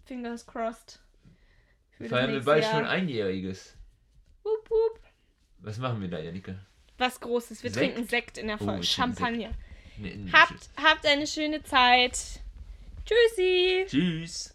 Fingers 0.05 0.45
crossed. 0.45 0.99
Feiern 2.07 2.31
wir 2.31 2.43
bald 2.43 2.63
Jahr. 2.63 2.71
schon 2.73 2.85
einjähriges. 2.85 3.75
Wup, 4.43 4.69
wup. 4.69 4.99
Was 5.59 5.77
machen 5.77 6.01
wir 6.01 6.09
da, 6.09 6.19
Janika? 6.19 6.55
Was 6.97 7.19
Großes. 7.19 7.61
Wir 7.63 7.71
Sekt? 7.71 7.93
trinken 7.95 8.09
Sekt 8.09 8.37
in 8.37 8.47
der 8.47 8.55
Oh, 8.55 8.65
Folge. 8.65 8.81
trinken 8.81 8.85
Champagner. 8.87 9.51
Habt, 10.33 10.69
habt 10.77 11.05
eine 11.05 11.27
schöne 11.27 11.63
Zeit. 11.63 12.17
Tschüssi. 13.05 13.85
Tschüss. 13.87 14.53